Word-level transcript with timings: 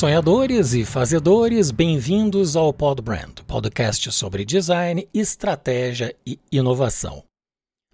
sonhadores 0.00 0.72
e 0.72 0.82
fazedores, 0.82 1.70
bem-vindos 1.70 2.56
ao 2.56 2.72
Pod 2.72 3.02
Brand, 3.02 3.40
podcast 3.46 4.10
sobre 4.12 4.46
design, 4.46 5.06
estratégia 5.12 6.16
e 6.26 6.40
inovação. 6.50 7.22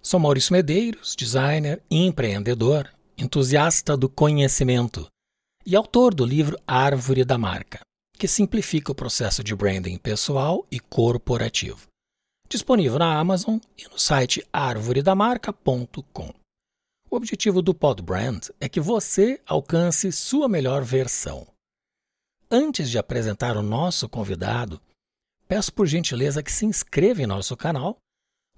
Sou 0.00 0.20
Maurício 0.20 0.52
Medeiros, 0.52 1.16
designer, 1.16 1.82
empreendedor, 1.90 2.88
entusiasta 3.18 3.96
do 3.96 4.08
conhecimento 4.08 5.08
e 5.66 5.74
autor 5.74 6.14
do 6.14 6.24
livro 6.24 6.56
Árvore 6.64 7.24
da 7.24 7.36
Marca, 7.36 7.80
que 8.16 8.28
simplifica 8.28 8.92
o 8.92 8.94
processo 8.94 9.42
de 9.42 9.52
branding 9.56 9.98
pessoal 9.98 10.64
e 10.70 10.78
corporativo. 10.78 11.88
Disponível 12.48 13.00
na 13.00 13.18
Amazon 13.18 13.58
e 13.76 13.82
no 13.90 13.98
site 13.98 14.46
arvoredamarca.com. 14.52 16.32
O 17.10 17.16
objetivo 17.16 17.60
do 17.60 17.74
Pod 17.74 18.00
Brand 18.00 18.46
é 18.60 18.68
que 18.68 18.78
você 18.78 19.40
alcance 19.44 20.12
sua 20.12 20.48
melhor 20.48 20.84
versão 20.84 21.48
Antes 22.50 22.90
de 22.90 22.96
apresentar 22.96 23.56
o 23.56 23.62
nosso 23.62 24.08
convidado, 24.08 24.80
peço 25.48 25.72
por 25.72 25.84
gentileza 25.84 26.44
que 26.44 26.52
se 26.52 26.64
inscreva 26.64 27.20
em 27.20 27.26
nosso 27.26 27.56
canal. 27.56 27.98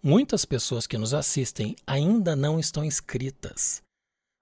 Muitas 0.03 0.45
pessoas 0.45 0.87
que 0.87 0.99
nos 0.99 1.15
assistem 1.15 1.75
ainda 1.87 2.37
não 2.37 2.61
estão 2.61 2.85
inscritas. 2.85 3.83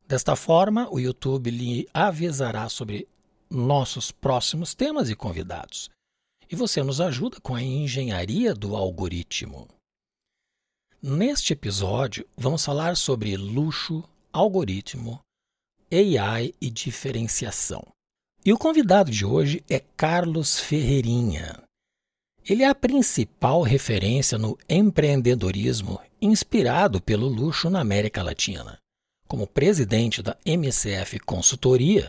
Desta 0.07 0.35
forma, 0.35 0.89
o 0.93 0.99
YouTube 0.99 1.51
lhe 1.51 1.89
avisará 1.95 2.69
sobre 2.69 3.09
nossos 3.49 4.11
próximos 4.11 4.75
temas 4.75 5.11
e 5.11 5.15
convidados. 5.15 5.91
E 6.51 6.57
você 6.57 6.83
nos 6.83 7.01
ajuda 7.01 7.41
com 7.41 7.55
a 7.55 7.63
engenharia 7.63 8.53
do 8.53 8.75
algoritmo. 8.75 9.69
Neste 11.01 11.53
episódio, 11.53 12.29
vamos 12.37 12.65
falar 12.65 12.97
sobre 12.97 13.37
luxo, 13.37 14.03
algoritmo, 14.33 15.21
AI 15.93 16.53
e 16.61 16.69
diferenciação. 16.69 17.96
E 18.47 18.53
o 18.53 18.57
convidado 18.57 19.11
de 19.11 19.27
hoje 19.27 19.61
é 19.69 19.81
Carlos 19.97 20.61
Ferreirinha. 20.61 21.61
Ele 22.49 22.63
é 22.63 22.69
a 22.69 22.77
principal 22.77 23.61
referência 23.63 24.39
no 24.39 24.57
empreendedorismo 24.69 26.01
inspirado 26.23 27.01
pelo 27.01 27.27
luxo 27.27 27.69
na 27.69 27.81
América 27.81 28.23
Latina. 28.23 28.79
Como 29.27 29.49
presidente 29.49 30.23
da 30.23 30.37
MCF 30.47 31.19
Consultoria, 31.19 32.07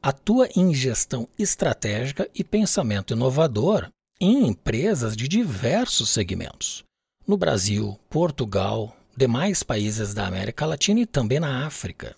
atua 0.00 0.48
em 0.56 0.72
gestão 0.72 1.28
estratégica 1.38 2.26
e 2.34 2.42
pensamento 2.42 3.12
inovador 3.12 3.90
em 4.18 4.48
empresas 4.48 5.14
de 5.14 5.28
diversos 5.28 6.08
segmentos, 6.08 6.82
no 7.28 7.36
Brasil, 7.36 8.00
Portugal, 8.08 8.96
demais 9.14 9.62
países 9.62 10.14
da 10.14 10.26
América 10.26 10.64
Latina 10.64 11.00
e 11.00 11.04
também 11.04 11.38
na 11.38 11.66
África. 11.66 12.16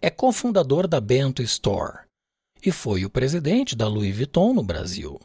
É 0.00 0.08
cofundador 0.08 0.86
da 0.86 1.00
Bento 1.00 1.42
Store, 1.42 2.06
e 2.64 2.72
foi 2.72 3.04
o 3.04 3.10
presidente 3.10 3.76
da 3.76 3.86
Louis 3.88 4.14
Vuitton 4.14 4.52
no 4.52 4.62
Brasil. 4.62 5.20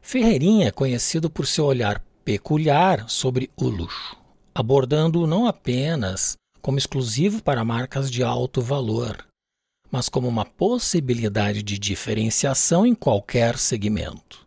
Ferreirinha 0.00 0.68
é 0.68 0.70
conhecido 0.70 1.28
por 1.30 1.46
seu 1.46 1.66
olhar 1.66 2.04
peculiar 2.24 3.08
sobre 3.08 3.50
o 3.56 3.68
luxo, 3.68 4.16
abordando-o 4.54 5.26
não 5.26 5.46
apenas 5.46 6.36
como 6.60 6.78
exclusivo 6.78 7.42
para 7.42 7.64
marcas 7.64 8.10
de 8.10 8.22
alto 8.22 8.60
valor, 8.60 9.26
mas 9.90 10.08
como 10.08 10.28
uma 10.28 10.44
possibilidade 10.44 11.62
de 11.62 11.78
diferenciação 11.78 12.86
em 12.86 12.94
qualquer 12.94 13.58
segmento. 13.58 14.46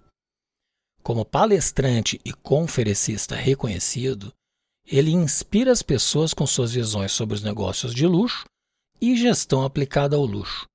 Como 1.02 1.26
palestrante 1.26 2.20
e 2.24 2.32
conferencista 2.32 3.36
reconhecido, 3.36 4.32
ele 4.86 5.12
inspira 5.12 5.72
as 5.72 5.82
pessoas 5.82 6.34
com 6.34 6.48
suas 6.48 6.72
visões 6.72 7.12
sobre 7.12 7.36
os 7.36 7.44
negócios 7.44 7.94
de 7.94 8.08
luxo 8.08 8.46
e 9.02 9.18
gestão 9.18 9.64
aplicada 9.64 10.16
ao 10.16 10.26
luxo, 10.26 10.66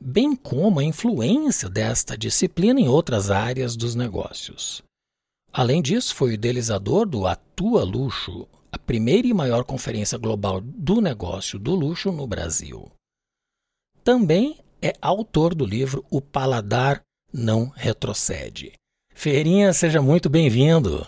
bem 0.00 0.34
como 0.36 0.80
a 0.80 0.84
influência 0.84 1.68
desta 1.68 2.16
disciplina 2.16 2.80
em 2.80 2.88
outras 2.88 3.30
áreas 3.30 3.76
dos 3.76 3.94
negócios. 3.94 4.82
Além 5.52 5.80
disso, 5.80 6.14
foi 6.14 6.30
o 6.30 6.32
idealizador 6.32 7.06
do 7.06 7.26
Atua 7.26 7.82
Luxo, 7.82 8.46
a 8.70 8.78
primeira 8.78 9.26
e 9.26 9.32
maior 9.32 9.64
conferência 9.64 10.18
global 10.18 10.60
do 10.60 11.00
negócio 11.00 11.58
do 11.58 11.74
luxo 11.74 12.12
no 12.12 12.26
Brasil. 12.26 12.90
Também 14.04 14.58
é 14.82 14.92
autor 15.00 15.54
do 15.54 15.64
livro 15.64 16.04
O 16.10 16.20
Paladar 16.20 17.00
Não 17.32 17.68
Retrocede. 17.74 18.72
Ferreirinha, 19.14 19.72
seja 19.72 20.02
muito 20.02 20.28
bem-vindo. 20.28 21.06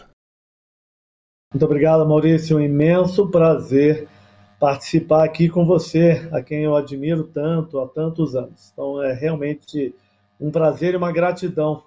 Muito 1.53 1.65
obrigado, 1.65 2.07
Maurício. 2.07 2.57
Um 2.57 2.61
imenso 2.61 3.29
prazer 3.29 4.09
participar 4.59 5.25
aqui 5.25 5.49
com 5.49 5.65
você, 5.65 6.29
a 6.33 6.43
quem 6.43 6.65
eu 6.65 6.77
admiro 6.77 7.25
tanto 7.25 7.79
há 7.79 7.89
tantos 7.89 8.35
anos. 8.35 8.71
Então 8.73 9.03
é 9.03 9.13
realmente 9.13 9.95
um 10.41 10.51
prazer 10.51 10.95
e 10.95 10.97
uma 10.97 11.13
gratidão. 11.13 11.85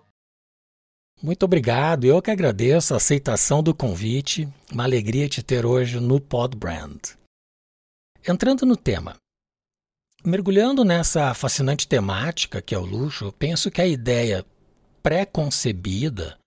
Muito 1.21 1.43
obrigado. 1.43 2.05
Eu 2.05 2.21
que 2.21 2.31
agradeço 2.31 2.93
a 2.93 2.97
aceitação 2.97 3.61
do 3.61 3.75
convite. 3.75 4.47
Uma 4.71 4.83
alegria 4.83 5.29
te 5.29 5.43
ter 5.43 5.65
hoje 5.65 5.99
no 5.99 6.19
Pod 6.19 6.57
Brand. 6.57 6.99
Entrando 8.27 8.65
no 8.65 8.75
tema. 8.75 9.15
Mergulhando 10.23 10.83
nessa 10.83 11.33
fascinante 11.33 11.87
temática 11.87 12.61
que 12.61 12.75
é 12.75 12.77
o 12.77 12.85
luxo, 12.85 13.31
penso 13.33 13.71
que 13.71 13.81
a 13.81 13.87
ideia 13.87 14.45
pré-concebida 15.01 16.37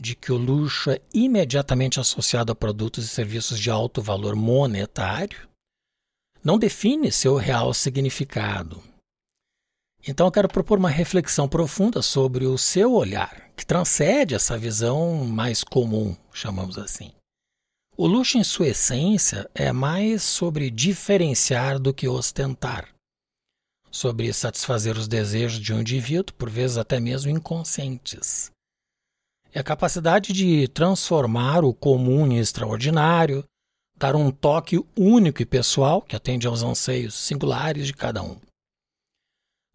de 0.00 0.14
que 0.14 0.32
o 0.32 0.36
luxo 0.36 0.90
é 0.90 1.00
imediatamente 1.12 2.00
associado 2.00 2.50
a 2.50 2.54
produtos 2.54 3.04
e 3.04 3.08
serviços 3.08 3.60
de 3.60 3.70
alto 3.70 4.00
valor 4.00 4.34
monetário, 4.34 5.46
não 6.42 6.58
define 6.58 7.12
seu 7.12 7.36
real 7.36 7.74
significado. 7.74 8.82
Então 10.08 10.26
eu 10.26 10.32
quero 10.32 10.48
propor 10.48 10.78
uma 10.78 10.88
reflexão 10.88 11.46
profunda 11.46 12.00
sobre 12.00 12.46
o 12.46 12.56
seu 12.56 12.94
olhar, 12.94 13.50
que 13.54 13.66
transcende 13.66 14.34
essa 14.34 14.56
visão 14.56 15.26
mais 15.26 15.62
comum, 15.62 16.16
chamamos 16.32 16.78
assim. 16.78 17.12
O 17.94 18.06
luxo, 18.06 18.38
em 18.38 18.44
sua 18.44 18.68
essência, 18.68 19.50
é 19.54 19.70
mais 19.72 20.22
sobre 20.22 20.70
diferenciar 20.70 21.78
do 21.78 21.92
que 21.92 22.08
ostentar, 22.08 22.88
sobre 23.90 24.32
satisfazer 24.32 24.96
os 24.96 25.06
desejos 25.06 25.60
de 25.60 25.74
um 25.74 25.80
indivíduo, 25.80 26.34
por 26.34 26.48
vezes 26.48 26.78
até 26.78 26.98
mesmo 26.98 27.30
inconscientes. 27.30 28.50
É 29.52 29.58
a 29.58 29.64
capacidade 29.64 30.32
de 30.32 30.68
transformar 30.68 31.64
o 31.64 31.74
comum 31.74 32.26
em 32.26 32.38
extraordinário, 32.38 33.44
dar 33.96 34.14
um 34.14 34.30
toque 34.30 34.78
único 34.96 35.42
e 35.42 35.46
pessoal 35.46 36.00
que 36.00 36.14
atende 36.14 36.46
aos 36.46 36.62
anseios 36.62 37.14
singulares 37.14 37.86
de 37.86 37.92
cada 37.92 38.22
um. 38.22 38.38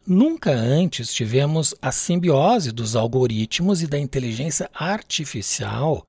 Nunca 0.08 0.52
antes 0.52 1.14
tivemos 1.14 1.74
a 1.82 1.92
simbiose 1.92 2.72
dos 2.72 2.96
algoritmos 2.96 3.82
e 3.82 3.88
da 3.88 3.98
inteligência 4.00 4.70
artificial 4.74 6.04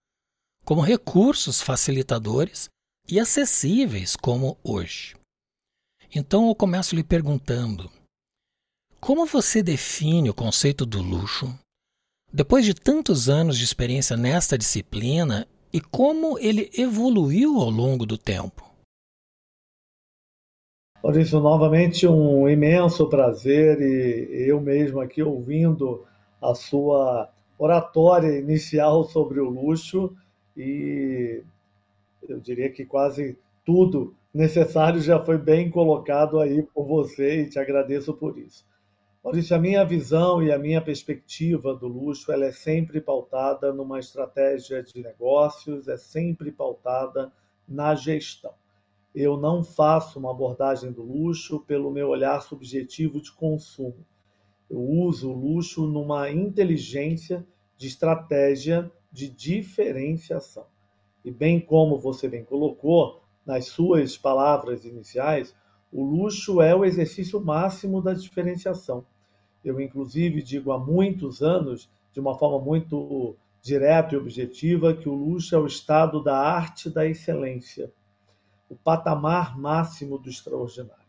como 0.65 0.81
recursos 0.81 1.63
facilitadores 1.63 2.69
e 3.09 3.19
acessíveis 3.19 4.15
como 4.15 4.59
hoje. 4.63 5.17
Então 6.15 6.49
eu 6.49 6.55
começo 6.55 6.95
lhe 6.95 7.03
perguntando: 7.03 7.91
como 9.01 9.25
você 9.27 9.63
define 9.63 10.29
o 10.29 10.35
conceito 10.35 10.85
do 10.85 11.01
luxo 11.01 11.59
depois 12.33 12.65
de 12.65 12.75
tantos 12.75 13.29
anos 13.29 13.57
de 13.57 13.65
experiência 13.65 14.17
nesta 14.17 14.59
disciplina 14.59 15.47
e 15.73 15.81
como 15.81 16.39
ele 16.39 16.71
evoluiu 16.77 17.61
ao 17.61 17.71
longo 17.71 18.07
do 18.07 18.17
tempo? 18.17 18.65
Maurício, 21.03 21.39
novamente 21.39 22.07
um 22.07 22.49
imenso 22.49 23.09
prazer 23.09 23.81
e 23.81 24.49
eu 24.49 24.61
mesmo 24.61 25.01
aqui 25.01 25.23
ouvindo 25.23 26.05
a 26.43 26.55
sua 26.55 27.31
oratória 27.59 28.39
inicial 28.39 29.05
sobre 29.05 29.41
o 29.41 29.49
luxo 29.49 30.15
e 30.57 31.43
eu 32.29 32.41
diria 32.41 32.71
que 32.71 32.85
quase 32.85 33.39
tudo 33.65 34.15
necessário 34.33 35.01
já 35.01 35.25
foi 35.25 35.39
bem 35.39 35.71
colocado 35.71 36.41
aí 36.41 36.63
por 36.63 36.87
você 36.87 37.43
e 37.43 37.49
te 37.49 37.59
agradeço 37.59 38.13
por 38.13 38.37
isso. 38.39 38.65
Maurício, 39.27 39.57
a 39.57 39.59
minha 39.59 39.85
visão 39.85 40.41
e 40.41 40.53
a 40.53 40.59
minha 40.59 40.81
perspectiva 40.81 41.75
do 41.75 41.89
luxo 41.89 42.31
ela 42.31 42.45
é 42.45 42.53
sempre 42.53 43.01
pautada 43.01 43.73
numa 43.73 43.99
estratégia 43.99 44.85
de 44.85 45.03
negócios, 45.03 45.89
é 45.89 45.97
sempre 45.97 46.53
pautada 46.53 47.33
na 47.67 47.93
gestão. 47.97 48.55
Eu 49.13 49.37
não 49.37 49.65
faço 49.65 50.21
uma 50.21 50.31
abordagem 50.31 50.93
do 50.93 51.03
luxo 51.03 51.59
pelo 51.59 51.91
meu 51.91 52.11
olhar 52.11 52.41
subjetivo 52.41 53.21
de 53.21 53.33
consumo. 53.33 54.07
Eu 54.71 54.79
uso 54.79 55.33
o 55.33 55.37
luxo 55.37 55.89
numa 55.89 56.31
inteligência 56.31 57.45
de 57.77 57.89
estratégia 57.89 58.89
de 59.11 59.29
diferenciação. 59.29 60.67
E 61.25 61.33
bem 61.33 61.59
como 61.59 61.99
você 61.99 62.29
bem 62.29 62.45
colocou 62.45 63.25
nas 63.45 63.67
suas 63.67 64.17
palavras 64.17 64.85
iniciais, 64.85 65.53
o 65.91 66.05
luxo 66.05 66.63
é 66.63 66.77
o 66.77 66.85
exercício 66.85 67.41
máximo 67.41 68.01
da 68.01 68.15
diferenciação 68.15 69.05
eu 69.69 69.81
inclusive 69.81 70.43
digo 70.43 70.73
há 70.73 70.79
muitos 70.79 71.43
anos, 71.43 71.89
de 72.13 72.21
uma 72.21 72.39
forma 72.39 72.65
muito 72.65 73.37
direta 73.63 74.15
e 74.15 74.19
objetiva, 74.19 74.95
que 74.95 75.09
o 75.09 75.15
luxo 75.15 75.55
é 75.55 75.59
o 75.59 75.67
estado 75.67 76.23
da 76.23 76.39
arte 76.39 76.89
da 76.89 77.07
excelência, 77.07 77.93
o 78.69 78.77
patamar 78.77 79.59
máximo 79.59 80.19
do 80.19 80.29
extraordinário. 80.29 81.07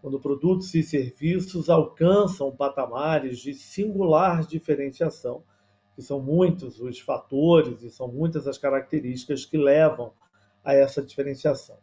quando 0.00 0.20
produtos 0.20 0.72
e 0.74 0.84
serviços 0.84 1.68
alcançam 1.68 2.54
patamares 2.54 3.40
de 3.40 3.52
singular 3.54 4.46
diferenciação, 4.46 5.42
que 5.96 6.02
são 6.02 6.20
muitos 6.20 6.80
os 6.80 7.00
fatores 7.00 7.82
e 7.82 7.90
são 7.90 8.06
muitas 8.06 8.46
as 8.46 8.56
características 8.56 9.44
que 9.44 9.58
levam 9.58 10.12
a 10.64 10.74
essa 10.74 11.02
diferenciação. 11.02 11.76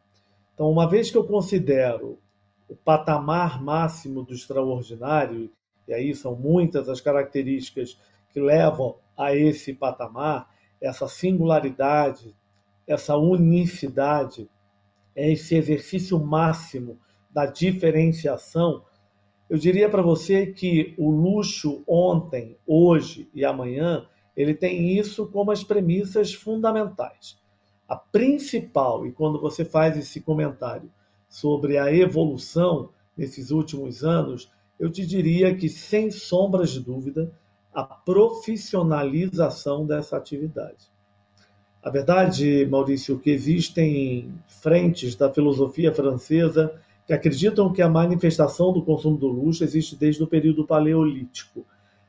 Então, 0.54 0.72
uma 0.72 0.88
vez 0.88 1.12
que 1.12 1.18
eu 1.18 1.26
considero 1.26 2.18
o 2.70 2.76
patamar 2.76 3.62
máximo 3.62 4.24
do 4.24 4.34
extraordinário, 4.34 5.52
e 5.88 5.94
aí 5.94 6.14
são 6.16 6.36
muitas 6.36 6.90
as 6.90 7.02
características 7.02 8.00
que 8.32 8.40
levam 8.40 8.96
a 9.18 9.36
esse 9.36 9.74
patamar, 9.74 10.50
essa 10.82 11.08
singularidade, 11.08 12.36
essa 12.88 13.16
unicidade, 13.16 14.50
é 15.16 15.32
esse 15.32 15.56
exercício 15.56 16.20
máximo 16.20 16.98
da 17.32 17.46
diferenciação, 17.46 18.84
eu 19.50 19.58
diria 19.58 19.90
para 19.90 20.02
você 20.02 20.48
que 20.48 20.96
o 20.98 21.12
luxo 21.12 21.84
ontem, 21.88 22.58
hoje 22.66 23.30
e 23.34 23.46
amanhã, 23.46 24.08
ele 24.36 24.54
tem 24.54 24.98
isso 24.98 25.28
como 25.28 25.52
as 25.52 25.64
premissas 25.64 26.34
fundamentais. 26.34 27.38
A 27.88 27.96
principal, 27.96 29.06
e 29.06 29.12
quando 29.12 29.40
você 29.40 29.64
faz 29.64 29.96
esse 29.96 30.22
comentário 30.22 30.92
sobre 31.30 31.78
a 31.78 31.94
evolução 31.94 32.90
nesses 33.16 33.52
últimos 33.52 34.04
anos, 34.04 34.52
eu 34.80 34.92
te 34.92 35.06
diria 35.06 35.56
que, 35.56 35.70
sem 35.70 36.12
sombras 36.12 36.72
de 36.72 36.80
dúvida, 36.80 37.32
a 37.74 37.84
profissionalização 37.84 39.86
dessa 39.86 40.18
atividade. 40.18 40.92
A 41.82 41.90
verdade, 41.90 42.66
Maurício, 42.70 43.20
que 43.20 43.30
existem 43.30 44.34
frentes 44.48 45.16
da 45.16 45.34
filosofia 45.34 45.94
francesa 45.94 46.80
que 47.06 47.12
acreditam 47.12 47.74
que 47.74 47.82
a 47.82 47.90
manifestação 47.90 48.72
do 48.72 48.84
consumo 48.84 49.18
do 49.18 49.28
luxo 49.28 49.64
existe 49.64 49.96
desde 49.96 50.24
o 50.24 50.28
período 50.28 50.66
paleolítico. 50.66 51.66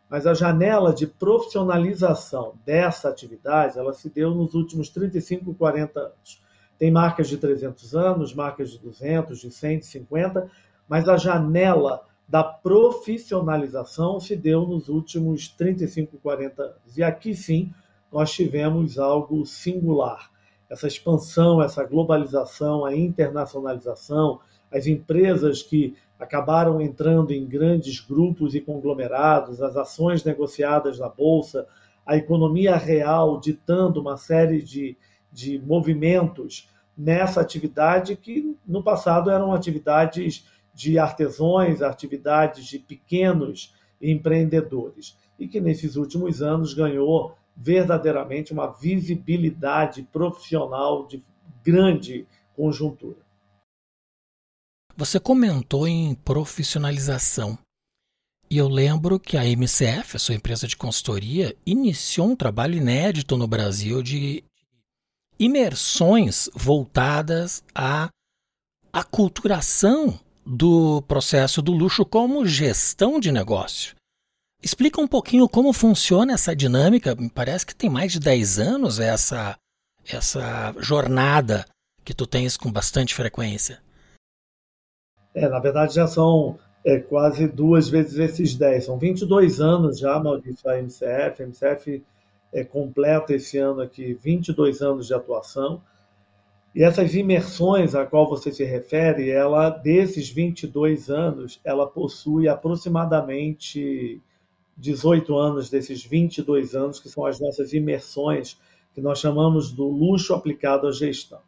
Mas 0.08 0.26
a 0.26 0.34
janela 0.34 0.94
de 0.94 1.06
profissionalização 1.06 2.54
dessa 2.64 3.08
atividade, 3.08 3.78
ela 3.78 3.92
se 3.92 4.08
deu 4.08 4.32
nos 4.32 4.54
últimos 4.54 4.88
35, 4.90 5.54
40 5.54 5.98
anos. 5.98 6.40
Tem 6.78 6.90
marcas 6.90 7.28
de 7.28 7.36
300 7.36 7.96
anos, 7.96 8.34
marcas 8.34 8.70
de 8.70 8.78
200, 8.78 9.40
de 9.40 9.50
150, 9.50 10.48
mas 10.88 11.08
a 11.08 11.16
janela 11.16 12.04
da 12.28 12.42
profissionalização 12.42 14.18
se 14.18 14.34
deu 14.34 14.66
nos 14.66 14.88
últimos 14.88 15.48
35, 15.48 16.18
40 16.18 16.62
anos. 16.62 16.96
E 16.96 17.02
aqui 17.02 17.34
sim, 17.34 17.72
nós 18.10 18.32
tivemos 18.32 18.98
algo 18.98 19.44
singular. 19.44 20.30
Essa 20.68 20.86
expansão, 20.86 21.62
essa 21.62 21.84
globalização, 21.84 22.84
a 22.84 22.96
internacionalização, 22.96 24.40
as 24.72 24.86
empresas 24.86 25.62
que 25.62 25.94
acabaram 26.18 26.80
entrando 26.80 27.32
em 27.32 27.46
grandes 27.46 28.00
grupos 28.00 28.54
e 28.54 28.60
conglomerados, 28.60 29.60
as 29.60 29.76
ações 29.76 30.24
negociadas 30.24 30.98
na 30.98 31.08
bolsa, 31.08 31.66
a 32.06 32.16
economia 32.16 32.76
real 32.76 33.38
ditando 33.38 34.00
uma 34.00 34.16
série 34.16 34.62
de, 34.62 34.96
de 35.32 35.58
movimentos 35.58 36.68
nessa 36.96 37.40
atividade 37.40 38.16
que 38.16 38.56
no 38.66 38.82
passado 38.82 39.30
eram 39.30 39.52
atividades 39.52 40.46
de 40.74 40.98
artesãos, 40.98 41.80
atividades 41.80 42.66
de 42.66 42.78
pequenos 42.78 43.74
empreendedores 44.00 45.16
e 45.38 45.46
que 45.48 45.60
nesses 45.60 45.96
últimos 45.96 46.42
anos 46.42 46.74
ganhou 46.74 47.34
verdadeiramente 47.56 48.52
uma 48.52 48.66
visibilidade 48.66 50.02
profissional 50.12 51.06
de 51.06 51.22
grande 51.62 52.26
conjuntura. 52.56 53.18
Você 54.96 55.18
comentou 55.18 55.88
em 55.88 56.14
profissionalização. 56.14 57.58
E 58.50 58.58
eu 58.58 58.68
lembro 58.68 59.18
que 59.18 59.36
a 59.36 59.44
MCF, 59.44 60.16
a 60.16 60.18
sua 60.18 60.34
empresa 60.34 60.68
de 60.68 60.76
consultoria, 60.76 61.56
iniciou 61.66 62.28
um 62.28 62.36
trabalho 62.36 62.76
inédito 62.76 63.36
no 63.36 63.48
Brasil 63.48 64.02
de 64.02 64.44
imersões 65.38 66.48
voltadas 66.54 67.64
à 67.74 68.08
aculturação 68.92 70.20
do 70.44 71.02
processo 71.02 71.62
do 71.62 71.72
luxo 71.72 72.04
como 72.04 72.46
gestão 72.46 73.18
de 73.18 73.32
negócio. 73.32 73.94
Explica 74.62 75.00
um 75.00 75.08
pouquinho 75.08 75.48
como 75.48 75.72
funciona 75.72 76.32
essa 76.32 76.56
dinâmica. 76.56 77.14
Me 77.14 77.28
parece 77.28 77.66
que 77.66 77.74
tem 77.74 77.90
mais 77.90 78.12
de 78.12 78.20
10 78.20 78.58
anos 78.58 78.98
essa, 78.98 79.56
essa 80.06 80.74
jornada 80.78 81.66
que 82.04 82.14
tu 82.14 82.26
tens 82.26 82.56
com 82.56 82.70
bastante 82.70 83.14
frequência. 83.14 83.82
É, 85.34 85.48
na 85.48 85.58
verdade, 85.58 85.94
já 85.94 86.06
são 86.06 86.58
é, 86.84 86.98
quase 86.98 87.48
duas 87.48 87.88
vezes 87.88 88.18
esses 88.18 88.54
10. 88.54 88.84
São 88.84 88.98
22 88.98 89.60
anos 89.60 89.98
já, 89.98 90.18
Maurício, 90.18 90.68
a 90.68 90.78
MCF. 90.78 91.42
A 91.42 91.46
MCF 91.46 92.02
é, 92.52 92.64
completa 92.64 93.34
esse 93.34 93.58
ano 93.58 93.80
aqui 93.80 94.14
22 94.14 94.80
anos 94.80 95.06
de 95.06 95.14
atuação. 95.14 95.82
E 96.74 96.82
essas 96.82 97.14
imersões 97.14 97.94
a 97.94 98.04
qual 98.04 98.28
você 98.28 98.50
se 98.50 98.64
refere, 98.64 99.30
ela 99.30 99.70
desses 99.70 100.28
22 100.28 101.08
anos, 101.08 101.60
ela 101.64 101.86
possui 101.86 102.48
aproximadamente 102.48 104.20
18 104.76 105.36
anos 105.36 105.70
desses 105.70 106.04
22 106.04 106.74
anos, 106.74 106.98
que 106.98 107.08
são 107.08 107.24
as 107.24 107.38
nossas 107.38 107.72
imersões, 107.72 108.58
que 108.92 109.00
nós 109.00 109.20
chamamos 109.20 109.70
do 109.70 109.86
luxo 109.88 110.34
aplicado 110.34 110.88
à 110.88 110.92
gestão. 110.92 111.38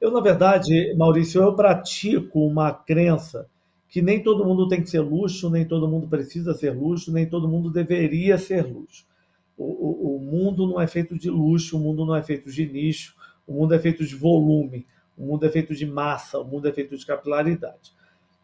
Eu, 0.00 0.12
na 0.12 0.20
verdade, 0.20 0.94
Maurício, 0.96 1.42
eu 1.42 1.54
pratico 1.54 2.46
uma 2.46 2.72
crença 2.72 3.48
que 3.88 4.00
nem 4.00 4.22
todo 4.22 4.44
mundo 4.44 4.68
tem 4.68 4.80
que 4.80 4.88
ser 4.88 5.00
luxo, 5.00 5.50
nem 5.50 5.66
todo 5.66 5.88
mundo 5.88 6.08
precisa 6.08 6.54
ser 6.54 6.70
luxo, 6.70 7.12
nem 7.12 7.26
todo 7.28 7.48
mundo 7.48 7.68
deveria 7.68 8.38
ser 8.38 8.64
luxo. 8.64 9.04
O, 9.56 9.64
o, 9.64 10.16
o 10.16 10.20
mundo 10.20 10.66
não 10.66 10.80
é 10.80 10.86
feito 10.86 11.18
de 11.18 11.28
luxo, 11.28 11.76
o 11.76 11.80
mundo 11.80 12.06
não 12.06 12.16
é 12.16 12.22
feito 12.22 12.50
de 12.50 12.64
nicho, 12.66 13.14
o 13.46 13.52
mundo 13.52 13.74
é 13.74 13.78
feito 13.78 14.04
de 14.04 14.14
volume, 14.14 14.86
o 15.16 15.24
mundo 15.24 15.46
é 15.46 15.48
feito 15.48 15.74
de 15.74 15.86
massa, 15.86 16.38
o 16.38 16.44
mundo 16.44 16.68
é 16.68 16.72
feito 16.72 16.96
de 16.96 17.04
capilaridade. 17.04 17.92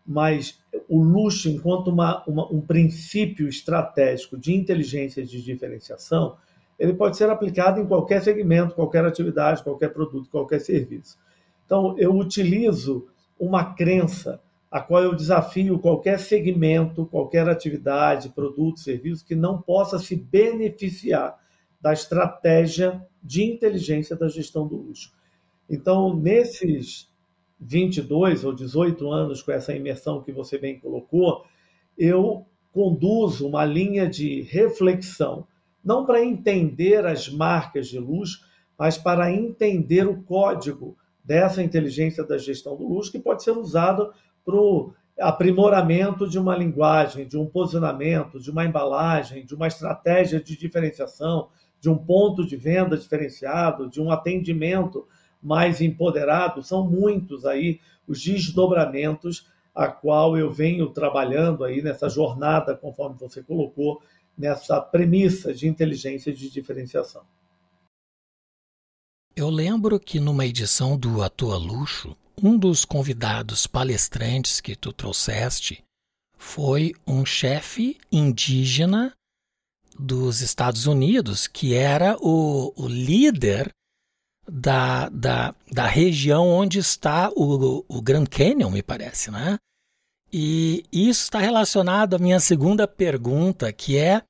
Mas 0.06 0.58
o 0.88 1.02
luxo, 1.02 1.48
enquanto 1.48 1.88
uma, 1.88 2.24
uma, 2.26 2.50
um 2.52 2.60
princípio 2.60 3.48
estratégico 3.48 4.38
de 4.38 4.54
inteligência 4.54 5.24
de 5.24 5.42
diferenciação, 5.42 6.36
ele 6.78 6.94
pode 6.94 7.16
ser 7.16 7.28
aplicado 7.28 7.80
em 7.80 7.86
qualquer 7.86 8.22
segmento, 8.22 8.74
qualquer 8.74 9.04
atividade, 9.04 9.62
qualquer 9.62 9.92
produto, 9.92 10.30
qualquer 10.30 10.60
serviço. 10.60 11.18
Então, 11.66 11.94
eu 11.98 12.16
utilizo 12.16 13.08
uma 13.38 13.74
crença 13.74 14.40
a 14.70 14.80
qual 14.80 15.02
eu 15.02 15.14
desafio 15.14 15.78
qualquer 15.78 16.18
segmento, 16.18 17.06
qualquer 17.06 17.48
atividade, 17.48 18.28
produto, 18.28 18.80
serviço 18.80 19.24
que 19.24 19.34
não 19.34 19.60
possa 19.60 19.98
se 19.98 20.14
beneficiar 20.14 21.38
da 21.80 21.92
estratégia 21.92 23.02
de 23.28 23.44
inteligência 23.44 24.16
da 24.16 24.26
gestão 24.26 24.66
do 24.66 24.74
luxo. 24.74 25.12
Então, 25.68 26.16
nesses 26.16 27.12
22 27.60 28.42
ou 28.42 28.54
18 28.54 29.12
anos 29.12 29.42
com 29.42 29.52
essa 29.52 29.76
imersão 29.76 30.22
que 30.22 30.32
você 30.32 30.56
bem 30.56 30.80
colocou, 30.80 31.44
eu 31.96 32.46
conduzo 32.72 33.46
uma 33.46 33.66
linha 33.66 34.08
de 34.08 34.40
reflexão, 34.40 35.46
não 35.84 36.06
para 36.06 36.24
entender 36.24 37.04
as 37.04 37.28
marcas 37.28 37.88
de 37.88 37.98
luxo, 37.98 38.40
mas 38.78 38.96
para 38.96 39.30
entender 39.30 40.08
o 40.08 40.22
código 40.22 40.96
dessa 41.22 41.62
inteligência 41.62 42.24
da 42.24 42.38
gestão 42.38 42.78
do 42.78 42.88
luxo, 42.88 43.12
que 43.12 43.18
pode 43.18 43.42
ser 43.42 43.50
usado 43.50 44.10
para 44.42 44.56
o 44.56 44.94
aprimoramento 45.20 46.26
de 46.26 46.38
uma 46.38 46.56
linguagem, 46.56 47.28
de 47.28 47.36
um 47.36 47.44
posicionamento, 47.44 48.40
de 48.40 48.50
uma 48.50 48.64
embalagem, 48.64 49.44
de 49.44 49.54
uma 49.54 49.66
estratégia 49.66 50.40
de 50.40 50.56
diferenciação, 50.56 51.50
de 51.80 51.88
um 51.88 51.96
ponto 51.96 52.46
de 52.46 52.56
venda 52.56 52.96
diferenciado, 52.96 53.88
de 53.88 54.00
um 54.00 54.10
atendimento 54.10 55.06
mais 55.42 55.80
empoderado. 55.80 56.62
São 56.62 56.88
muitos 56.88 57.44
aí 57.44 57.80
os 58.06 58.22
desdobramentos 58.22 59.46
a 59.74 59.86
qual 59.86 60.36
eu 60.36 60.50
venho 60.50 60.88
trabalhando 60.90 61.62
aí 61.62 61.80
nessa 61.80 62.08
jornada, 62.08 62.76
conforme 62.76 63.16
você 63.16 63.42
colocou, 63.42 64.02
nessa 64.36 64.80
premissa 64.80 65.54
de 65.54 65.68
inteligência 65.68 66.32
de 66.32 66.50
diferenciação. 66.50 67.22
Eu 69.36 69.50
lembro 69.50 70.00
que 70.00 70.18
numa 70.18 70.44
edição 70.44 70.96
do 70.96 71.22
Atua 71.22 71.56
Luxo, 71.56 72.16
um 72.42 72.58
dos 72.58 72.84
convidados 72.84 73.68
palestrantes 73.68 74.60
que 74.60 74.74
tu 74.74 74.92
trouxeste 74.92 75.84
foi 76.36 76.92
um 77.06 77.24
chefe 77.24 77.96
indígena 78.10 79.12
dos 79.98 80.40
Estados 80.40 80.86
Unidos, 80.86 81.46
que 81.46 81.74
era 81.74 82.16
o, 82.20 82.72
o 82.76 82.86
líder 82.86 83.70
da, 84.48 85.08
da, 85.08 85.54
da 85.70 85.86
região 85.86 86.48
onde 86.48 86.78
está 86.78 87.30
o, 87.30 87.84
o 87.88 88.00
Grand 88.00 88.26
Canyon, 88.26 88.70
me 88.70 88.82
parece, 88.82 89.30
né? 89.30 89.58
E 90.32 90.84
isso 90.92 91.24
está 91.24 91.38
relacionado 91.38 92.14
à 92.14 92.18
minha 92.18 92.38
segunda 92.38 92.86
pergunta, 92.86 93.72
que 93.72 93.96
é 93.96 94.22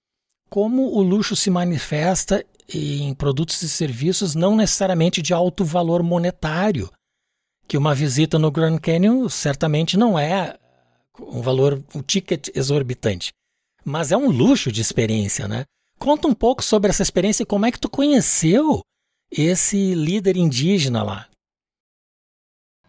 como 0.48 0.94
o 0.94 1.02
luxo 1.02 1.36
se 1.36 1.50
manifesta 1.50 2.44
em 2.72 3.14
produtos 3.14 3.60
e 3.62 3.68
serviços 3.68 4.34
não 4.34 4.54
necessariamente 4.54 5.20
de 5.20 5.32
alto 5.32 5.64
valor 5.64 6.02
monetário, 6.02 6.90
que 7.66 7.76
uma 7.76 7.94
visita 7.94 8.38
no 8.38 8.50
Grand 8.50 8.78
Canyon 8.78 9.28
certamente 9.28 9.96
não 9.96 10.18
é 10.18 10.56
um 11.20 11.42
valor, 11.42 11.82
um 11.94 12.02
ticket 12.02 12.48
exorbitante. 12.54 13.32
Mas 13.84 14.12
é 14.12 14.16
um 14.16 14.30
luxo 14.30 14.70
de 14.70 14.80
experiência, 14.80 15.48
né? 15.48 15.64
Conta 15.98 16.28
um 16.28 16.34
pouco 16.34 16.62
sobre 16.62 16.90
essa 16.90 17.02
experiência 17.02 17.42
e 17.42 17.46
como 17.46 17.66
é 17.66 17.72
que 17.72 17.80
tu 17.80 17.88
conheceu 17.88 18.80
esse 19.30 19.94
líder 19.94 20.36
indígena 20.36 21.02
lá. 21.02 21.28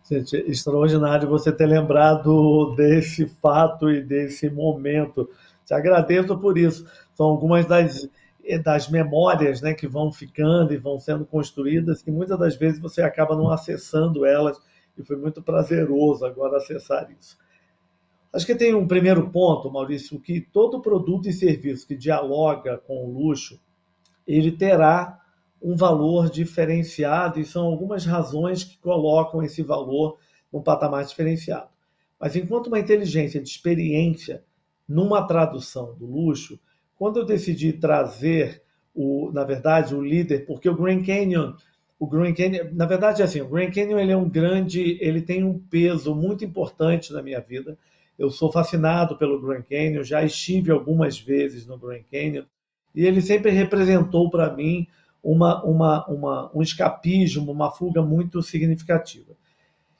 Gente, 0.09 0.35
extraordinário 0.37 1.29
você 1.29 1.51
ter 1.51 1.67
lembrado 1.67 2.73
desse 2.75 3.27
fato 3.27 3.89
e 3.89 4.01
desse 4.01 4.49
momento. 4.49 5.29
Te 5.65 5.73
agradeço 5.73 6.35
por 6.37 6.57
isso. 6.57 6.87
São 7.13 7.27
algumas 7.27 7.65
das, 7.67 8.09
das 8.63 8.89
memórias 8.89 9.61
né, 9.61 9.73
que 9.73 9.87
vão 9.87 10.11
ficando 10.11 10.73
e 10.73 10.77
vão 10.77 10.99
sendo 10.99 11.25
construídas, 11.25 12.01
que 12.01 12.09
muitas 12.09 12.39
das 12.39 12.55
vezes 12.55 12.79
você 12.79 13.03
acaba 13.03 13.35
não 13.35 13.51
acessando 13.51 14.25
elas, 14.25 14.59
e 14.97 15.03
foi 15.03 15.15
muito 15.15 15.43
prazeroso 15.43 16.25
agora 16.25 16.57
acessar 16.57 17.07
isso. 17.11 17.37
Acho 18.31 18.45
que 18.45 18.55
tem 18.55 18.75
um 18.75 18.87
primeiro 18.87 19.29
ponto, 19.31 19.71
Maurício, 19.71 20.19
que 20.19 20.39
todo 20.39 20.81
produto 20.81 21.27
e 21.27 21.33
serviço 21.33 21.87
que 21.87 21.95
dialoga 21.95 22.77
com 22.77 23.05
o 23.05 23.11
luxo, 23.11 23.59
ele 24.27 24.51
terá 24.51 25.19
um 25.61 25.75
valor 25.75 26.29
diferenciado 26.29 27.39
e 27.39 27.45
são 27.45 27.65
algumas 27.65 28.05
razões 28.05 28.63
que 28.63 28.77
colocam 28.77 29.43
esse 29.43 29.63
valor 29.63 30.17
num 30.53 30.61
patamar 30.61 31.03
diferenciado. 31.03 31.69
Mas 32.19 32.35
enquanto 32.35 32.67
uma 32.67 32.79
inteligência 32.79 33.41
de 33.41 33.49
experiência 33.49 34.43
numa 34.87 35.25
tradução 35.25 35.95
do 35.95 36.05
luxo, 36.05 36.59
quando 36.95 37.17
eu 37.17 37.25
decidi 37.25 37.73
trazer 37.73 38.61
o, 38.93 39.31
na 39.31 39.43
verdade, 39.43 39.95
o 39.95 40.01
líder, 40.01 40.45
porque 40.45 40.69
o 40.69 40.75
Grand 40.75 41.03
Canyon, 41.03 41.53
o 41.97 42.07
Grand 42.07 42.33
Canyon, 42.33 42.73
na 42.73 42.85
verdade, 42.85 43.21
é 43.21 43.25
assim, 43.25 43.41
o 43.41 43.47
Grand 43.47 43.71
Canyon 43.71 43.99
ele 43.99 44.11
é 44.11 44.17
um 44.17 44.29
grande, 44.29 44.97
ele 45.01 45.21
tem 45.21 45.43
um 45.43 45.57
peso 45.57 46.13
muito 46.13 46.43
importante 46.43 47.13
na 47.13 47.21
minha 47.21 47.39
vida. 47.39 47.77
Eu 48.19 48.29
sou 48.29 48.51
fascinado 48.51 49.15
pelo 49.15 49.41
Grand 49.41 49.61
Canyon, 49.61 50.03
já 50.03 50.21
estive 50.21 50.71
algumas 50.71 51.17
vezes 51.17 51.65
no 51.65 51.77
Grand 51.77 52.03
Canyon 52.11 52.43
e 52.93 53.05
ele 53.05 53.21
sempre 53.21 53.49
representou 53.49 54.29
para 54.29 54.53
mim 54.53 54.85
uma, 55.23 55.63
uma, 55.63 56.05
uma, 56.05 56.51
um 56.53 56.61
escapismo, 56.61 57.49
uma 57.49 57.71
fuga 57.71 58.01
muito 58.01 58.41
significativa. 58.41 59.31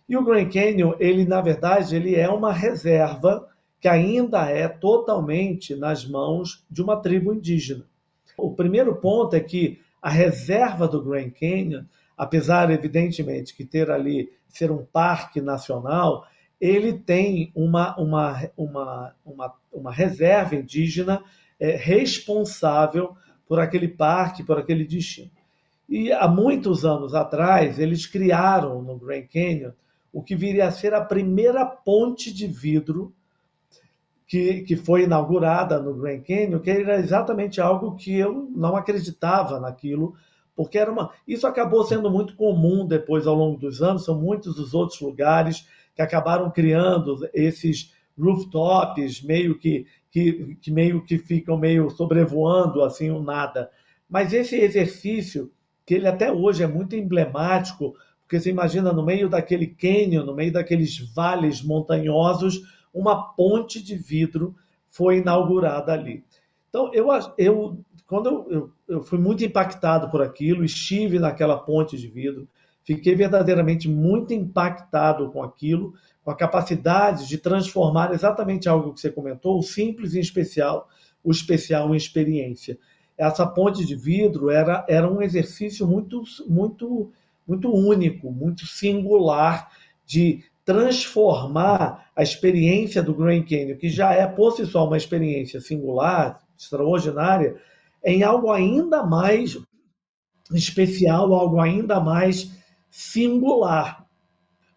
E 0.07 0.17
o 0.17 0.23
Grand 0.25 0.49
Canyon, 0.49 0.95
ele 0.99 1.23
na 1.23 1.39
verdade, 1.39 1.95
ele 1.95 2.13
é 2.13 2.27
uma 2.27 2.51
reserva 2.51 3.47
que 3.79 3.88
ainda 3.88 4.49
é 4.49 4.67
totalmente 4.67 5.73
nas 5.73 6.05
mãos 6.05 6.65
de 6.69 6.81
uma 6.81 6.97
tribo 6.97 7.33
indígena. 7.33 7.85
O 8.38 8.51
primeiro 8.53 8.97
ponto 8.97 9.33
é 9.33 9.39
que 9.39 9.79
a 10.01 10.09
reserva 10.09 10.89
do 10.89 11.01
Grand 11.01 11.29
Canyon, 11.29 11.83
apesar 12.17 12.69
evidentemente 12.69 13.55
que 13.55 13.63
ter 13.63 13.89
ali 13.89 14.29
ser 14.49 14.71
um 14.71 14.83
parque 14.83 15.39
nacional, 15.39 16.25
ele 16.59 16.93
tem 16.93 17.51
uma, 17.55 17.95
uma, 17.97 18.49
uma, 18.57 19.15
uma, 19.25 19.53
uma 19.71 19.91
reserva 19.91 20.55
indígena 20.55 21.23
é, 21.59 21.75
responsável 21.75 23.15
por 23.47 23.59
aquele 23.59 23.87
parque, 23.87 24.43
por 24.43 24.57
aquele 24.57 24.85
destino. 24.85 25.31
E 25.87 26.11
há 26.11 26.27
muitos 26.27 26.85
anos 26.85 27.15
atrás, 27.15 27.79
eles 27.79 28.05
criaram 28.05 28.81
no 28.81 28.97
Grand 28.97 29.25
Canyon 29.25 29.71
o 30.13 30.21
que 30.21 30.35
viria 30.35 30.67
a 30.67 30.71
ser 30.71 30.93
a 30.93 31.03
primeira 31.03 31.65
ponte 31.65 32.33
de 32.33 32.45
vidro 32.47 33.13
que, 34.27 34.61
que 34.61 34.75
foi 34.75 35.03
inaugurada 35.03 35.79
no 35.79 35.95
Grand 35.95 36.21
Canyon, 36.21 36.59
que 36.59 36.69
era 36.69 36.99
exatamente 36.99 37.59
algo 37.59 37.95
que 37.95 38.15
eu 38.15 38.47
não 38.55 38.75
acreditava 38.75 39.59
naquilo, 39.59 40.13
porque 40.55 40.77
era 40.77 40.91
uma. 40.91 41.09
Isso 41.27 41.47
acabou 41.47 41.83
sendo 41.83 42.11
muito 42.11 42.35
comum 42.35 42.85
depois 42.85 43.25
ao 43.25 43.33
longo 43.33 43.57
dos 43.57 43.81
anos, 43.81 44.05
são 44.05 44.19
muitos 44.19 44.59
os 44.59 44.75
outros 44.75 45.01
lugares 45.01 45.65
que 45.99 46.03
acabaram 46.03 46.49
criando 46.49 47.29
esses 47.33 47.93
rooftops 48.17 49.21
meio 49.21 49.59
que, 49.59 49.85
que, 50.09 50.55
que 50.61 50.71
meio 50.71 51.03
que 51.03 51.17
ficam 51.17 51.57
meio 51.57 51.89
sobrevoando 51.89 52.81
assim 52.83 53.09
o 53.09 53.21
nada. 53.21 53.69
Mas 54.09 54.31
esse 54.31 54.55
exercício, 54.55 55.51
que 55.85 55.95
ele 55.95 56.07
até 56.07 56.31
hoje 56.31 56.63
é 56.63 56.67
muito 56.67 56.95
emblemático, 56.95 57.95
porque 58.21 58.39
você 58.39 58.49
imagina 58.49 58.93
no 58.93 59.03
meio 59.03 59.27
daquele 59.27 59.67
cânion, 59.67 60.23
no 60.23 60.33
meio 60.33 60.53
daqueles 60.53 60.97
vales 61.13 61.61
montanhosos, 61.61 62.61
uma 62.93 63.33
ponte 63.33 63.83
de 63.83 63.97
vidro 63.97 64.55
foi 64.87 65.17
inaugurada 65.17 65.91
ali. 65.91 66.23
Então, 66.69 66.93
eu, 66.93 67.07
eu 67.37 67.77
quando 68.07 68.29
eu, 68.29 68.47
eu, 68.49 68.71
eu 68.87 69.03
fui 69.03 69.19
muito 69.19 69.43
impactado 69.43 70.09
por 70.09 70.21
aquilo, 70.21 70.63
estive 70.63 71.19
naquela 71.19 71.57
ponte 71.57 71.97
de 71.97 72.07
vidro, 72.07 72.47
Fiquei 72.89 73.13
verdadeiramente 73.13 73.88
muito 73.88 74.34
impactado 74.34 75.29
com 75.29 75.43
aquilo, 75.43 75.93
com 76.24 76.31
a 76.31 76.36
capacidade 76.36 77.27
de 77.27 77.38
transformar 77.38 78.12
exatamente 78.12 78.67
algo 78.67 78.96
que 78.96 79.00
você 79.00 79.12
comentou, 79.12 79.60
o 79.60 79.62
simples 79.62 80.15
em 80.15 80.19
especial, 80.19 80.89
o 81.24 81.29
especial 81.29 81.93
em 81.93 81.98
experiência. 81.98 82.79
Essa 83.15 83.46
ponte 83.46 83.86
de 83.86 83.96
vidro 83.96 84.50
era, 84.50 84.84
era 84.89 85.08
um 85.08 85.22
exercício 85.22 85.86
muito, 85.86 86.24
muito, 86.48 87.12
muito 87.48 87.72
único, 87.72 88.31
muito 88.31 88.65
singular 88.65 89.69
de 90.03 90.43
transformar 90.65 92.10
a 92.15 92.24
experiência 92.24 93.03
do 93.03 93.13
Grand 93.13 93.43
Canyon, 93.43 93.77
que 93.77 93.88
já 93.88 94.15
é 94.15 94.25
por 94.25 94.53
si 94.53 94.65
só 94.65 94.88
uma 94.88 94.98
experiência 94.98 95.62
singular, 95.62 96.39
extraordinária, 96.58 97.55
em 98.03 98.24
algo 98.24 98.50
ainda 98.50 99.03
mais 99.03 99.60
especial, 100.51 101.31
algo 101.36 101.62
ainda 101.62 102.00
mais 102.00 102.58
singular. 102.89 104.05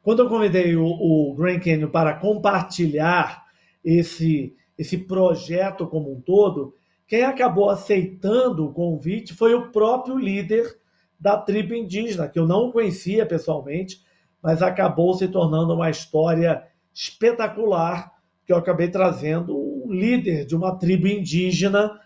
Quando 0.02 0.22
eu 0.22 0.28
convidei 0.28 0.76
o, 0.76 0.84
o 0.84 1.34
Grand 1.34 1.60
Canyon 1.60 1.90
para 1.90 2.14
compartilhar 2.14 3.44
esse, 3.84 4.54
esse 4.76 4.98
projeto 4.98 5.86
como 5.86 6.12
um 6.12 6.20
todo, 6.20 6.74
quem 7.06 7.24
acabou 7.24 7.70
aceitando 7.70 8.66
o 8.66 8.72
convite 8.72 9.34
foi 9.34 9.54
o 9.54 9.70
próprio 9.70 10.18
líder 10.18 10.78
da 11.20 11.36
tribo 11.36 11.74
indígena, 11.74 12.28
que 12.28 12.38
eu 12.38 12.46
não 12.46 12.72
conhecia 12.72 13.24
pessoalmente, 13.24 14.00
mas 14.42 14.60
acabou 14.60 15.14
se 15.14 15.28
tornando 15.28 15.74
uma 15.74 15.88
história 15.88 16.66
espetacular, 16.92 18.12
que 18.44 18.52
eu 18.52 18.56
acabei 18.56 18.88
trazendo 18.88 19.56
um 19.56 19.92
líder 19.92 20.44
de 20.44 20.56
uma 20.56 20.76
tribo 20.76 21.06
indígena 21.06 22.00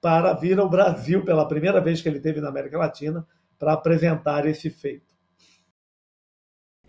para 0.00 0.34
vir 0.34 0.58
ao 0.58 0.68
Brasil 0.68 1.24
pela 1.24 1.48
primeira 1.48 1.80
vez 1.80 2.02
que 2.02 2.08
ele 2.08 2.20
teve 2.20 2.40
na 2.40 2.48
América 2.48 2.76
Latina 2.76 3.26
para 3.58 3.72
apresentar 3.72 4.46
esse 4.46 4.70
feito. 4.70 5.07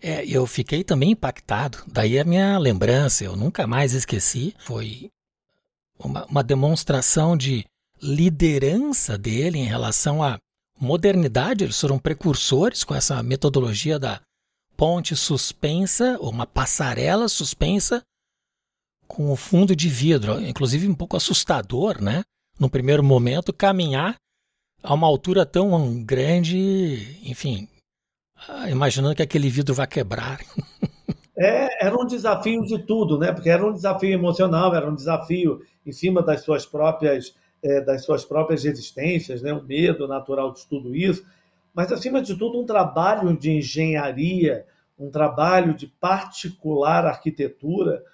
É, 0.02 0.24
eu 0.24 0.46
fiquei 0.46 0.82
também 0.82 1.10
impactado. 1.10 1.78
Daí 1.86 2.18
a 2.18 2.24
minha 2.24 2.58
lembrança, 2.58 3.24
eu 3.24 3.36
nunca 3.36 3.66
mais 3.66 3.92
esqueci, 3.92 4.54
foi 4.58 5.10
uma, 5.98 6.24
uma 6.26 6.42
demonstração 6.42 7.36
de 7.36 7.64
liderança 8.02 9.18
dele 9.18 9.58
em 9.58 9.64
relação 9.64 10.22
à 10.22 10.38
modernidade. 10.78 11.64
Eles 11.64 11.78
foram 11.80 11.98
precursores 11.98 12.82
com 12.82 12.94
essa 12.94 13.22
metodologia 13.22 13.98
da 13.98 14.20
ponte 14.76 15.14
suspensa, 15.14 16.16
ou 16.18 16.30
uma 16.30 16.46
passarela 16.46 17.28
suspensa 17.28 18.02
com 19.06 19.30
o 19.30 19.36
fundo 19.36 19.76
de 19.76 19.88
vidro. 19.88 20.40
Inclusive 20.40 20.88
um 20.88 20.94
pouco 20.94 21.16
assustador, 21.16 22.00
né? 22.00 22.22
No 22.58 22.70
primeiro 22.70 23.04
momento, 23.04 23.52
caminhar 23.52 24.16
a 24.82 24.94
uma 24.94 25.06
altura 25.06 25.44
tão 25.44 26.02
grande, 26.02 27.18
enfim, 27.22 27.68
ah, 28.48 28.70
imaginando 28.70 29.14
que 29.14 29.22
aquele 29.22 29.48
vidro 29.48 29.74
vai 29.74 29.86
quebrar. 29.86 30.40
É, 31.42 31.86
era 31.86 31.96
um 31.96 32.04
desafio 32.04 32.60
de 32.66 32.80
tudo, 32.80 33.18
né? 33.18 33.32
Porque 33.32 33.48
era 33.48 33.66
um 33.66 33.72
desafio 33.72 34.12
emocional, 34.12 34.74
era 34.74 34.86
um 34.86 34.94
desafio 34.94 35.62
em 35.86 35.90
cima 35.90 36.22
das 36.22 36.42
suas 36.42 36.66
próprias, 36.66 37.34
é, 37.62 37.80
das 37.80 38.04
suas 38.04 38.26
próprias 38.26 38.62
resistências, 38.62 39.40
né? 39.40 39.50
O 39.50 39.64
medo 39.64 40.06
natural 40.06 40.52
de 40.52 40.66
tudo 40.66 40.94
isso. 40.94 41.24
Mas 41.72 41.90
acima 41.90 42.20
de 42.20 42.36
tudo, 42.36 42.60
um 42.60 42.66
trabalho 42.66 43.34
de 43.34 43.52
engenharia, 43.52 44.66
um 44.98 45.10
trabalho 45.10 45.72
de 45.72 45.86
particular 45.86 47.06
arquitetura 47.06 48.04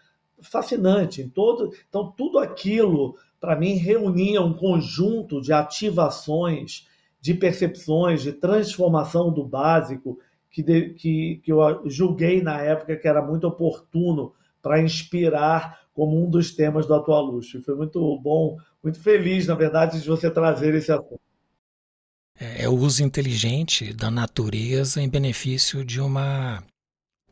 fascinante. 0.41 1.21
Em 1.21 1.29
todo, 1.29 1.73
então 1.89 2.13
tudo 2.17 2.39
aquilo 2.39 3.17
para 3.41 3.57
mim 3.57 3.75
reunia 3.75 4.41
um 4.41 4.55
conjunto 4.55 5.41
de 5.41 5.53
ativações 5.53 6.87
de 7.27 7.35
percepções, 7.35 8.23
de 8.23 8.33
transformação 8.33 9.33
do 9.33 9.45
básico, 9.45 10.17
que, 10.49 10.63
de, 10.63 10.91
que, 10.91 11.41
que 11.43 11.51
eu 11.51 11.83
julguei 11.87 12.41
na 12.41 12.61
época 12.61 12.97
que 12.97 13.09
era 13.09 13.21
muito 13.21 13.49
oportuno 13.49 14.33
para 14.63 14.81
inspirar 14.81 15.81
como 15.93 16.25
um 16.25 16.31
dos 16.31 16.55
temas 16.55 16.87
do 16.87 16.95
atual 16.95 17.25
luxo. 17.25 17.61
foi 17.65 17.75
muito 17.75 18.17
bom, 18.21 18.57
muito 18.81 19.01
feliz, 19.01 19.49
na 19.49 19.57
verdade, 19.57 20.01
de 20.01 20.07
você 20.07 20.31
trazer 20.31 20.73
esse 20.77 20.93
assunto. 20.93 21.19
É, 22.39 22.63
é 22.63 22.69
o 22.69 22.75
uso 22.77 23.03
inteligente 23.03 23.93
da 23.93 24.09
natureza 24.09 25.03
em 25.03 25.09
benefício 25.09 25.85
de 25.85 26.01
uma 26.01 26.63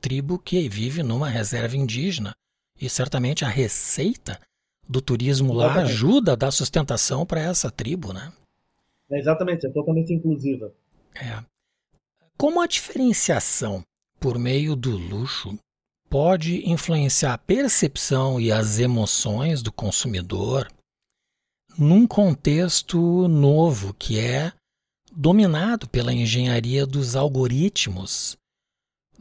tribo 0.01 0.41
que 0.41 0.69
vive 0.69 1.05
numa 1.05 1.29
reserva 1.29 1.77
indígena. 1.77 2.33
E 2.81 2.91
certamente 2.91 3.45
a 3.45 3.49
receita 3.49 4.41
do 4.89 5.01
turismo 5.01 5.53
lá 5.53 5.75
ajuda 5.83 6.33
a 6.33 6.37
dar 6.37 6.51
sustentação 6.51 7.25
para 7.25 7.41
essa 7.41 7.71
tribo, 7.71 8.13
né? 8.13 8.33
É, 9.15 9.19
exatamente, 9.19 9.65
é 9.65 9.71
totalmente 9.71 10.13
inclusiva. 10.13 10.75
É. 11.15 11.43
Como 12.37 12.61
a 12.61 12.67
diferenciação 12.67 13.83
por 14.19 14.39
meio 14.39 14.75
do 14.75 14.97
luxo 14.97 15.57
pode 16.11 16.69
influenciar 16.69 17.35
a 17.35 17.39
percepção 17.39 18.41
e 18.41 18.51
as 18.51 18.81
emoções 18.81 19.63
do 19.63 19.73
consumidor 19.73 20.69
num 21.79 22.07
contexto 22.07 23.29
novo 23.29 23.95
que 23.95 24.19
é 24.19 24.53
dominado 25.13 25.89
pela 25.89 26.13
engenharia 26.13 26.85
dos 26.85 27.15
algoritmos, 27.15 28.37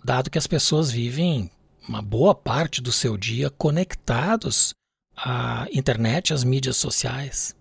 dado 0.03 0.29
que 0.29 0.37
as 0.37 0.47
pessoas 0.47 0.89
vivem 0.89 1.51
uma 1.87 2.01
boa 2.01 2.33
parte 2.33 2.81
do 2.81 2.91
seu 2.91 3.15
dia 3.15 3.49
conectados 3.51 4.73
à 5.15 5.67
internet, 5.71 6.33
às 6.33 6.43
mídias 6.43 6.77
sociais. 6.77 7.55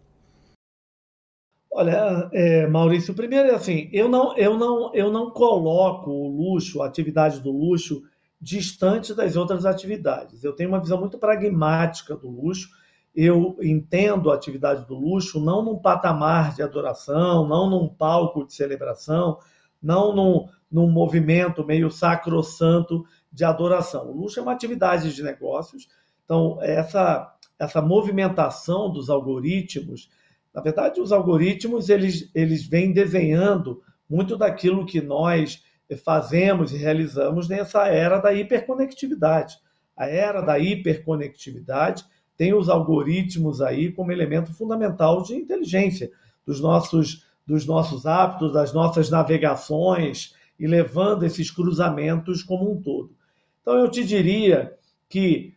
Olha, 1.74 2.28
é, 2.32 2.66
Maurício, 2.66 3.14
primeiro 3.14 3.48
é 3.48 3.54
assim, 3.54 3.88
eu 3.94 4.06
não, 4.06 4.36
eu 4.36 4.58
não, 4.58 4.94
eu 4.94 5.10
não 5.10 5.30
coloco 5.30 6.10
o 6.10 6.28
luxo, 6.28 6.82
a 6.82 6.86
atividade 6.86 7.40
do 7.40 7.50
luxo, 7.50 8.02
distante 8.38 9.14
das 9.14 9.36
outras 9.36 9.64
atividades. 9.64 10.44
Eu 10.44 10.52
tenho 10.52 10.68
uma 10.68 10.80
visão 10.80 11.00
muito 11.00 11.16
pragmática 11.16 12.14
do 12.14 12.28
luxo. 12.28 12.68
Eu 13.14 13.56
entendo 13.62 14.30
a 14.30 14.34
atividade 14.34 14.86
do 14.86 14.94
luxo 14.94 15.40
não 15.40 15.62
num 15.62 15.78
patamar 15.78 16.54
de 16.54 16.62
adoração, 16.62 17.48
não 17.48 17.70
num 17.70 17.88
palco 17.88 18.44
de 18.44 18.52
celebração, 18.52 19.38
não 19.82 20.14
num, 20.14 20.48
num 20.70 20.90
movimento 20.90 21.64
meio 21.64 21.90
sacrossanto 21.90 23.02
de 23.32 23.44
adoração. 23.44 24.10
O 24.10 24.16
luxo 24.20 24.38
é 24.38 24.42
uma 24.42 24.52
atividade 24.52 25.14
de 25.14 25.22
negócios. 25.22 25.88
Então, 26.26 26.58
essa, 26.60 27.34
essa 27.58 27.80
movimentação 27.80 28.92
dos 28.92 29.08
algoritmos 29.08 30.10
na 30.54 30.60
verdade, 30.60 31.00
os 31.00 31.12
algoritmos 31.12 31.88
eles, 31.88 32.30
eles 32.34 32.66
vêm 32.66 32.92
desenhando 32.92 33.82
muito 34.08 34.36
daquilo 34.36 34.84
que 34.84 35.00
nós 35.00 35.62
fazemos 36.04 36.72
e 36.72 36.76
realizamos 36.76 37.48
nessa 37.48 37.86
era 37.86 38.18
da 38.18 38.32
hiperconectividade. 38.32 39.56
A 39.96 40.06
era 40.06 40.40
da 40.40 40.58
hiperconectividade 40.58 42.04
tem 42.36 42.54
os 42.54 42.68
algoritmos 42.68 43.60
aí 43.60 43.92
como 43.92 44.12
elemento 44.12 44.52
fundamental 44.52 45.22
de 45.22 45.34
inteligência 45.34 46.10
dos 46.46 46.60
nossos, 46.60 47.26
dos 47.46 47.66
nossos 47.66 48.06
hábitos, 48.06 48.52
das 48.52 48.72
nossas 48.72 49.10
navegações 49.10 50.34
e 50.58 50.66
levando 50.66 51.24
esses 51.24 51.50
cruzamentos 51.50 52.42
como 52.42 52.70
um 52.70 52.80
todo. 52.80 53.14
Então, 53.60 53.78
eu 53.78 53.90
te 53.90 54.04
diria 54.04 54.74
que, 55.08 55.54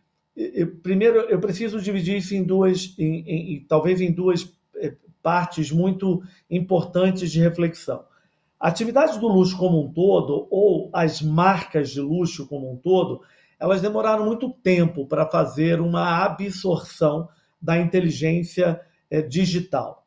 primeiro, 0.82 1.20
eu 1.20 1.40
preciso 1.40 1.80
dividir 1.80 2.18
isso 2.18 2.34
em 2.34 2.42
duas, 2.42 2.94
em, 2.98 3.24
em, 3.26 3.66
talvez 3.66 4.00
em 4.00 4.12
duas 4.12 4.55
partes 5.22 5.70
muito 5.70 6.22
importantes 6.50 7.30
de 7.30 7.40
reflexão. 7.40 8.04
A 8.58 8.68
atividade 8.68 9.18
do 9.18 9.28
luxo 9.28 9.58
como 9.58 9.82
um 9.82 9.92
todo, 9.92 10.46
ou 10.50 10.88
as 10.92 11.20
marcas 11.20 11.90
de 11.90 12.00
luxo 12.00 12.46
como 12.46 12.72
um 12.72 12.76
todo, 12.76 13.20
elas 13.58 13.82
demoraram 13.82 14.24
muito 14.24 14.50
tempo 14.50 15.06
para 15.06 15.26
fazer 15.26 15.80
uma 15.80 16.24
absorção 16.24 17.28
da 17.60 17.78
inteligência 17.78 18.80
é, 19.10 19.20
digital. 19.20 20.06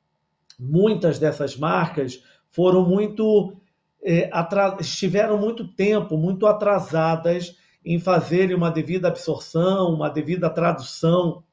Muitas 0.60 1.20
dessas 1.20 1.58
marcas 1.58 2.24
foram 2.50 2.88
muito 2.88 3.56
é, 4.02 4.30
estiveram 4.80 5.38
muito 5.38 5.68
tempo, 5.68 6.18
muito 6.18 6.48
atrasadas 6.48 7.58
em 7.86 8.00
fazerem 8.00 8.56
uma 8.56 8.72
devida 8.72 9.08
absorção, 9.08 9.94
uma 9.94 10.10
devida 10.10 10.50
tradução, 10.50 11.44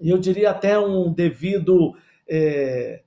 e 0.00 0.10
eu 0.10 0.18
diria 0.18 0.50
até 0.50 0.78
um 0.78 1.12
devido 1.12 1.94
é, 2.34 3.02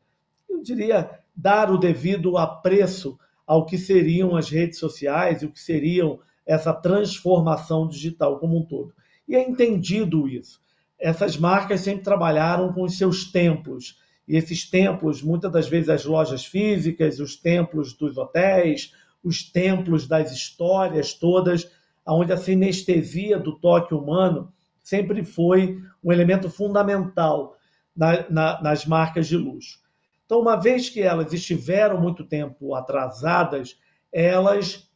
eu 0.47 0.61
diria, 0.61 1.09
dar 1.35 1.71
o 1.71 1.79
devido 1.79 2.37
apreço 2.37 3.17
ao 3.45 3.65
que 3.65 3.75
seriam 3.75 4.35
as 4.35 4.49
redes 4.49 4.77
sociais 4.77 5.41
e 5.41 5.47
o 5.47 5.51
que 5.51 5.59
seriam 5.59 6.19
essa 6.45 6.71
transformação 6.71 7.87
digital 7.87 8.37
como 8.37 8.55
um 8.55 8.63
todo. 8.63 8.93
E 9.27 9.35
é 9.35 9.41
entendido 9.41 10.27
isso. 10.27 10.61
Essas 10.99 11.37
marcas 11.37 11.81
sempre 11.81 12.03
trabalharam 12.03 12.71
com 12.71 12.83
os 12.83 12.99
seus 12.99 13.31
templos. 13.31 13.99
E 14.27 14.37
esses 14.37 14.69
templos, 14.69 15.23
muitas 15.23 15.51
das 15.51 15.67
vezes 15.67 15.89
as 15.89 16.05
lojas 16.05 16.45
físicas, 16.45 17.19
os 17.19 17.35
templos 17.35 17.93
dos 17.93 18.19
hotéis, 18.19 18.93
os 19.23 19.43
templos 19.43 20.07
das 20.07 20.31
histórias 20.31 21.15
todas, 21.15 21.67
onde 22.07 22.31
a 22.31 22.37
sinestesia 22.37 23.39
do 23.39 23.57
toque 23.57 23.95
humano 23.95 24.53
sempre 24.83 25.23
foi 25.23 25.81
um 26.03 26.11
elemento 26.11 26.47
fundamental 26.47 27.54
na, 27.95 28.29
na, 28.29 28.61
nas 28.61 28.85
marcas 28.85 29.27
de 29.27 29.37
luxo. 29.37 29.79
Então, 30.25 30.39
uma 30.39 30.55
vez 30.55 30.89
que 30.89 31.01
elas 31.01 31.31
estiveram 31.33 32.01
muito 32.01 32.23
tempo 32.23 32.73
atrasadas, 32.73 33.77
elas 34.11 34.89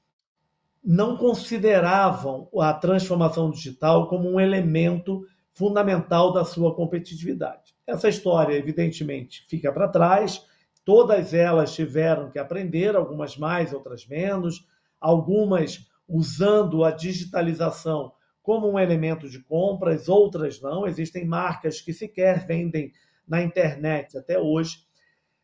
não 0.84 1.18
consideravam 1.18 2.50
a 2.60 2.74
transformação 2.74 3.52
digital 3.52 4.08
como 4.08 4.30
um 4.30 4.40
elemento 4.40 5.26
fundamental 5.54 6.32
da 6.32 6.46
sua 6.46 6.74
competitividade. 6.74 7.76
Essa 7.86 8.08
história, 8.08 8.56
evidentemente, 8.56 9.46
fica 9.48 9.72
para 9.72 9.88
trás. 9.88 10.46
Todas 10.86 11.34
elas 11.34 11.76
tiveram 11.76 12.32
que 12.32 12.40
aprender, 12.40 12.96
algumas 12.96 13.38
mais, 13.38 13.74
outras 13.74 14.08
menos, 14.08 14.66
algumas 15.00 15.88
usando 16.08 16.84
a 16.84 16.92
digitalização 16.92 18.14
como 18.50 18.68
um 18.68 18.80
elemento 18.80 19.30
de 19.30 19.44
compras, 19.44 20.10
outras 20.10 20.60
não. 20.60 20.88
Existem 20.88 21.24
marcas 21.24 21.82
que 21.82 21.94
sequer 21.94 22.48
vendem 22.48 22.92
na 23.28 23.44
internet 23.44 24.18
até 24.18 24.40
hoje. 24.40 24.88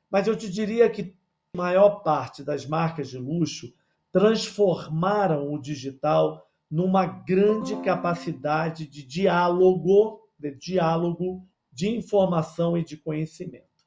Mas 0.10 0.26
eu 0.26 0.36
te 0.36 0.52
diria 0.52 0.90
que 0.90 1.16
a 1.54 1.58
maior 1.60 2.02
parte 2.02 2.44
das 2.44 2.66
marcas 2.66 3.08
de 3.12 3.20
luxo 3.20 3.72
transformaram 4.12 5.54
o 5.54 5.62
digital 5.62 6.50
numa 6.68 7.06
grande 7.06 7.76
capacidade 7.84 8.88
de 8.88 9.06
diálogo, 9.06 10.28
de 10.40 10.56
diálogo, 10.56 11.48
de 11.72 11.90
informação 11.90 12.76
e 12.76 12.84
de 12.84 12.98
conhecimento. 12.98 13.86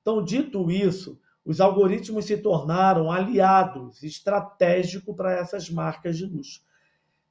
Então, 0.00 0.22
dito 0.22 0.70
isso, 0.70 1.18
os 1.44 1.60
algoritmos 1.60 2.24
se 2.24 2.36
tornaram 2.36 3.10
aliados 3.10 4.00
estratégicos 4.04 5.16
para 5.16 5.32
essas 5.32 5.68
marcas 5.68 6.16
de 6.16 6.24
luxo. 6.24 6.69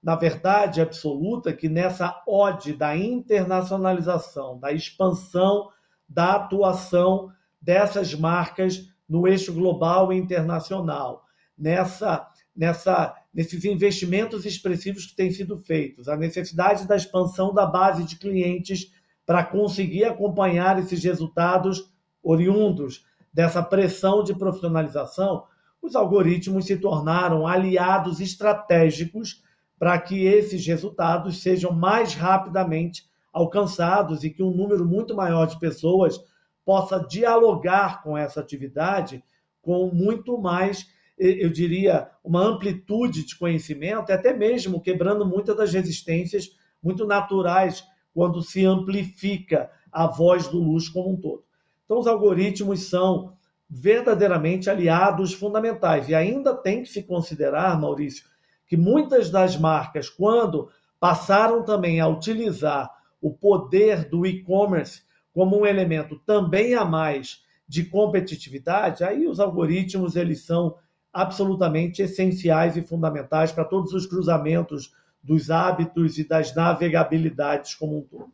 Na 0.02 0.16
verdade 0.16 0.82
absoluta 0.82 1.52
que 1.52 1.68
nessa 1.68 2.22
ode 2.26 2.74
da 2.74 2.96
internacionalização, 2.96 4.58
da 4.58 4.72
expansão 4.72 5.70
da 6.10 6.36
atuação 6.36 7.32
dessas 7.62 8.16
marcas 8.16 8.90
no 9.08 9.28
eixo 9.28 9.54
global 9.54 10.12
e 10.12 10.18
internacional, 10.18 11.24
nessa, 11.58 12.28
nessa, 12.56 13.16
nesses 13.34 13.64
investimentos 13.66 14.46
expressivos 14.46 15.06
que 15.06 15.16
têm 15.16 15.32
sido 15.32 15.58
feitos, 15.58 16.08
a 16.08 16.18
necessidade 16.18 16.88
da 16.88 16.96
expansão 16.96 17.54
da 17.54 17.66
base 17.66 18.04
de 18.04 18.16
clientes 18.16 18.92
para 19.26 19.44
conseguir 19.44 20.06
acompanhar 20.06 20.80
esses 20.80 21.04
resultados 21.04 21.94
oriundos 22.24 23.06
dessa 23.32 23.62
pressão 23.62 24.24
de 24.24 24.34
profissionalização, 24.34 25.44
os 25.82 25.96
algoritmos 25.96 26.66
se 26.66 26.78
tornaram 26.78 27.46
aliados 27.46 28.20
estratégicos 28.20 29.44
para 29.80 29.98
que 30.00 30.26
esses 30.26 30.66
resultados 30.68 31.42
sejam 31.42 31.72
mais 31.72 32.14
rapidamente 32.14 33.10
alcançados 33.32 34.24
e 34.24 34.30
que 34.30 34.44
um 34.44 34.52
número 34.52 34.86
muito 34.86 35.16
maior 35.16 35.46
de 35.46 35.58
pessoas 35.58 36.20
possa 36.66 37.00
dialogar 37.00 38.04
com 38.04 38.18
essa 38.18 38.42
atividade 38.42 39.24
com 39.62 39.90
muito 39.92 40.38
mais, 40.38 40.88
eu 41.18 41.50
diria, 41.50 42.10
uma 42.24 42.42
amplitude 42.42 43.26
de 43.26 43.38
conhecimento, 43.38 44.12
até 44.12 44.34
mesmo 44.34 44.82
quebrando 44.82 45.26
muitas 45.26 45.56
das 45.56 45.74
resistências 45.74 46.50
muito 46.82 47.06
naturais 47.06 47.84
quando 48.14 48.42
se 48.42 48.66
amplifica 48.66 49.72
a 49.92 50.08
voz 50.08 50.48
do 50.48 50.60
luxo 50.60 50.94
como 50.94 51.12
um 51.12 51.18
todo. 51.18 51.44
Então, 51.86 52.00
os 52.00 52.08
algoritmos 52.08 52.90
são 52.90 53.34
verdadeiramente 53.70 54.70
aliados 54.70 55.34
fundamentais. 55.34 56.10
E 56.10 56.16
ainda 56.16 56.56
tem 56.56 56.84
que 56.84 56.90
se 56.90 57.04
considerar, 57.04 57.80
Maurício, 57.80 58.26
que 58.70 58.78
muitas 58.78 59.32
das 59.32 59.58
marcas, 59.58 60.08
quando 60.08 60.70
passaram 61.00 61.64
também 61.64 62.00
a 62.00 62.08
utilizar 62.08 62.90
o 63.20 63.34
poder 63.34 64.08
do 64.08 64.28
e-commerce 64.28 65.02
como 65.34 65.60
um 65.60 65.66
elemento 65.66 66.20
também 66.20 66.76
a 66.76 66.86
mais 66.86 67.44
de 67.68 67.84
competitividade, 67.84 69.04
aí 69.04 69.28
os 69.28 69.40
algoritmos 69.40 70.16
eles 70.16 70.46
são 70.46 70.76
absolutamente 71.12 72.04
essenciais 72.04 72.78
e 72.78 72.84
fundamentais 72.84 73.52
para 73.52 73.66
todos 73.66 73.92
os 73.94 74.06
cruzamentos 74.06 74.94
dos 75.22 75.50
hábitos 75.50 76.20
e 76.20 76.24
das 76.24 76.54
navegabilidades 76.54 77.74
como 77.74 77.98
um 77.98 78.02
todo. 78.02 78.32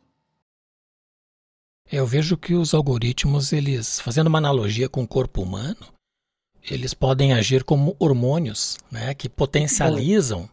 Eu 1.90 2.04
vejo 2.04 2.36
que 2.36 2.54
os 2.54 2.74
algoritmos, 2.74 3.52
eles, 3.52 4.00
fazendo 4.00 4.26
uma 4.26 4.38
analogia 4.38 4.88
com 4.88 5.02
o 5.02 5.08
corpo 5.08 5.40
humano, 5.40 5.95
eles 6.68 6.94
podem 6.94 7.32
agir 7.32 7.64
como 7.64 7.96
hormônios, 7.98 8.78
né, 8.90 9.14
que 9.14 9.28
potencializam. 9.28 10.48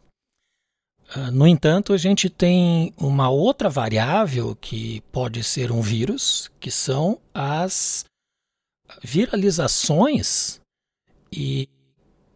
Ah, 1.09 1.31
no 1.31 1.47
entanto, 1.47 1.93
a 1.93 1.97
gente 1.97 2.29
tem 2.29 2.93
uma 2.97 3.29
outra 3.29 3.69
variável 3.69 4.55
que 4.55 5.01
pode 5.11 5.43
ser 5.43 5.71
um 5.71 5.81
vírus, 5.81 6.51
que 6.59 6.71
são 6.71 7.19
as 7.33 8.05
viralizações 9.01 10.59
e 11.31 11.67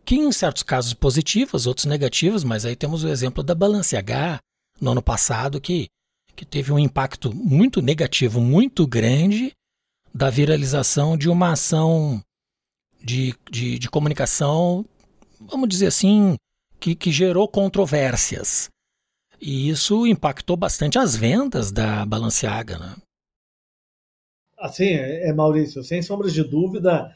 que 0.03 0.15
em 0.15 0.31
certos 0.31 0.63
casos 0.63 0.93
positivas, 0.93 1.67
outros 1.67 1.85
negativas, 1.85 2.43
mas 2.43 2.65
aí 2.65 2.75
temos 2.75 3.03
o 3.03 3.09
exemplo 3.09 3.43
da 3.43 3.53
Balenciaga, 3.53 4.39
no 4.79 4.91
ano 4.91 5.01
passado 5.01 5.59
que, 5.59 5.87
que 6.35 6.45
teve 6.45 6.71
um 6.71 6.79
impacto 6.79 7.33
muito 7.35 7.81
negativo, 7.81 8.39
muito 8.39 8.87
grande 8.87 9.51
da 10.13 10.29
viralização 10.29 11.17
de 11.17 11.29
uma 11.29 11.51
ação 11.51 12.23
de, 13.01 13.33
de, 13.49 13.79
de 13.79 13.89
comunicação, 13.89 14.85
vamos 15.39 15.69
dizer 15.69 15.87
assim, 15.87 16.35
que, 16.79 16.95
que 16.95 17.11
gerou 17.11 17.47
controvérsias. 17.47 18.69
E 19.39 19.69
isso 19.69 20.07
impactou 20.07 20.57
bastante 20.57 20.97
as 20.97 21.15
vendas 21.15 21.71
da 21.71 22.05
Balenciaga, 22.05 22.77
né? 22.79 22.95
Assim, 24.59 24.89
é, 24.89 25.31
Maurício, 25.31 25.83
sem 25.83 26.01
sombras 26.01 26.33
de 26.33 26.43
dúvida, 26.43 27.15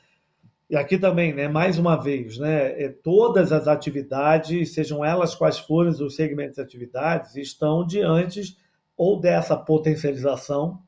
e 0.71 0.75
aqui 0.77 0.97
também, 0.97 1.33
né, 1.33 1.49
mais 1.49 1.77
uma 1.77 1.97
vez, 1.97 2.37
né, 2.37 2.81
é, 2.81 2.87
todas 2.87 3.51
as 3.51 3.67
atividades, 3.67 4.73
sejam 4.73 5.03
elas 5.03 5.35
quais 5.35 5.59
forem 5.59 5.91
os 5.91 6.15
segmentos 6.15 6.55
de 6.55 6.61
atividades, 6.61 7.35
estão 7.35 7.85
diante 7.85 8.55
ou 8.95 9.19
dessa 9.19 9.57
potencialização 9.57 10.81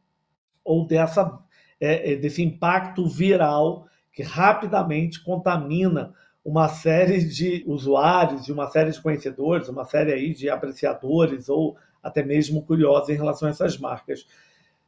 ou 0.64 0.88
dessa, 0.88 1.38
é, 1.82 2.14
é 2.14 2.16
desse 2.16 2.42
impacto 2.42 3.06
viral 3.10 3.88
que 4.14 4.22
rapidamente 4.22 5.22
contamina 5.24 6.14
uma 6.46 6.68
série 6.68 7.24
de 7.24 7.64
usuários, 7.66 8.46
de 8.46 8.52
uma 8.52 8.70
série 8.70 8.92
de 8.92 9.02
conhecedores, 9.02 9.68
uma 9.68 9.86
série 9.86 10.14
aí 10.14 10.34
de 10.34 10.50
apreciadores 10.50 11.50
ou 11.50 11.76
até 12.02 12.22
mesmo 12.22 12.62
curiosos 12.62 13.10
em 13.10 13.16
relação 13.16 13.48
a 13.48 13.52
essas 13.52 13.78
marcas. 13.78 14.28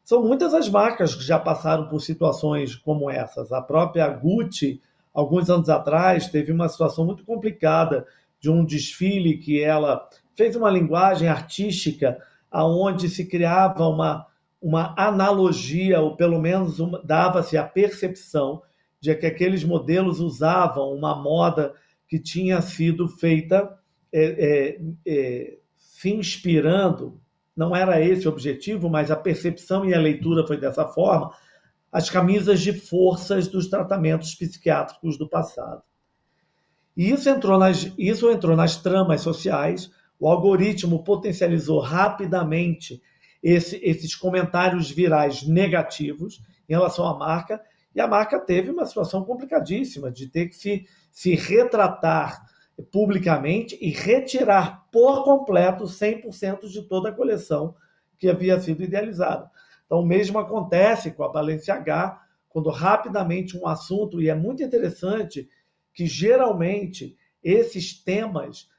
São 0.04 0.24
muitas 0.24 0.54
as 0.54 0.70
marcas 0.70 1.16
que 1.16 1.24
já 1.24 1.40
passaram 1.40 1.88
por 1.88 2.00
situações 2.00 2.76
como 2.76 3.10
essas. 3.10 3.52
A 3.52 3.62
própria 3.62 4.08
Gucci, 4.08 4.80
alguns 5.14 5.50
anos 5.50 5.70
atrás, 5.70 6.28
teve 6.28 6.52
uma 6.52 6.70
situação 6.70 7.06
muito 7.06 7.26
complicada 7.26 8.06
de 8.40 8.52
um 8.52 8.64
desfile 8.64 9.38
que 9.38 9.60
ela 9.60 10.08
fez 10.36 10.56
uma 10.56 10.70
linguagem 10.70 11.28
artística 11.28 12.22
aonde 12.52 13.10
se 13.10 13.26
criava 13.26 13.88
uma, 13.88 14.28
uma 14.62 14.94
analogia, 14.98 16.02
ou 16.02 16.16
pelo 16.16 16.40
menos 16.40 16.78
dava-se 17.04 17.58
a 17.58 17.64
percepção 17.64 18.62
de 19.06 19.16
que 19.16 19.28
aqueles 19.28 19.64
modelos 19.64 20.20
usavam 20.20 20.92
uma 20.92 21.16
moda 21.16 21.74
que 22.08 22.20
tinha 22.20 22.60
sido 22.62 23.08
feita 23.08 23.78
é, 24.12 24.24
é, 24.24 24.82
é, 25.06 25.58
se 25.78 26.12
inspirando, 26.12 27.22
não 27.56 27.76
era 27.76 28.02
esse 28.02 28.28
o 28.28 28.32
objetivo, 28.32 28.90
mas 28.90 29.12
a 29.12 29.16
percepção 29.16 29.86
e 29.86 29.94
a 29.94 30.00
leitura 30.00 30.46
foi 30.46 30.58
dessa 30.58 30.86
forma, 30.88 31.32
as 31.92 32.10
camisas 32.10 32.60
de 32.62 32.74
forças 32.74 33.48
dos 33.48 33.68
tratamentos 33.68 34.34
psiquiátricos 34.36 35.18
do 35.18 35.30
passado. 35.30 35.84
E 36.98 37.12
isso 37.12 37.30
entrou 37.30 37.60
nas, 37.60 37.92
isso 37.98 38.30
entrou 38.30 38.56
nas 38.56 38.78
tramas 38.78 39.22
sociais, 39.22 39.92
o 40.20 40.28
algoritmo 40.28 41.04
potencializou 41.04 41.80
rapidamente 41.80 43.02
esse, 43.44 43.80
esses 43.84 44.16
comentários 44.16 44.90
virais 44.90 45.44
negativos 45.44 46.42
em 46.68 46.74
relação 46.74 47.06
à 47.06 47.18
marca, 47.18 47.62
e 47.96 48.02
a 48.02 48.08
marca 48.08 48.38
teve 48.40 48.70
uma 48.70 48.86
situação 48.86 49.24
complicadíssima 49.24 50.12
de 50.12 50.28
ter 50.28 50.50
que 50.50 50.56
se, 50.56 50.86
se 51.12 51.34
retratar 51.34 52.46
publicamente 52.92 53.78
e 53.82 53.90
retirar 53.90 54.86
por 54.92 55.24
completo 55.24 55.86
100% 55.86 56.68
de 56.68 56.82
toda 56.84 57.10
a 57.10 57.14
coleção 57.14 57.74
que 58.20 58.28
havia 58.28 58.60
sido 58.60 58.84
idealizada. 58.84 59.50
Então, 59.86 60.00
o 60.00 60.06
mesmo 60.06 60.38
acontece 60.38 61.12
com 61.12 61.24
a 61.24 61.32
Balenciaga, 61.32 62.20
quando 62.50 62.70
rapidamente 62.70 63.58
um 63.58 63.68
assunto, 63.68 64.22
e 64.22 64.30
é 64.30 64.36
muito 64.36 64.62
interessante 64.62 65.50
que 65.94 66.06
geralmente 66.06 67.16
esses 67.42 67.94
temas 68.04 68.70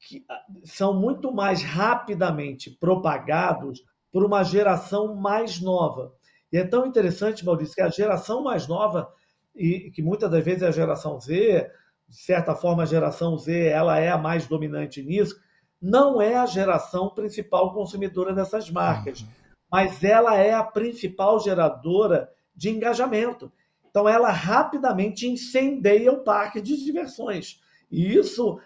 que 0.00 0.24
ah, 0.28 0.44
são 0.64 0.94
muito 0.94 1.32
mais 1.32 1.62
rapidamente 1.62 2.70
propagados 2.70 3.84
por 4.10 4.24
uma 4.24 4.42
geração 4.42 5.14
mais 5.14 5.60
nova. 5.60 6.12
E 6.52 6.56
é 6.56 6.64
tão 6.64 6.86
interessante, 6.86 7.44
Maurício, 7.44 7.74
que 7.74 7.82
a 7.82 7.90
geração 7.90 8.42
mais 8.42 8.66
nova, 8.66 9.12
e 9.54 9.90
que 9.90 10.02
muitas 10.02 10.30
das 10.30 10.44
vezes 10.44 10.62
é 10.62 10.68
a 10.68 10.72
geração 10.72 11.20
Z, 11.20 11.70
de 12.08 12.16
certa 12.16 12.54
forma 12.54 12.82
a 12.82 12.86
geração 12.86 13.36
Z 13.36 13.66
ela 13.68 13.98
é 13.98 14.08
a 14.08 14.16
mais 14.16 14.46
dominante 14.46 15.02
nisso, 15.02 15.38
não 15.80 16.20
é 16.20 16.36
a 16.36 16.46
geração 16.46 17.10
principal 17.10 17.72
consumidora 17.72 18.32
dessas 18.32 18.70
marcas, 18.70 19.20
uhum. 19.20 19.28
mas 19.70 20.02
ela 20.02 20.36
é 20.36 20.52
a 20.52 20.62
principal 20.62 21.38
geradora 21.40 22.28
de 22.54 22.70
engajamento. 22.70 23.52
Então 23.88 24.08
ela 24.08 24.30
rapidamente 24.30 25.26
incendeia 25.26 26.12
o 26.12 26.22
parque 26.22 26.60
de 26.60 26.76
diversões. 26.84 27.60
E 27.90 28.16
isso, 28.16 28.60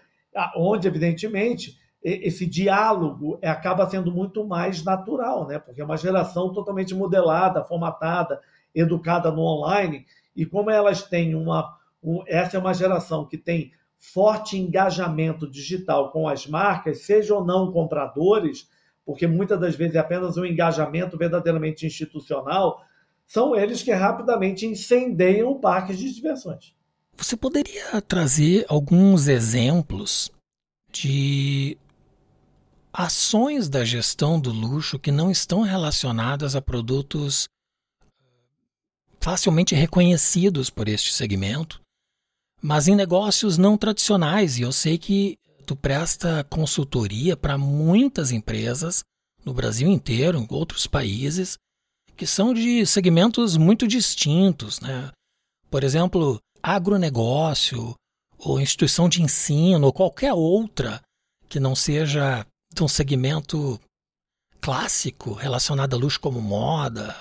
onde 0.55 0.87
evidentemente 0.87 1.77
esse 2.03 2.45
diálogo 2.45 3.39
é, 3.41 3.49
acaba 3.49 3.89
sendo 3.89 4.11
muito 4.11 4.45
mais 4.45 4.83
natural, 4.83 5.47
né? 5.47 5.57
Porque 5.57 5.79
é 5.79 5.85
uma 5.85 5.95
geração 5.95 6.51
totalmente 6.51 6.93
modelada, 6.93 7.63
formatada, 7.63 8.41
educada 8.75 9.31
no 9.31 9.41
online, 9.41 10.05
e 10.35 10.45
como 10.45 10.69
elas 10.69 11.03
têm 11.03 11.33
uma. 11.33 11.77
Um, 12.03 12.21
essa 12.27 12.57
é 12.57 12.59
uma 12.59 12.73
geração 12.73 13.25
que 13.25 13.37
tem 13.37 13.71
forte 13.97 14.57
engajamento 14.57 15.49
digital 15.49 16.11
com 16.11 16.27
as 16.27 16.45
marcas, 16.45 17.05
sejam 17.05 17.37
ou 17.37 17.45
não 17.45 17.71
compradores, 17.71 18.67
porque 19.05 19.25
muitas 19.25 19.57
das 19.57 19.75
vezes 19.75 19.95
é 19.95 19.99
apenas 19.99 20.35
um 20.35 20.43
engajamento 20.43 21.17
verdadeiramente 21.17 21.85
institucional, 21.85 22.81
são 23.25 23.55
eles 23.55 23.81
que 23.81 23.91
rapidamente 23.93 24.65
incendeiam 24.65 25.51
o 25.51 25.59
parque 25.59 25.95
de 25.95 26.13
diversões. 26.13 26.73
Você 27.15 27.37
poderia 27.37 28.01
trazer 28.01 28.65
alguns 28.67 29.29
exemplos 29.29 30.29
de 30.91 31.77
ações 32.93 33.67
da 33.67 33.83
gestão 33.83 34.39
do 34.39 34.51
luxo 34.51 34.99
que 34.99 35.11
não 35.11 35.31
estão 35.31 35.61
relacionadas 35.61 36.55
a 36.55 36.61
produtos 36.61 37.47
facilmente 39.19 39.73
reconhecidos 39.73 40.69
por 40.69 40.87
este 40.87 41.11
segmento, 41.11 41.81
mas 42.61 42.87
em 42.87 42.95
negócios 42.95 43.57
não 43.57 43.77
tradicionais. 43.77 44.59
E 44.59 44.61
eu 44.61 44.71
sei 44.71 44.97
que 44.97 45.37
tu 45.65 45.75
presta 45.75 46.43
consultoria 46.43 47.35
para 47.35 47.57
muitas 47.57 48.31
empresas 48.31 49.03
no 49.43 49.53
Brasil 49.53 49.89
inteiro, 49.89 50.37
em 50.37 50.47
outros 50.49 50.85
países, 50.85 51.57
que 52.15 52.27
são 52.27 52.53
de 52.53 52.85
segmentos 52.85 53.57
muito 53.57 53.87
distintos, 53.87 54.79
né? 54.79 55.11
Por 55.69 55.83
exemplo, 55.83 56.39
agronegócio, 56.61 57.95
ou 58.37 58.61
instituição 58.61 59.09
de 59.09 59.21
ensino, 59.21 59.87
ou 59.87 59.93
qualquer 59.93 60.33
outra 60.33 61.01
que 61.49 61.59
não 61.59 61.75
seja 61.75 62.45
de 62.73 62.83
um 62.83 62.87
segmento 62.87 63.79
clássico 64.59 65.33
relacionado 65.33 65.95
a 65.95 65.97
luxo 65.97 66.19
como 66.19 66.41
moda? 66.41 67.13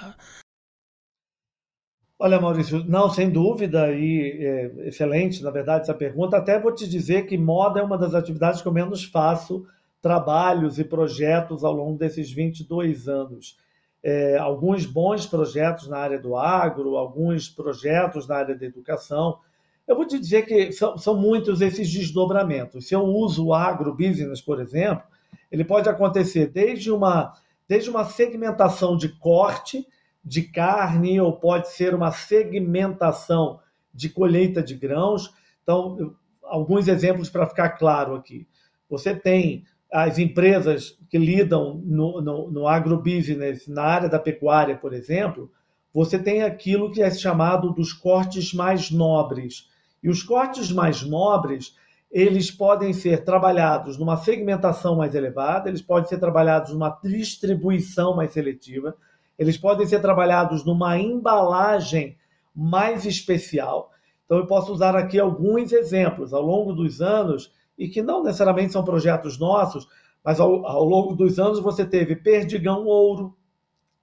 Olha, 2.19 2.41
Maurício, 2.41 2.85
não, 2.85 3.11
sem 3.11 3.29
dúvida, 3.29 3.93
e 3.93 4.47
é, 4.47 4.89
excelente, 4.89 5.43
na 5.43 5.51
verdade, 5.51 5.83
essa 5.83 5.95
pergunta. 5.95 6.37
Até 6.37 6.57
vou 6.57 6.73
te 6.73 6.89
dizer 6.89 7.27
que 7.27 7.37
moda 7.37 7.81
é 7.81 7.83
uma 7.83 7.99
das 7.99 8.15
atividades 8.15 8.63
que 8.63 8.69
eu 8.69 8.73
menos 8.73 9.03
faço 9.03 9.67
trabalhos 10.01 10.79
e 10.79 10.85
projetos 10.85 11.65
ao 11.65 11.73
longo 11.73 11.99
desses 11.99 12.31
22 12.31 13.09
anos. 13.09 13.59
É, 14.03 14.37
alguns 14.39 14.87
bons 14.87 15.27
projetos 15.27 15.89
na 15.89 15.99
área 15.99 16.19
do 16.19 16.37
agro, 16.37 16.97
alguns 16.97 17.49
projetos 17.49 18.29
na 18.29 18.37
área 18.37 18.55
da 18.55 18.67
educação. 18.67 19.39
Eu 19.87 19.97
vou 19.97 20.07
te 20.07 20.17
dizer 20.17 20.43
que 20.43 20.71
são, 20.71 20.97
são 20.97 21.17
muitos 21.17 21.61
esses 21.61 21.93
desdobramentos. 21.93 22.87
Se 22.87 22.95
eu 22.95 23.03
uso 23.03 23.47
o 23.47 23.55
agrobusiness, 23.55 24.41
por 24.41 24.61
exemplo, 24.61 25.05
ele 25.53 25.65
pode 25.65 25.89
acontecer 25.89 26.47
desde 26.47 26.91
uma, 26.91 27.35
desde 27.69 27.91
uma 27.91 28.05
segmentação 28.05 28.97
de 28.97 29.11
corte 29.11 29.87
de 30.25 30.43
carne, 30.43 31.21
ou 31.21 31.33
pode 31.33 31.69
ser 31.69 31.95
uma 31.95 32.11
segmentação 32.11 33.61
de 33.93 34.09
colheita 34.09 34.63
de 34.63 34.75
grãos. 34.75 35.31
Então, 35.63 36.15
alguns 36.43 36.89
exemplos 36.89 37.29
para 37.29 37.47
ficar 37.47 37.71
claro 37.71 38.15
aqui. 38.15 38.47
Você 38.89 39.15
tem 39.15 39.65
as 39.93 40.19
empresas 40.19 40.99
que 41.11 41.19
lidam 41.19 41.83
no, 41.85 42.23
no, 42.23 42.51
no 42.51 42.67
agrobusiness, 42.67 43.69
na 43.69 43.83
área 43.83 44.09
da 44.09 44.19
pecuária, 44.19 44.77
por 44.77 44.95
exemplo, 44.95 45.51
você 45.93 46.19
tem 46.19 46.43
aquilo 46.43 46.91
que 46.91 47.03
é 47.03 47.11
chamado 47.11 47.75
dos 47.75 47.93
cortes 47.93 48.55
mais 48.55 48.91
nobres. 48.91 49.69
E 50.03 50.09
os 50.09 50.23
cortes 50.23 50.73
mais 50.73 51.03
nobres 51.03 51.77
eles 52.13 52.51
podem 52.51 52.93
ser 52.93 53.25
trabalhados 53.25 53.97
numa 53.97 54.19
segmentação 54.19 54.95
mais 54.95 55.15
elevada, 55.15 55.71
eles 55.71 55.81
podem 55.81 56.09
ser 56.09 56.19
trabalhados 56.19 56.73
numa 56.73 56.91
distribuição 57.03 58.15
mais 58.15 58.33
seletiva, 58.33 58.95
eles 59.39 59.57
podem 59.57 59.87
ser 59.87 60.01
trabalhados 60.01 60.63
numa 60.63 60.99
embalagem 60.99 62.19
mais 62.55 63.07
especial. 63.07 63.91
Então, 64.27 64.37
eu 64.37 64.47
posso 64.47 64.73
usar 64.73 64.95
aqui 64.95 65.19
alguns 65.19 65.73
exemplos 65.73 66.35
ao 66.35 66.43
longo 66.43 66.75
dos 66.75 67.01
anos, 67.01 67.51
e 67.79 67.89
que 67.89 68.03
não 68.03 68.23
necessariamente 68.23 68.73
são 68.73 68.85
projetos 68.85 69.39
nossos, 69.39 69.89
mas 70.23 70.39
ao, 70.39 70.67
ao 70.67 70.85
longo 70.85 71.15
dos 71.15 71.39
anos 71.39 71.59
você 71.61 71.85
teve 71.85 72.15
Perdigão 72.15 72.85
Ouro, 72.85 73.35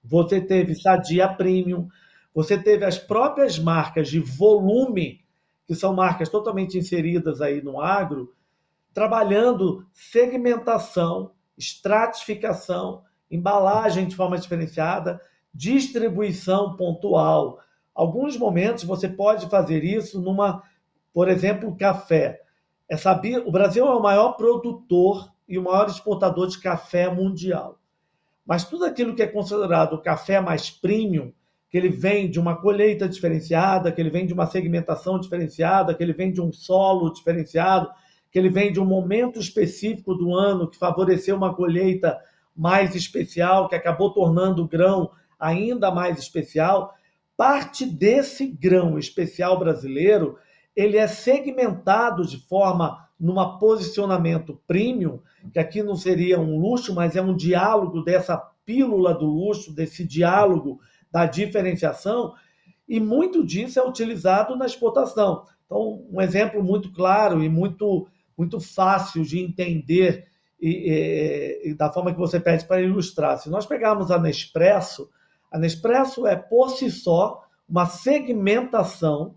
você 0.02 0.40
teve 0.40 0.74
Sadia 0.74 1.28
Premium, 1.28 1.88
você 2.34 2.58
teve 2.58 2.84
as 2.84 2.98
próprias 2.98 3.58
marcas 3.58 4.08
de 4.08 4.18
volume 4.18 5.20
que 5.70 5.76
são 5.76 5.94
marcas 5.94 6.28
totalmente 6.28 6.76
inseridas 6.76 7.40
aí 7.40 7.62
no 7.62 7.80
agro, 7.80 8.34
trabalhando 8.92 9.86
segmentação 9.92 11.30
estratificação, 11.56 13.04
embalagem 13.30 14.08
de 14.08 14.16
forma 14.16 14.36
diferenciada, 14.36 15.20
distribuição 15.54 16.74
pontual. 16.74 17.60
Alguns 17.94 18.36
momentos 18.36 18.82
você 18.82 19.08
pode 19.08 19.48
fazer 19.48 19.84
isso 19.84 20.20
numa, 20.20 20.60
por 21.14 21.28
exemplo, 21.28 21.76
café. 21.76 22.40
É 22.88 22.96
saber, 22.96 23.46
o 23.46 23.52
Brasil 23.52 23.86
é 23.86 23.94
o 23.94 24.02
maior 24.02 24.32
produtor 24.32 25.30
e 25.46 25.56
o 25.56 25.62
maior 25.62 25.86
exportador 25.86 26.48
de 26.48 26.58
café 26.58 27.08
mundial. 27.08 27.78
Mas 28.44 28.64
tudo 28.64 28.86
aquilo 28.86 29.14
que 29.14 29.22
é 29.22 29.28
considerado 29.28 30.02
café 30.02 30.40
mais 30.40 30.68
premium, 30.68 31.32
que 31.70 31.78
ele 31.78 31.88
vem 31.88 32.28
de 32.28 32.40
uma 32.40 32.56
colheita 32.56 33.08
diferenciada, 33.08 33.92
que 33.92 34.00
ele 34.00 34.10
vem 34.10 34.26
de 34.26 34.34
uma 34.34 34.46
segmentação 34.46 35.20
diferenciada, 35.20 35.94
que 35.94 36.02
ele 36.02 36.12
vem 36.12 36.32
de 36.32 36.40
um 36.40 36.52
solo 36.52 37.12
diferenciado, 37.12 37.88
que 38.30 38.38
ele 38.38 38.48
vem 38.48 38.72
de 38.72 38.80
um 38.80 38.84
momento 38.84 39.38
específico 39.38 40.14
do 40.14 40.34
ano 40.34 40.68
que 40.68 40.76
favoreceu 40.76 41.36
uma 41.36 41.54
colheita 41.54 42.18
mais 42.56 42.96
especial, 42.96 43.68
que 43.68 43.76
acabou 43.76 44.12
tornando 44.12 44.64
o 44.64 44.68
grão 44.68 45.12
ainda 45.38 45.92
mais 45.92 46.18
especial. 46.18 46.92
Parte 47.36 47.86
desse 47.86 48.48
grão 48.48 48.98
especial 48.98 49.56
brasileiro, 49.56 50.36
ele 50.74 50.96
é 50.96 51.06
segmentado 51.06 52.26
de 52.26 52.38
forma 52.48 53.08
numa 53.18 53.58
posicionamento 53.58 54.60
premium, 54.66 55.20
que 55.52 55.58
aqui 55.58 55.82
não 55.82 55.94
seria 55.94 56.40
um 56.40 56.58
luxo, 56.58 56.92
mas 56.94 57.14
é 57.14 57.22
um 57.22 57.36
diálogo 57.36 58.02
dessa 58.02 58.36
pílula 58.64 59.14
do 59.14 59.26
luxo, 59.26 59.72
desse 59.72 60.04
diálogo 60.04 60.80
da 61.10 61.26
diferenciação, 61.26 62.34
e 62.88 62.98
muito 62.98 63.44
disso 63.44 63.78
é 63.78 63.86
utilizado 63.86 64.56
na 64.56 64.66
exportação. 64.66 65.44
Então, 65.64 66.04
um 66.10 66.20
exemplo 66.20 66.62
muito 66.62 66.92
claro 66.92 67.42
e 67.42 67.48
muito, 67.48 68.08
muito 68.36 68.58
fácil 68.58 69.22
de 69.22 69.38
entender 69.38 70.26
e, 70.60 70.68
e, 70.68 71.70
e 71.70 71.74
da 71.74 71.92
forma 71.92 72.12
que 72.12 72.18
você 72.18 72.40
pede 72.40 72.64
para 72.64 72.82
ilustrar. 72.82 73.38
Se 73.38 73.48
nós 73.48 73.66
pegarmos 73.66 74.10
a 74.10 74.18
Nespresso, 74.18 75.08
a 75.50 75.58
Nespresso 75.58 76.26
é, 76.26 76.34
por 76.34 76.70
si 76.70 76.90
só, 76.90 77.44
uma 77.68 77.86
segmentação 77.86 79.36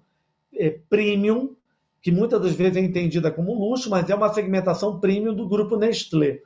é, 0.55 0.71
premium, 0.89 1.55
que 2.01 2.11
muitas 2.11 2.41
das 2.41 2.55
vezes 2.55 2.77
é 2.77 2.81
entendida 2.81 3.31
como 3.31 3.53
luxo, 3.53 3.89
mas 3.89 4.09
é 4.09 4.15
uma 4.15 4.33
segmentação 4.33 4.99
premium 4.99 5.33
do 5.33 5.47
grupo 5.47 5.77
Nestlé. 5.77 6.39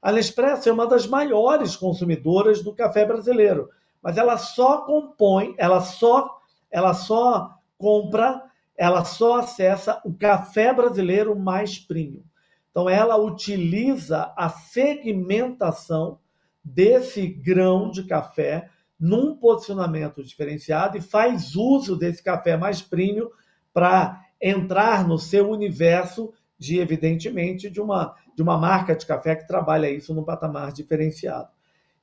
A 0.00 0.12
Nespresso 0.12 0.68
é 0.68 0.72
uma 0.72 0.86
das 0.86 1.06
maiores 1.06 1.76
consumidoras 1.76 2.62
do 2.62 2.72
café 2.72 3.04
brasileiro 3.04 3.68
mas 4.02 4.18
ela 4.18 4.36
só 4.36 4.82
compõe, 4.82 5.54
ela 5.56 5.80
só, 5.80 6.38
ela 6.70 6.92
só 6.92 7.54
compra, 7.78 8.42
ela 8.76 9.04
só 9.04 9.38
acessa 9.38 10.00
o 10.04 10.12
café 10.12 10.72
brasileiro 10.72 11.38
mais 11.38 11.78
premium. 11.78 12.24
Então 12.70 12.88
ela 12.88 13.16
utiliza 13.16 14.32
a 14.36 14.48
segmentação 14.48 16.18
desse 16.64 17.26
grão 17.26 17.90
de 17.90 18.04
café 18.04 18.68
num 18.98 19.36
posicionamento 19.36 20.22
diferenciado 20.22 20.96
e 20.96 21.00
faz 21.00 21.54
uso 21.54 21.96
desse 21.96 22.22
café 22.22 22.56
mais 22.56 22.80
premium 22.80 23.28
para 23.72 24.24
entrar 24.40 25.06
no 25.06 25.18
seu 25.18 25.50
universo 25.50 26.32
de 26.58 26.78
evidentemente 26.78 27.68
de 27.68 27.80
uma 27.80 28.14
de 28.34 28.42
uma 28.42 28.56
marca 28.56 28.94
de 28.96 29.04
café 29.04 29.36
que 29.36 29.46
trabalha 29.46 29.90
isso 29.90 30.14
num 30.14 30.24
patamar 30.24 30.72
diferenciado. 30.72 31.48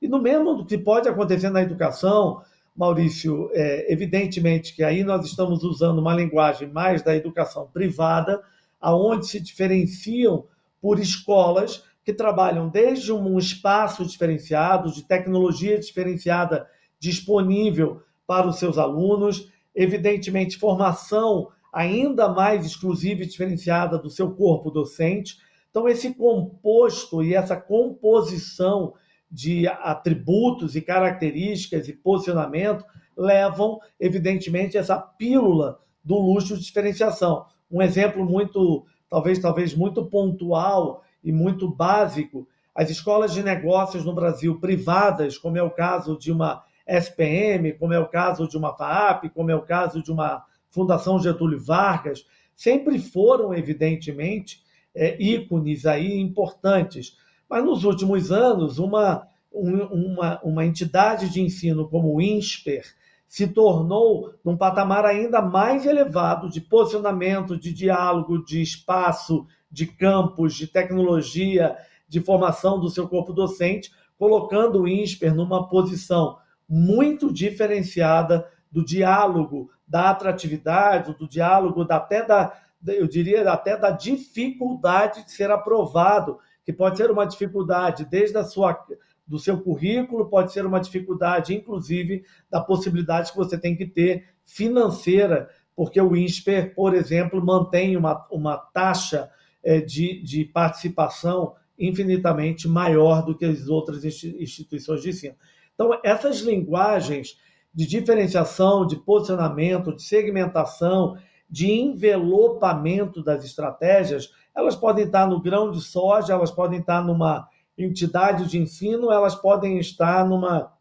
E 0.02 0.08
no 0.08 0.22
mesmo 0.22 0.66
que 0.66 0.78
pode 0.78 1.08
acontecer 1.10 1.50
na 1.50 1.62
educação, 1.62 2.42
Maurício, 2.76 3.50
é, 3.54 3.92
evidentemente 3.92 4.74
que 4.74 4.84
aí 4.84 5.04
nós 5.04 5.26
estamos 5.26 5.64
usando 5.64 6.00
uma 6.00 6.16
linguagem 6.16 6.70
mais 6.72 7.02
da 7.02 7.16
educação 7.16 7.68
privada, 7.74 8.42
aonde 8.80 9.28
se 9.28 9.40
diferenciam 9.40 10.46
por 10.82 11.00
escolas 11.00 11.84
que 12.06 12.14
trabalham 12.14 12.70
desde 12.70 13.12
um 13.12 13.38
espaço 13.38 14.06
diferenciado, 14.06 14.92
de 14.92 15.04
tecnologia 15.04 15.78
diferenciada 15.78 16.68
disponível 16.98 18.02
para 18.26 18.48
os 18.48 18.58
seus 18.58 18.78
alunos, 18.78 19.52
evidentemente 19.76 20.58
formação 20.58 21.50
ainda 21.72 22.28
mais 22.28 22.66
exclusiva 22.66 23.24
e 23.24 23.28
diferenciada 23.28 23.98
do 23.98 24.10
seu 24.10 24.32
corpo 24.32 24.72
docente. 24.72 25.38
Então 25.70 25.88
esse 25.88 26.14
composto 26.14 27.24
e 27.24 27.36
essa 27.36 27.56
composição 27.56 28.94
de 29.32 29.68
atributos 29.68 30.76
e 30.76 30.82
características 30.82 31.88
e 31.88 31.94
posicionamento 31.94 32.84
levam, 33.16 33.80
evidentemente, 34.00 34.78
essa 34.78 34.98
pílula 34.98 35.80
do 36.04 36.18
luxo 36.18 36.58
de 36.58 36.64
diferenciação. 36.64 37.46
Um 37.70 37.82
exemplo 37.82 38.26
muito, 38.26 38.86
talvez, 39.10 39.40
talvez 39.40 39.76
muito 39.76 40.06
pontual 40.06 41.04
e 41.24 41.32
muito 41.32 41.70
básico, 41.70 42.48
as 42.74 42.90
escolas 42.90 43.34
de 43.34 43.44
negócios 43.44 44.06
no 44.06 44.16
Brasil 44.16 44.60
privadas, 44.60 45.38
como 45.38 45.58
é 45.58 45.62
o 45.62 45.70
caso 45.70 46.18
de 46.18 46.32
uma 46.32 46.64
SPM, 46.88 47.74
como 47.74 47.94
é 47.94 48.00
o 48.00 48.08
caso 48.08 48.48
de 48.48 48.58
uma 48.58 48.76
FAAP, 48.76 49.30
como 49.30 49.52
é 49.52 49.56
o 49.56 49.62
caso 49.62 50.02
de 50.02 50.12
uma 50.12 50.44
Fundação 50.72 51.20
Getúlio 51.20 51.60
Vargas, 51.60 52.26
sempre 52.56 53.00
foram, 53.00 53.54
evidentemente, 53.54 54.64
é, 54.96 55.22
ícones 55.22 55.86
aí 55.86 56.20
importantes 56.20 57.18
mas 57.50 57.64
nos 57.66 57.84
últimos 57.84 58.32
anos, 58.32 58.78
uma, 58.78 59.28
uma, 59.52 60.40
uma 60.44 60.66
entidade 60.66 61.30
de 61.30 61.42
ensino 61.42 61.88
como 61.90 62.14
o 62.14 62.22
INSPER 62.22 62.84
se 63.28 63.48
tornou 63.48 64.34
num 64.44 64.58
patamar 64.58 65.06
ainda 65.06 65.42
mais 65.42 65.86
elevado 65.86 66.50
de 66.50 66.62
posicionamento, 66.62 67.58
de 67.58 67.74
diálogo, 67.74 68.44
de 68.44 68.62
espaço, 68.62 69.46
de 69.72 69.86
campos, 69.86 70.56
de 70.56 70.68
tecnologia, 70.68 71.78
de 72.08 72.20
formação 72.20 72.80
do 72.80 72.90
seu 72.90 73.08
corpo 73.08 73.32
docente, 73.32 73.92
colocando 74.18 74.82
o 74.82 74.88
INSPER 74.88 75.34
numa 75.34 75.70
posição 75.70 76.38
muito 76.68 77.32
diferenciada 77.32 78.48
do 78.72 78.84
diálogo, 78.84 79.72
da 79.88 80.10
atratividade, 80.10 81.16
do 81.16 81.28
diálogo, 81.28 81.86
até 81.90 82.26
da, 82.26 82.54
eu 82.88 83.08
diria 83.08 83.50
até 83.52 83.78
da 83.78 83.92
dificuldade 83.92 85.26
de 85.26 85.32
ser 85.32 85.50
aprovado 85.52 86.40
que 86.70 86.74
pode 86.74 86.98
ser 86.98 87.10
uma 87.10 87.26
dificuldade 87.26 88.06
desde 88.06 88.38
a 88.38 88.44
sua 88.44 88.78
do 89.26 89.40
seu 89.40 89.60
currículo, 89.60 90.30
pode 90.30 90.54
ser 90.54 90.68
uma 90.68 90.80
dificuldade, 90.80 91.56
inclusive, 91.56 92.24
da 92.48 92.62
possibilidade 92.62 93.32
que 93.32 93.38
você 93.40 93.58
tem 93.58 93.76
que 93.76 93.88
ter 93.88 94.26
financeira, 94.46 95.50
porque 95.76 96.00
o 96.00 96.16
INSPER, 96.16 96.76
por 96.76 96.94
exemplo, 96.94 97.44
mantém 97.44 97.98
uma, 97.98 98.24
uma 98.30 98.56
taxa 98.56 99.32
é, 99.64 99.82
de, 99.82 100.22
de 100.22 100.46
participação 100.46 101.56
infinitamente 101.78 102.68
maior 102.68 103.26
do 103.26 103.36
que 103.36 103.46
as 103.46 103.68
outras 103.68 104.06
instituições 104.06 105.02
de 105.02 105.10
ensino. 105.10 105.36
Então, 105.74 106.00
essas 106.04 106.42
linguagens 106.42 107.36
de 107.74 107.88
diferenciação, 107.88 108.86
de 108.86 108.96
posicionamento, 108.96 109.96
de 109.96 110.04
segmentação, 110.04 111.18
de 111.50 111.72
envelopamento 111.72 113.24
das 113.24 113.44
estratégias, 113.44 114.32
elas 114.56 114.76
podem 114.76 115.06
estar 115.06 115.28
no 115.28 115.42
grão 115.42 115.72
de 115.72 115.82
soja, 115.82 116.34
elas 116.34 116.52
podem 116.52 116.80
estar 116.80 117.04
numa 117.04 117.48
entidade 117.78 118.48
de 118.48 118.60
ensino, 118.60 119.12
elas 119.12 119.36
podem 119.36 119.80
estar 119.80 120.28
numa 120.28 120.74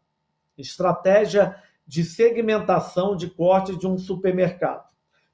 estratégia 0.57 1.55
de 1.87 2.03
segmentação 2.03 3.15
de 3.15 3.29
corte 3.29 3.75
de 3.75 3.87
um 3.87 3.97
supermercado. 3.97 4.87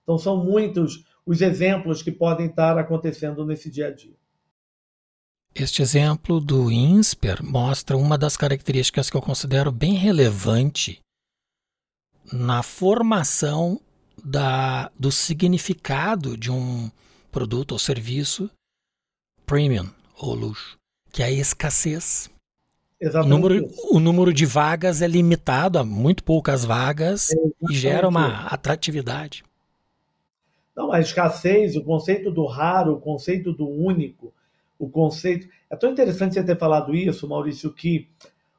Então, 0.03 0.17
são 0.17 0.37
muitos 0.37 1.03
os 1.25 1.41
exemplos 1.41 2.01
que 2.01 2.11
podem 2.11 2.45
estar 2.45 2.77
acontecendo 2.77 3.45
nesse 3.45 3.69
dia 3.69 3.87
a 3.87 3.91
dia. 3.91 4.15
Este 5.53 5.81
exemplo 5.81 6.39
do 6.39 6.71
INSPER 6.71 7.43
mostra 7.43 7.97
uma 7.97 8.17
das 8.17 8.37
características 8.37 9.09
que 9.09 9.17
eu 9.17 9.21
considero 9.21 9.71
bem 9.71 9.93
relevante 9.93 11.01
na 12.31 12.61
formação 12.61 13.79
da, 14.23 14.91
do 14.97 15.11
significado 15.11 16.37
de 16.37 16.51
um 16.51 16.89
produto 17.31 17.73
ou 17.73 17.79
serviço 17.79 18.49
premium 19.45 19.89
ou 20.17 20.33
luxo, 20.33 20.77
que 21.11 21.21
é 21.21 21.25
a 21.25 21.31
escassez. 21.31 22.29
O 23.01 23.27
número, 23.27 23.69
o 23.91 23.99
número, 23.99 24.33
de 24.33 24.45
vagas 24.45 25.01
é 25.01 25.07
limitado 25.07 25.77
a 25.77 25.83
muito 25.83 26.23
poucas 26.23 26.63
vagas 26.63 27.29
e 27.69 27.73
gera 27.73 28.07
uma 28.07 28.47
atratividade. 28.47 29.43
Não, 30.75 30.91
a 30.91 30.99
escassez, 30.99 31.75
o 31.75 31.83
conceito 31.83 32.31
do 32.31 32.45
raro, 32.45 32.93
o 32.93 32.99
conceito 32.99 33.53
do 33.53 33.67
único, 33.67 34.33
o 34.79 34.89
conceito. 34.89 35.47
É 35.69 35.75
tão 35.75 35.91
interessante 35.91 36.33
você 36.33 36.43
ter 36.43 36.57
falado 36.57 36.95
isso, 36.95 37.27
Maurício, 37.27 37.71
que 37.71 38.09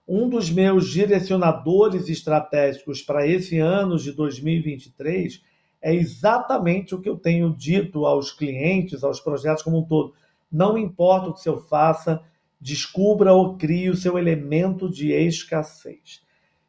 um 0.07 0.29
dos 0.29 0.51
meus 0.51 0.89
direcionadores 0.89 2.09
estratégicos 2.09 3.03
para 3.03 3.27
esse 3.27 3.59
ano 3.59 3.99
de 3.99 4.13
2023 4.13 5.43
é 5.83 5.95
exatamente 5.95 6.95
o 6.95 7.01
que 7.01 7.09
eu 7.09 7.17
tenho 7.17 7.55
dito 7.55 8.07
aos 8.07 8.31
clientes, 8.31 9.03
aos 9.03 9.21
projetos 9.21 9.63
como 9.63 9.79
um 9.79 9.85
todo. 9.85 10.15
Não 10.51 10.79
importa 10.79 11.31
o 11.31 11.35
que 11.35 11.49
eu 11.49 11.61
faça, 11.61 12.23
descubra 12.61 13.33
ou 13.33 13.57
crie 13.57 13.91
o 13.91 13.97
seu 13.97 14.17
elemento 14.17 14.89
de 14.89 15.13
escassez. 15.13 16.23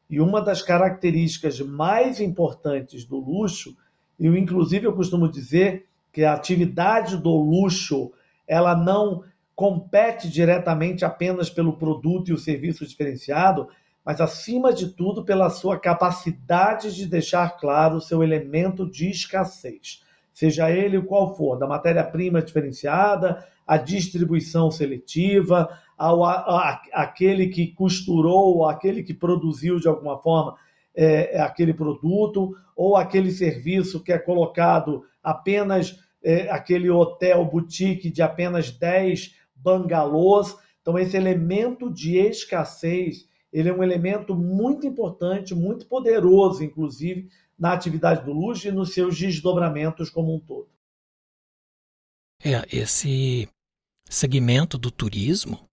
E 0.09 0.19
uma 0.19 0.41
das 0.41 0.61
características 0.61 1.59
mais 1.59 2.19
importantes 2.19 3.05
do 3.05 3.17
luxo, 3.17 3.75
e 4.19 4.27
inclusive 4.27 4.87
eu 4.87 4.93
costumo 4.93 5.29
dizer 5.29 5.85
que 6.11 6.23
a 6.23 6.33
atividade 6.33 7.17
do 7.17 7.35
luxo, 7.35 8.11
ela 8.47 8.75
não 8.75 9.23
compete 9.57 10.29
diretamente 10.29 11.03
apenas 11.03 11.49
pelo 11.49 11.77
produto 11.77 12.29
e 12.29 12.33
o 12.33 12.37
serviço 12.37 12.85
diferenciado, 12.85 13.67
mas 14.05 14.21
acima 14.21 14.71
de 14.71 14.89
tudo 14.89 15.25
pela 15.25 15.49
sua 15.49 15.79
capacidade 15.79 16.95
de 16.95 17.07
deixar 17.07 17.57
claro 17.57 17.95
o 17.95 18.01
seu 18.01 18.21
elemento 18.21 18.87
de 18.87 19.09
escassez, 19.09 20.03
seja 20.31 20.69
ele 20.69 21.01
qual 21.01 21.35
for, 21.35 21.57
da 21.57 21.65
matéria-prima 21.65 22.39
diferenciada, 22.39 23.43
a 23.65 23.77
distribuição 23.77 24.69
seletiva, 24.69 25.67
ao, 25.97 26.23
a, 26.23 26.79
aquele 26.93 27.47
que 27.47 27.73
costurou, 27.73 28.69
aquele 28.69 29.01
que 29.01 29.13
produziu 29.13 29.79
de 29.79 29.87
alguma 29.87 30.19
forma 30.19 30.55
é, 30.95 31.35
é, 31.35 31.41
aquele 31.41 31.73
produto, 31.73 32.55
ou 32.75 32.95
aquele 32.95 33.31
serviço 33.31 34.03
que 34.03 34.13
é 34.13 34.19
colocado 34.19 35.03
apenas 35.23 35.99
é, 36.23 36.47
aquele 36.51 36.91
hotel 36.91 37.43
boutique 37.43 38.11
de 38.11 38.21
apenas 38.21 38.69
10 38.69 39.35
bangalôs. 39.57 40.55
Então, 40.81 40.97
esse 40.97 41.17
elemento 41.17 41.91
de 41.91 42.17
escassez 42.17 43.27
ele 43.51 43.69
é 43.69 43.73
um 43.73 43.83
elemento 43.83 44.35
muito 44.35 44.85
importante, 44.85 45.55
muito 45.55 45.87
poderoso, 45.87 46.63
inclusive, 46.63 47.29
na 47.57 47.73
atividade 47.73 48.23
do 48.25 48.33
luxo 48.33 48.67
e 48.67 48.71
nos 48.71 48.93
seus 48.93 49.17
desdobramentos 49.17 50.09
como 50.09 50.35
um 50.35 50.39
todo. 50.39 50.69
É, 52.43 52.63
esse 52.71 53.49
segmento 54.07 54.77
do 54.77 54.91
turismo, 54.91 55.67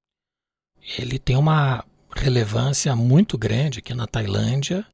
ele 0.99 1.18
tem 1.18 1.37
uma 1.37 1.85
relevância 2.11 2.94
muito 2.97 3.37
grande 3.37 3.81
aqui 3.81 3.92
na 3.92 4.07
Tailândia, 4.07 4.87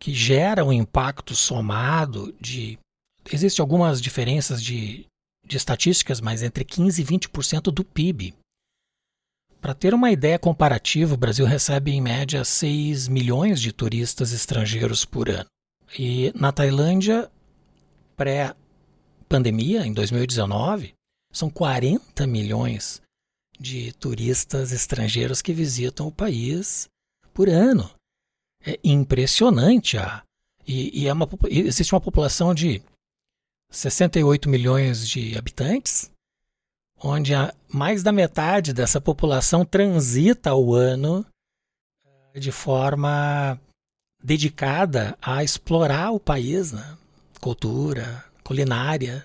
que 0.00 0.12
gera 0.12 0.64
um 0.64 0.72
impacto 0.72 1.34
somado 1.34 2.32
de... 2.40 2.78
Existem 3.32 3.62
algumas 3.62 4.00
diferenças 4.00 4.62
de, 4.62 5.06
de 5.48 5.56
estatísticas, 5.56 6.20
mas 6.20 6.42
entre 6.42 6.64
15% 6.64 6.98
e 6.98 7.04
20% 7.04 7.62
do 7.72 7.84
PIB 7.84 8.34
para 9.60 9.74
ter 9.74 9.92
uma 9.92 10.10
ideia 10.10 10.38
comparativa, 10.38 11.14
o 11.14 11.16
Brasil 11.18 11.44
recebe 11.44 11.90
em 11.90 12.00
média 12.00 12.44
6 12.44 13.08
milhões 13.08 13.60
de 13.60 13.72
turistas 13.72 14.32
estrangeiros 14.32 15.04
por 15.04 15.28
ano. 15.28 15.46
E 15.98 16.32
na 16.34 16.52
Tailândia, 16.52 17.30
pré-pandemia, 18.16 19.84
em 19.84 19.92
2019, 19.92 20.94
são 21.32 21.50
40 21.50 22.26
milhões 22.26 23.02
de 23.58 23.92
turistas 23.94 24.70
estrangeiros 24.70 25.42
que 25.42 25.52
visitam 25.52 26.06
o 26.06 26.12
país 26.12 26.88
por 27.34 27.48
ano. 27.48 27.90
É 28.64 28.78
impressionante. 28.84 29.98
A, 29.98 30.22
e, 30.66 31.02
e 31.02 31.08
é 31.08 31.12
uma, 31.12 31.28
existe 31.50 31.92
uma 31.92 32.00
população 32.00 32.54
de 32.54 32.80
68 33.70 34.48
milhões 34.48 35.08
de 35.08 35.36
habitantes 35.36 36.10
onde 37.02 37.32
mais 37.72 38.02
da 38.02 38.12
metade 38.12 38.72
dessa 38.72 39.00
população 39.00 39.64
transita 39.64 40.50
ao 40.50 40.72
ano 40.72 41.24
eh, 42.34 42.40
de 42.40 42.50
forma 42.50 43.58
dedicada 44.22 45.16
a 45.22 45.44
explorar 45.44 46.10
o 46.10 46.18
país, 46.18 46.72
né? 46.72 46.96
cultura, 47.40 48.24
culinária. 48.42 49.22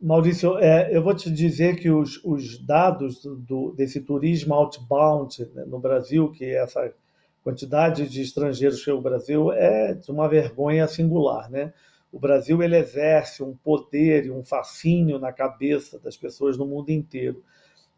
Maurício, 0.00 0.58
é, 0.58 0.94
eu 0.94 1.02
vou 1.02 1.14
te 1.14 1.30
dizer 1.30 1.76
que 1.76 1.90
os, 1.90 2.22
os 2.24 2.64
dados 2.64 3.22
do, 3.24 3.72
desse 3.72 4.00
turismo 4.00 4.54
outbound 4.54 5.44
né, 5.54 5.64
no 5.64 5.80
Brasil, 5.80 6.30
que 6.30 6.44
é 6.44 6.62
essa 6.62 6.92
quantidade 7.42 8.08
de 8.08 8.22
estrangeiros 8.22 8.84
que 8.84 8.90
é 8.90 8.92
o 8.92 9.00
Brasil, 9.00 9.50
é 9.52 9.94
de 9.94 10.10
uma 10.10 10.28
vergonha 10.28 10.86
singular, 10.86 11.50
né? 11.50 11.72
O 12.14 12.20
Brasil 12.20 12.62
ele 12.62 12.76
exerce 12.76 13.42
um 13.42 13.56
poder 13.56 14.26
e 14.26 14.30
um 14.30 14.44
fascínio 14.44 15.18
na 15.18 15.32
cabeça 15.32 15.98
das 15.98 16.16
pessoas 16.16 16.56
no 16.56 16.64
mundo 16.64 16.90
inteiro. 16.90 17.42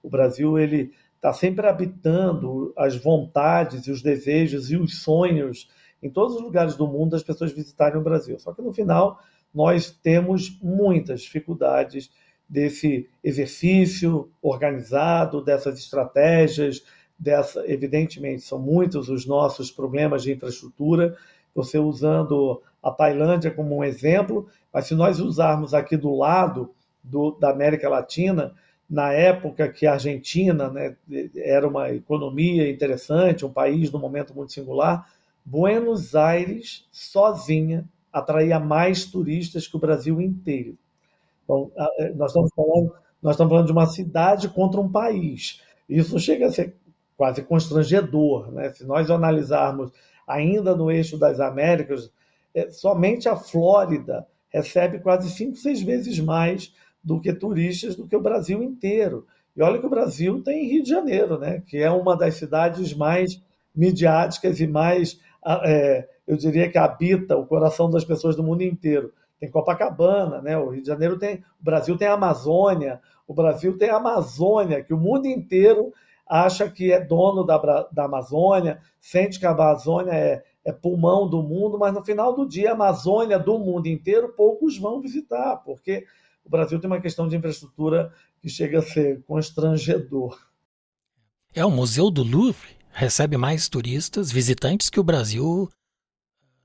O 0.02 0.08
Brasil 0.08 0.58
ele 0.58 0.90
está 1.16 1.34
sempre 1.34 1.66
habitando 1.66 2.72
as 2.78 2.96
vontades 2.96 3.86
e 3.86 3.90
os 3.90 4.00
desejos 4.00 4.70
e 4.70 4.76
os 4.78 5.02
sonhos 5.02 5.70
em 6.02 6.08
todos 6.08 6.36
os 6.36 6.40
lugares 6.40 6.76
do 6.76 6.86
mundo 6.86 7.10
das 7.10 7.22
pessoas 7.22 7.52
visitarem 7.52 7.98
o 7.98 8.02
Brasil. 8.02 8.38
Só 8.38 8.54
que 8.54 8.62
no 8.62 8.72
final 8.72 9.20
nós 9.52 9.90
temos 9.90 10.58
muitas 10.62 11.20
dificuldades 11.20 12.10
desse 12.48 13.06
exercício 13.22 14.30
organizado, 14.40 15.44
dessas 15.44 15.78
estratégias, 15.78 16.82
dessa, 17.18 17.70
evidentemente 17.70 18.40
são 18.40 18.58
muitos 18.58 19.10
os 19.10 19.26
nossos 19.26 19.70
problemas 19.70 20.22
de 20.22 20.32
infraestrutura. 20.32 21.14
Você 21.54 21.78
usando 21.78 22.62
a 22.86 22.92
Tailândia 22.92 23.50
como 23.50 23.76
um 23.76 23.84
exemplo, 23.84 24.46
mas 24.72 24.86
se 24.86 24.94
nós 24.94 25.18
usarmos 25.18 25.74
aqui 25.74 25.96
do 25.96 26.14
lado 26.14 26.72
do, 27.02 27.32
da 27.32 27.50
América 27.50 27.88
Latina, 27.88 28.54
na 28.88 29.12
época 29.12 29.68
que 29.68 29.86
a 29.86 29.94
Argentina 29.94 30.70
né, 30.70 30.96
era 31.34 31.66
uma 31.66 31.90
economia 31.90 32.70
interessante, 32.70 33.44
um 33.44 33.52
país 33.52 33.90
num 33.90 33.98
momento 33.98 34.32
muito 34.32 34.52
singular, 34.52 35.10
Buenos 35.44 36.14
Aires 36.14 36.86
sozinha 36.92 37.84
atraía 38.12 38.60
mais 38.60 39.04
turistas 39.04 39.66
que 39.66 39.76
o 39.76 39.80
Brasil 39.80 40.20
inteiro. 40.20 40.78
Então, 41.42 41.72
é, 41.98 42.10
nós 42.10 42.30
estamos 42.30 42.50
falando, 42.54 42.92
nós 43.20 43.34
estamos 43.34 43.50
falando 43.50 43.66
de 43.66 43.72
uma 43.72 43.86
cidade 43.86 44.48
contra 44.48 44.80
um 44.80 44.88
país. 44.88 45.60
Isso 45.88 46.18
chega 46.20 46.46
a 46.46 46.52
ser 46.52 46.76
quase 47.16 47.42
constrangedor, 47.42 48.52
né? 48.52 48.72
Se 48.72 48.84
nós 48.84 49.10
analisarmos 49.10 49.90
ainda 50.26 50.74
no 50.74 50.90
eixo 50.90 51.18
das 51.18 51.40
Américas, 51.40 52.12
é, 52.56 52.70
somente 52.70 53.28
a 53.28 53.36
Flórida 53.36 54.26
recebe 54.48 54.98
quase 55.00 55.28
cinco, 55.28 55.56
seis 55.56 55.82
vezes 55.82 56.18
mais 56.18 56.74
do 57.04 57.20
que 57.20 57.32
turistas 57.34 57.94
do 57.94 58.08
que 58.08 58.16
o 58.16 58.22
Brasil 58.22 58.62
inteiro. 58.62 59.26
E 59.54 59.62
olha 59.62 59.78
que 59.78 59.86
o 59.86 59.90
Brasil 59.90 60.42
tem 60.42 60.66
Rio 60.66 60.82
de 60.82 60.88
Janeiro, 60.88 61.38
né? 61.38 61.62
que 61.66 61.76
é 61.76 61.90
uma 61.90 62.16
das 62.16 62.36
cidades 62.36 62.94
mais 62.94 63.42
midiáticas 63.74 64.58
e 64.58 64.66
mais, 64.66 65.20
é, 65.64 66.08
eu 66.26 66.34
diria 66.36 66.70
que 66.70 66.78
habita 66.78 67.36
o 67.36 67.46
coração 67.46 67.90
das 67.90 68.06
pessoas 68.06 68.34
do 68.34 68.42
mundo 68.42 68.62
inteiro. 68.62 69.12
Tem 69.38 69.50
Copacabana, 69.50 70.40
né? 70.40 70.56
o 70.56 70.70
Rio 70.70 70.80
de 70.80 70.88
Janeiro 70.88 71.18
tem, 71.18 71.44
o 71.60 71.64
Brasil 71.64 71.96
tem 71.98 72.08
a 72.08 72.14
Amazônia, 72.14 73.02
o 73.28 73.34
Brasil 73.34 73.76
tem 73.76 73.90
a 73.90 73.96
Amazônia, 73.96 74.82
que 74.82 74.94
o 74.94 74.98
mundo 74.98 75.26
inteiro 75.26 75.92
acha 76.26 76.70
que 76.70 76.90
é 76.90 77.00
dono 77.00 77.44
da, 77.44 77.86
da 77.92 78.04
Amazônia, 78.04 78.80
sente 78.98 79.38
que 79.38 79.46
a 79.46 79.50
Amazônia 79.50 80.12
é, 80.12 80.42
é 80.66 80.72
pulmão 80.72 81.30
do 81.30 81.40
mundo, 81.44 81.78
mas 81.78 81.94
no 81.94 82.04
final 82.04 82.34
do 82.34 82.44
dia, 82.44 82.70
a 82.70 82.74
Amazônia 82.74 83.38
do 83.38 83.56
mundo 83.56 83.86
inteiro, 83.86 84.34
poucos 84.36 84.76
vão 84.76 85.00
visitar, 85.00 85.58
porque 85.58 86.04
o 86.44 86.50
Brasil 86.50 86.80
tem 86.80 86.90
uma 86.90 87.00
questão 87.00 87.28
de 87.28 87.36
infraestrutura 87.36 88.12
que 88.40 88.48
chega 88.48 88.80
a 88.80 88.82
ser 88.82 89.22
constrangedor. 89.22 90.36
É, 91.54 91.64
o 91.64 91.70
Museu 91.70 92.10
do 92.10 92.24
Louvre 92.24 92.76
recebe 92.90 93.36
mais 93.36 93.68
turistas, 93.68 94.32
visitantes 94.32 94.90
que 94.90 94.98
o 94.98 95.04
Brasil 95.04 95.70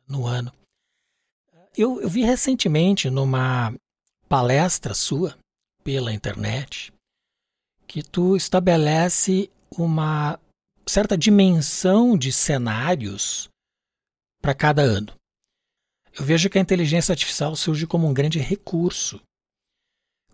no 0.07 0.25
ano. 0.25 0.51
Eu, 1.77 2.01
eu 2.01 2.09
vi 2.09 2.23
recentemente 2.23 3.07
numa 3.07 3.71
palestra 4.27 4.95
sua 4.95 5.37
pela 5.83 6.11
internet 6.11 6.91
que 7.85 8.01
tu 8.01 8.35
estabelece 8.35 9.49
uma 9.77 10.39
certa 10.87 11.15
dimensão 11.15 12.17
de 12.17 12.31
cenários 12.31 13.50
para 14.41 14.53
cada 14.53 14.81
ano. 14.81 15.13
Eu 16.17 16.25
vejo 16.25 16.49
que 16.49 16.57
a 16.57 16.61
inteligência 16.61 17.13
artificial 17.13 17.55
surge 17.55 17.87
como 17.87 18.07
um 18.07 18.13
grande 18.13 18.39
recurso. 18.39 19.21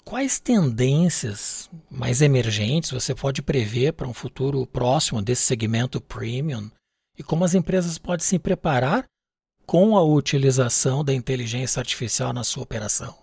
Quais 0.03 0.39
tendências 0.39 1.69
mais 1.91 2.21
emergentes 2.21 2.91
você 2.91 3.13
pode 3.13 3.41
prever 3.41 3.93
para 3.93 4.07
um 4.07 4.13
futuro 4.13 4.65
próximo 4.65 5.21
desse 5.21 5.43
segmento 5.43 5.99
premium 5.99 6.71
e 7.17 7.23
como 7.23 7.43
as 7.43 7.53
empresas 7.53 7.97
podem 7.97 8.25
se 8.25 8.39
preparar 8.39 9.05
com 9.65 9.97
a 9.97 10.03
utilização 10.03 11.03
da 11.03 11.13
inteligência 11.13 11.79
artificial 11.79 12.31
na 12.31 12.43
sua 12.43 12.63
operação? 12.63 13.13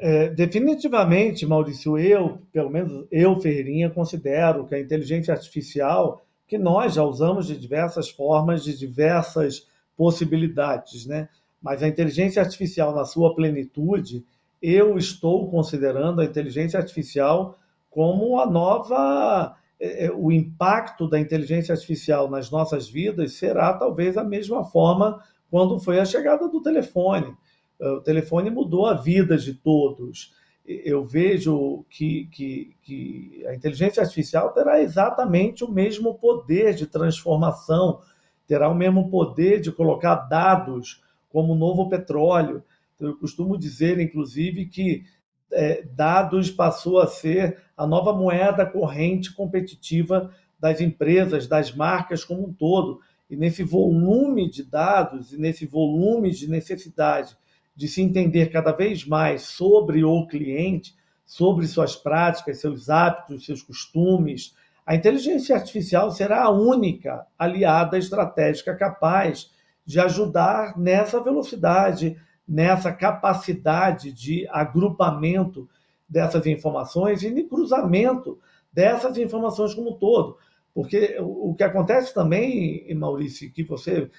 É, 0.00 0.28
definitivamente, 0.28 1.44
Maurício, 1.44 1.98
eu, 1.98 2.42
pelo 2.52 2.70
menos 2.70 3.06
eu, 3.10 3.40
Ferreirinha, 3.40 3.90
considero 3.90 4.66
que 4.66 4.74
a 4.74 4.80
inteligência 4.80 5.34
artificial 5.34 6.24
que 6.48 6.58
nós 6.58 6.94
já 6.94 7.04
usamos 7.04 7.46
de 7.46 7.56
diversas 7.56 8.08
formas, 8.08 8.64
de 8.64 8.76
diversas 8.76 9.68
possibilidades, 9.96 11.06
né? 11.06 11.28
Mas 11.60 11.82
a 11.82 11.88
inteligência 11.88 12.40
artificial 12.40 12.94
na 12.94 13.04
sua 13.04 13.34
plenitude, 13.34 14.24
eu 14.60 14.96
estou 14.96 15.50
considerando 15.50 16.20
a 16.20 16.24
inteligência 16.24 16.80
artificial 16.80 17.58
como 17.90 18.40
a 18.40 18.46
nova 18.46 19.56
é, 19.78 20.06
é, 20.06 20.12
o 20.12 20.32
impacto 20.32 21.08
da 21.08 21.20
inteligência 21.20 21.72
artificial 21.72 22.28
nas 22.30 22.50
nossas 22.50 22.88
vidas 22.88 23.34
será 23.34 23.74
talvez 23.74 24.16
a 24.16 24.24
mesma 24.24 24.64
forma 24.64 25.22
quando 25.50 25.78
foi 25.78 26.00
a 26.00 26.04
chegada 26.04 26.48
do 26.48 26.62
telefone. 26.62 27.36
O 27.80 28.00
telefone 28.00 28.50
mudou 28.50 28.86
a 28.86 28.94
vida 28.94 29.36
de 29.36 29.54
todos 29.54 30.34
eu 30.68 31.02
vejo 31.02 31.86
que, 31.88 32.26
que, 32.26 32.76
que, 32.82 33.46
a 33.46 33.54
inteligência 33.54 34.02
artificial 34.02 34.52
terá 34.52 34.82
exatamente 34.82 35.64
o 35.64 35.72
mesmo 35.72 36.14
poder 36.14 36.74
de 36.74 36.86
transformação, 36.86 38.00
terá 38.46 38.68
o 38.68 38.74
mesmo 38.74 39.08
poder 39.08 39.62
de 39.62 39.72
colocar 39.72 40.14
dados 40.28 41.02
como 41.30 41.54
novo 41.54 41.88
petróleo. 41.88 42.62
Eu 43.00 43.16
costumo 43.16 43.56
dizer, 43.56 43.98
inclusive, 43.98 44.66
que 44.66 45.04
é, 45.50 45.82
dados 45.82 46.50
passou 46.50 47.00
a 47.00 47.06
ser 47.06 47.62
a 47.74 47.86
nova 47.86 48.12
moeda 48.12 48.66
corrente 48.66 49.32
competitiva 49.34 50.30
das 50.60 50.82
empresas, 50.82 51.46
das 51.46 51.74
marcas 51.74 52.24
como 52.24 52.46
um 52.46 52.52
todo. 52.52 53.00
E 53.30 53.36
nesse 53.36 53.62
volume 53.62 54.50
de 54.50 54.64
dados 54.64 55.32
e 55.32 55.38
nesse 55.38 55.64
volume 55.64 56.30
de 56.30 56.46
necessidade 56.46 57.36
de 57.78 57.86
se 57.86 58.02
entender 58.02 58.50
cada 58.50 58.72
vez 58.72 59.06
mais 59.06 59.42
sobre 59.42 60.02
o 60.02 60.26
cliente, 60.26 60.96
sobre 61.24 61.64
suas 61.68 61.94
práticas, 61.94 62.60
seus 62.60 62.90
hábitos, 62.90 63.46
seus 63.46 63.62
costumes, 63.62 64.52
a 64.84 64.96
inteligência 64.96 65.54
artificial 65.54 66.10
será 66.10 66.42
a 66.42 66.50
única 66.50 67.24
aliada 67.38 67.96
estratégica 67.96 68.74
capaz 68.74 69.52
de 69.86 70.00
ajudar 70.00 70.76
nessa 70.76 71.22
velocidade, 71.22 72.20
nessa 72.48 72.92
capacidade 72.92 74.12
de 74.12 74.44
agrupamento 74.48 75.68
dessas 76.08 76.46
informações 76.46 77.22
e 77.22 77.32
de 77.32 77.44
cruzamento 77.44 78.40
dessas 78.72 79.16
informações 79.18 79.72
como 79.72 79.90
um 79.90 79.98
todo. 79.98 80.36
Porque 80.74 81.16
o 81.20 81.54
que 81.54 81.62
acontece 81.62 82.12
também, 82.12 82.92
Maurício, 82.92 83.52
que 83.52 83.62
você 83.62 84.10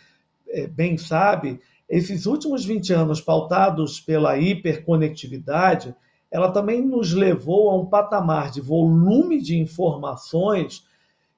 é, 0.48 0.66
bem 0.66 0.98
sabe, 0.98 1.60
esses 1.90 2.26
últimos 2.26 2.64
20 2.64 2.94
anos 2.94 3.20
pautados 3.20 4.00
pela 4.00 4.38
hiperconectividade, 4.38 5.96
ela 6.32 6.52
também 6.52 6.86
nos 6.86 7.14
levou 7.14 7.70
a 7.70 7.76
um 7.76 7.86
patamar 7.86 8.52
de 8.52 8.62
volume 8.62 9.42
de 9.42 9.58
informações 9.58 10.86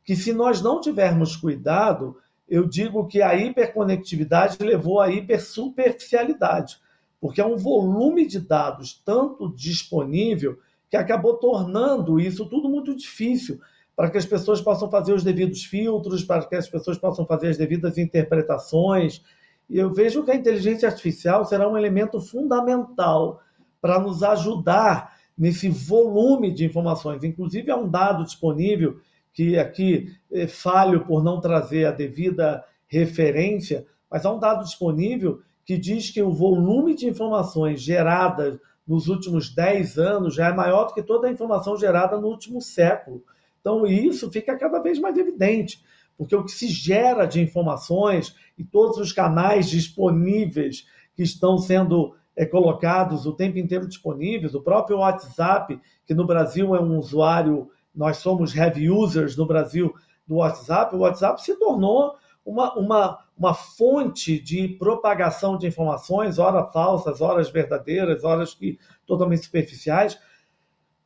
que, 0.04 0.16
se 0.16 0.34
nós 0.34 0.62
não 0.62 0.82
tivermos 0.82 1.36
cuidado, 1.36 2.18
eu 2.49 2.68
digo 2.68 3.08
que 3.08 3.22
a 3.22 3.34
hiperconectividade 3.34 4.58
levou 4.62 4.99
à 4.99 5.10
hipersuperficialidade, 5.10 6.78
porque 7.22 7.39
é 7.39 7.45
um 7.45 7.56
volume 7.56 8.28
de 8.28 8.39
dados 8.39 9.02
tanto 9.06 9.54
disponível 9.56 10.58
que 10.89 10.97
acabou 10.97 11.36
tornando 11.36 12.20
isso 12.20 12.45
tudo 12.45 12.68
muito 12.68 12.93
difícil 12.93 13.62
para 13.95 14.10
que 14.10 14.18
as 14.18 14.26
pessoas 14.26 14.60
possam 14.60 14.89
fazer 14.89 15.14
os 15.14 15.24
devidos 15.24 15.64
filtros, 15.64 16.24
para 16.24 16.45
que 16.45 16.56
as 16.56 16.68
pessoas 16.68 16.97
possam 16.97 17.26
fazer 17.26 17.49
as 17.49 17.58
devidas 17.58 17.97
interpretações. 17.97 19.24
E 19.72 19.78
eu 19.78 19.93
vejo 19.93 20.22
que 20.26 20.32
a 20.32 20.36
inteligência 20.36 20.89
artificial 20.89 21.45
será 21.45 21.65
um 21.65 21.78
elemento 21.78 22.19
fundamental 22.19 23.41
para 23.80 23.97
nos 23.97 24.22
ajudar 24.22 25.17
nesse 25.38 25.69
volume 25.69 26.51
de 26.51 26.65
informações. 26.65 27.24
Inclusive, 27.24 27.72
há 27.72 27.78
um 27.78 27.88
dado 27.88 28.26
disponível 28.26 28.99
que 29.32 29.57
aqui 29.57 30.13
é 30.30 30.45
falho 30.45 31.05
por 31.05 31.24
não 31.24 31.39
trazer 31.39 31.86
a 31.86 31.91
devida 31.91 32.61
referência, 32.86 33.88
mas 34.09 34.26
há 34.26 34.34
um 34.34 34.39
dado 34.39 34.65
disponível 34.65 35.39
que 35.63 35.78
diz 35.78 36.09
que 36.09 36.22
o 36.22 36.34
volume 36.34 36.93
de 36.93 37.07
informações 37.07 37.82
geradas 37.82 38.59
nos 38.86 39.07
últimos 39.07 39.55
10 39.55 39.97
anos 39.97 40.36
já 40.36 40.49
é 40.49 40.53
maior 40.53 40.88
do 40.88 40.93
que 40.93 41.01
toda 41.01 41.30
a 41.30 41.32
informação 41.32 41.78
gerada 41.78 42.19
no 42.19 42.28
último 42.28 42.59
século. 42.59 43.24
Então, 43.61 43.88
isso 43.88 44.30
fica 44.30 44.57
cada 44.57 44.80
vez 44.80 44.99
mais 44.99 45.17
evidente, 45.17 45.82
porque 46.22 46.36
o 46.36 46.43
que 46.43 46.51
se 46.51 46.67
gera 46.67 47.26
de 47.26 47.41
informações 47.41 48.36
e 48.55 48.63
todos 48.63 48.99
os 48.99 49.11
canais 49.11 49.67
disponíveis 49.67 50.86
que 51.15 51.24
estão 51.24 51.57
sendo 51.57 52.13
é, 52.36 52.45
colocados 52.45 53.26
o 53.26 53.34
tempo 53.34 53.57
inteiro 53.57 53.88
disponíveis, 53.88 54.53
o 54.53 54.61
próprio 54.61 54.99
WhatsApp, 54.99 55.82
que 56.05 56.13
no 56.13 56.28
Brasil 56.28 56.76
é 56.76 56.80
um 56.80 56.95
usuário, 56.95 57.72
nós 57.91 58.17
somos 58.17 58.55
heavy 58.55 58.88
users 58.88 59.36
no 59.36 59.47
Brasil 59.47 59.95
do 60.28 60.36
WhatsApp, 60.36 60.95
o 60.95 60.99
WhatsApp 60.99 61.41
se 61.41 61.57
tornou 61.57 62.13
uma, 62.45 62.72
uma, 62.76 63.17
uma 63.36 63.55
fonte 63.55 64.39
de 64.39 64.67
propagação 64.67 65.57
de 65.57 65.65
informações, 65.65 66.38
horas 66.38 66.72
falsas, 66.72 67.19
horas 67.19 67.49
verdadeiras, 67.49 68.24
horas 68.24 68.53
que 68.53 68.78
totalmente 69.07 69.45
superficiais. 69.45 70.19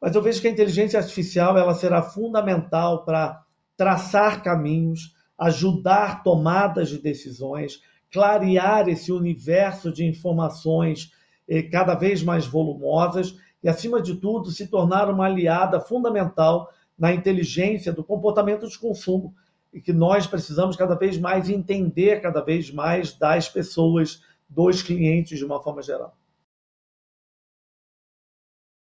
Mas 0.02 0.14
eu 0.14 0.22
vejo 0.22 0.42
que 0.42 0.48
a 0.50 0.52
inteligência 0.52 1.00
artificial 1.00 1.58
ela 1.58 1.74
será 1.74 2.02
fundamental 2.02 3.06
para 3.06 3.45
traçar 3.78 4.42
caminhos, 4.44 5.16
ajudar 5.38 6.24
tomadas 6.24 6.90
de 6.90 6.98
decisões, 6.98 7.82
clarear 8.12 8.88
esse 8.88 9.12
universo 9.12 9.92
de 9.92 10.06
informações 10.06 11.12
eh, 11.48 11.64
cada 11.64 11.96
vez 11.96 12.24
mais 12.24 12.46
volumosas 12.46 13.36
e, 13.62 13.68
acima 13.68 14.02
de 14.02 14.16
tudo, 14.16 14.52
se 14.52 14.68
tornar 14.68 15.10
uma 15.10 15.26
aliada 15.26 15.80
fundamental 15.80 16.70
na 16.98 17.14
inteligência 17.14 17.92
do 17.92 18.04
comportamento 18.04 18.68
de 18.68 18.80
consumo 18.80 19.36
e 19.74 19.82
que 19.82 19.92
nós 19.92 20.26
precisamos 20.26 20.78
cada 20.78 20.96
vez 20.96 21.18
mais 21.18 21.50
entender 21.50 22.22
cada 22.22 22.42
vez 22.42 22.72
mais 22.72 23.14
das 23.14 23.50
pessoas, 23.50 24.22
dos 24.48 24.82
clientes 24.82 25.38
de 25.38 25.44
uma 25.44 25.62
forma 25.62 25.82
geral. 25.82 26.16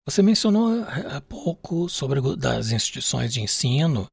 Você 0.04 0.20
mencionou 0.20 0.82
há 0.82 1.20
pouco 1.20 1.88
sobre 1.88 2.20
das 2.36 2.72
instituições 2.72 3.32
de 3.32 3.40
ensino 3.40 4.06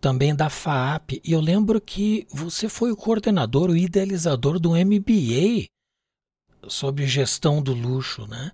também 0.00 0.34
da 0.34 0.48
FAAP. 0.48 1.20
E 1.22 1.32
eu 1.32 1.40
lembro 1.40 1.80
que 1.80 2.26
você 2.30 2.68
foi 2.68 2.90
o 2.90 2.96
coordenador, 2.96 3.70
o 3.70 3.76
idealizador 3.76 4.58
do 4.58 4.70
MBA 4.70 5.66
sobre 6.68 7.06
gestão 7.06 7.62
do 7.62 7.72
luxo, 7.72 8.26
né? 8.26 8.50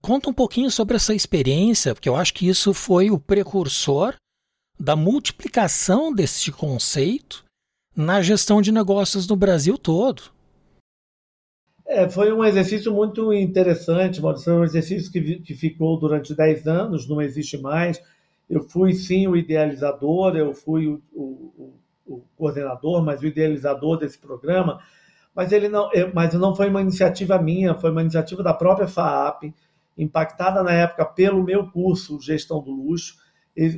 Conta 0.00 0.28
um 0.28 0.34
pouquinho 0.34 0.70
sobre 0.70 0.96
essa 0.96 1.14
experiência, 1.14 1.94
porque 1.94 2.08
eu 2.08 2.16
acho 2.16 2.34
que 2.34 2.46
isso 2.46 2.74
foi 2.74 3.10
o 3.10 3.18
precursor 3.18 4.14
da 4.78 4.94
multiplicação 4.94 6.12
desse 6.12 6.52
conceito 6.52 7.44
na 7.96 8.20
gestão 8.20 8.60
de 8.60 8.70
negócios 8.70 9.26
no 9.26 9.36
Brasil 9.36 9.78
todo. 9.78 10.34
É, 11.86 12.08
foi 12.08 12.32
um 12.32 12.44
exercício 12.44 12.92
muito 12.92 13.32
interessante, 13.32 14.20
Maurício. 14.20 14.44
Foi 14.46 14.54
um 14.54 14.64
exercício 14.64 15.12
que, 15.12 15.40
que 15.40 15.54
ficou 15.54 15.98
durante 15.98 16.34
10 16.34 16.66
anos, 16.66 17.08
não 17.08 17.20
existe 17.20 17.56
mais 17.58 18.00
eu 18.48 18.62
fui 18.62 18.92
sim 18.92 19.26
o 19.26 19.36
idealizador, 19.36 20.36
eu 20.36 20.52
fui 20.52 20.86
o, 20.86 21.02
o, 21.12 21.74
o 22.06 22.22
coordenador, 22.36 23.02
mas 23.02 23.20
o 23.22 23.26
idealizador 23.26 23.98
desse 23.98 24.18
programa. 24.18 24.80
Mas 25.34 25.50
ele 25.52 25.68
não, 25.68 25.90
mas 26.14 26.32
não 26.34 26.54
foi 26.54 26.68
uma 26.68 26.80
iniciativa 26.80 27.40
minha, 27.40 27.74
foi 27.74 27.90
uma 27.90 28.02
iniciativa 28.02 28.42
da 28.42 28.54
própria 28.54 28.86
FAAP, 28.86 29.52
impactada 29.96 30.62
na 30.62 30.72
época 30.72 31.04
pelo 31.04 31.42
meu 31.42 31.68
curso 31.70 32.20
Gestão 32.20 32.62
do 32.62 32.70
Luxo. 32.70 33.16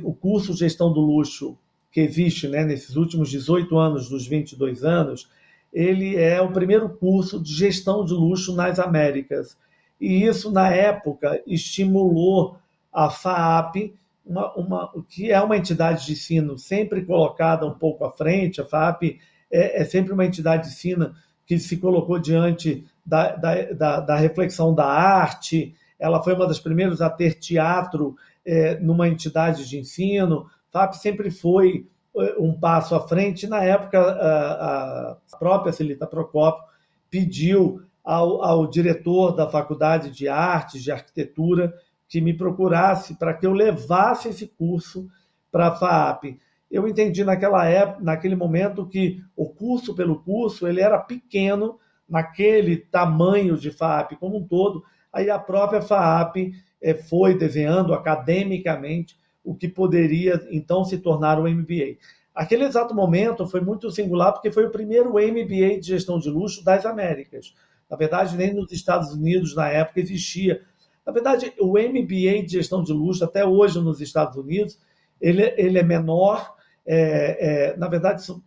O 0.03 0.13
curso 0.13 0.53
Gestão 0.53 0.91
do 0.91 0.99
Luxo 0.99 1.57
que 1.97 2.01
existe 2.01 2.47
né, 2.47 2.63
nesses 2.63 2.95
últimos 2.95 3.27
18 3.29 3.75
anos, 3.75 4.07
dos 4.07 4.27
22 4.27 4.83
anos, 4.83 5.27
ele 5.73 6.15
é 6.15 6.39
o 6.39 6.51
primeiro 6.51 6.89
curso 6.89 7.41
de 7.41 7.51
gestão 7.51 8.05
de 8.05 8.13
luxo 8.13 8.55
nas 8.55 8.77
Américas. 8.77 9.57
E 9.99 10.23
isso, 10.23 10.51
na 10.51 10.69
época, 10.69 11.41
estimulou 11.47 12.57
a 12.93 13.09
FAAP 13.09 13.95
uma, 14.27 14.53
uma, 14.55 14.91
o 14.93 15.01
que 15.01 15.31
é 15.31 15.41
uma 15.41 15.57
entidade 15.57 16.05
de 16.05 16.13
ensino 16.13 16.57
sempre 16.57 17.05
colocada 17.05 17.65
um 17.65 17.73
pouco 17.73 18.03
à 18.03 18.11
frente, 18.11 18.61
a 18.61 18.65
FAP 18.65 19.19
é, 19.51 19.81
é 19.81 19.85
sempre 19.85 20.13
uma 20.13 20.25
entidade 20.25 20.63
de 20.63 20.69
ensino 20.69 21.13
que 21.45 21.57
se 21.57 21.77
colocou 21.77 22.19
diante 22.19 22.85
da, 23.05 23.35
da, 23.35 23.73
da, 23.73 23.99
da, 24.01 24.15
reflexão 24.17 24.75
da 24.75 24.85
arte, 24.85 25.73
ela 25.97 26.21
foi 26.21 26.33
uma 26.33 26.45
das 26.45 26.59
primeiras 26.59 27.01
a 27.01 27.09
ter 27.09 27.35
teatro 27.35 28.15
é, 28.45 28.77
numa 28.79 29.07
entidade 29.07 29.67
de 29.67 29.79
ensino, 29.79 30.47
a 30.73 30.79
FAP 30.79 30.93
sempre 30.95 31.31
foi 31.31 31.87
é, 32.17 32.35
um 32.37 32.53
passo 32.53 32.95
à 32.95 33.07
frente. 33.07 33.47
Na 33.47 33.63
época, 33.63 33.99
a, 33.99 35.11
a 35.11 35.37
própria 35.37 35.71
Celita 35.71 36.05
Procópio 36.05 36.65
pediu 37.09 37.81
ao, 38.03 38.43
ao 38.43 38.67
diretor 38.67 39.33
da 39.33 39.49
Faculdade 39.49 40.11
de 40.11 40.27
Artes, 40.27 40.83
de 40.83 40.91
Arquitetura, 40.91 41.73
que 42.07 42.21
me 42.21 42.33
procurasse 42.33 43.15
para 43.15 43.33
que 43.33 43.45
eu 43.45 43.53
levasse 43.53 44.29
esse 44.29 44.47
curso 44.47 45.09
para 45.51 45.67
a 45.67 45.75
FAAP. 45.75 46.39
Eu 46.69 46.87
entendi 46.87 47.23
naquela 47.23 47.65
época, 47.65 48.03
naquele 48.03 48.35
momento 48.35 48.87
que 48.87 49.23
o 49.35 49.47
curso 49.47 49.95
pelo 49.95 50.19
curso 50.21 50.67
ele 50.67 50.81
era 50.81 50.99
pequeno 50.99 51.79
naquele 52.07 52.77
tamanho 52.77 53.57
de 53.57 53.71
FAAP 53.71 54.13
como 54.19 54.37
um 54.37 54.47
todo. 54.47 54.83
Aí 55.11 55.29
a 55.29 55.39
própria 55.39 55.81
FAAP 55.81 56.53
eh, 56.81 56.93
foi 56.93 57.37
desenhando 57.37 57.93
academicamente 57.93 59.17
o 59.43 59.55
que 59.55 59.67
poderia 59.67 60.45
então 60.51 60.83
se 60.83 60.97
tornar 60.97 61.39
o 61.39 61.49
MBA. 61.49 61.97
Aquele 62.35 62.65
exato 62.65 62.93
momento 62.93 63.47
foi 63.47 63.61
muito 63.61 63.89
singular 63.89 64.31
porque 64.31 64.51
foi 64.51 64.65
o 64.65 64.69
primeiro 64.69 65.13
MBA 65.13 65.79
de 65.79 65.87
gestão 65.87 66.19
de 66.19 66.29
luxo 66.29 66.63
das 66.63 66.85
Américas. 66.85 67.53
Na 67.89 67.95
verdade, 67.95 68.35
nem 68.35 68.53
nos 68.53 68.71
Estados 68.71 69.13
Unidos 69.13 69.55
na 69.55 69.69
época 69.69 70.01
existia 70.01 70.61
na 71.07 71.13
verdade, 71.13 71.53
o 71.57 71.79
MBA 71.79 72.43
de 72.43 72.49
gestão 72.49 72.83
de 72.83 72.91
luxo, 72.91 73.23
até 73.23 73.45
hoje 73.45 73.79
nos 73.79 74.01
Estados 74.01 74.35
Unidos, 74.35 74.77
ele, 75.21 75.41
ele 75.55 75.79
é 75.79 75.83
menor. 75.83 76.53
É, 76.85 77.69
é, 77.69 77.77
na 77.77 77.87
verdade, 77.87 78.25
são, 78.25 78.43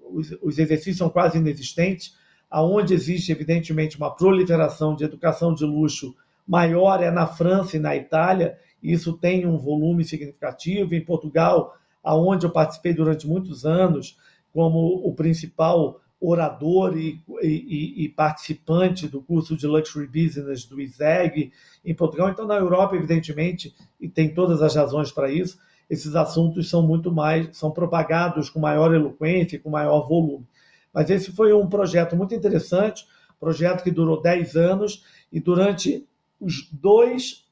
os, 0.00 0.36
os, 0.42 0.58
exercícios 0.58 0.96
são 0.96 1.08
quase 1.08 1.38
inexistentes. 1.38 2.16
Aonde 2.50 2.94
existe, 2.94 3.30
evidentemente, 3.30 3.96
uma 3.96 4.12
proliferação 4.12 4.96
de 4.96 5.04
educação 5.04 5.54
de 5.54 5.64
luxo 5.64 6.16
maior 6.44 7.00
é 7.00 7.12
na 7.12 7.28
França 7.28 7.76
e 7.76 7.80
na 7.80 7.94
Itália. 7.94 8.58
E 8.82 8.92
isso 8.92 9.16
tem 9.16 9.46
um 9.46 9.56
volume 9.56 10.02
significativo. 10.02 10.96
Em 10.96 11.04
Portugal, 11.04 11.76
aonde 12.02 12.44
eu 12.44 12.50
participei 12.50 12.92
durante 12.92 13.24
muitos 13.24 13.64
anos 13.64 14.18
como 14.52 15.00
o 15.08 15.14
principal 15.14 16.00
orador 16.20 16.98
e, 16.98 17.22
e, 17.42 18.04
e, 18.04 18.08
participante 18.08 19.06
do 19.06 19.22
curso 19.22 19.56
de 19.56 19.66
Luxury 19.66 20.06
Business 20.06 20.64
do 20.64 20.80
ISEG 20.80 21.52
em 21.84 21.94
Portugal. 21.94 22.28
Então, 22.28 22.46
na 22.46 22.56
Europa, 22.56 22.96
evidentemente, 22.96 23.74
e 24.00 24.08
tem 24.08 24.34
todas 24.34 24.60
as 24.60 24.74
razões 24.74 25.12
para 25.12 25.30
isso, 25.30 25.58
esses 25.88 26.14
assuntos 26.16 26.68
são 26.68 26.82
muito 26.82 27.12
mais, 27.12 27.56
são 27.56 27.70
propagados 27.70 28.50
com 28.50 28.58
maior 28.58 28.92
eloquência, 28.92 29.58
com 29.58 29.70
maior 29.70 30.06
volume. 30.06 30.46
Mas 30.92 31.08
esse 31.08 31.32
foi 31.32 31.52
um 31.52 31.68
projeto 31.68 32.16
muito 32.16 32.34
interessante, 32.34 33.06
projeto 33.38 33.84
que 33.84 33.90
durou 33.90 34.20
10 34.20 34.56
anos, 34.56 35.04
e 35.32 35.40
durante 35.40 36.06
os 36.40 36.68
dois, 36.72 37.46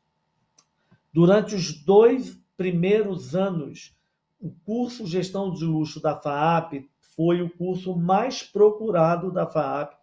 durante 1.12 1.54
os 1.54 1.72
dois 1.72 2.38
primeiros 2.56 3.34
anos, 3.34 3.94
o 4.40 4.50
curso 4.64 5.06
Gestão 5.06 5.52
de 5.52 5.64
Luxo 5.64 6.00
da 6.00 6.16
FAAP 6.16 6.88
foi 7.16 7.40
o 7.42 7.50
curso 7.50 7.96
mais 7.96 8.42
procurado 8.42 9.32
da 9.32 9.46
FAAP 9.46 9.94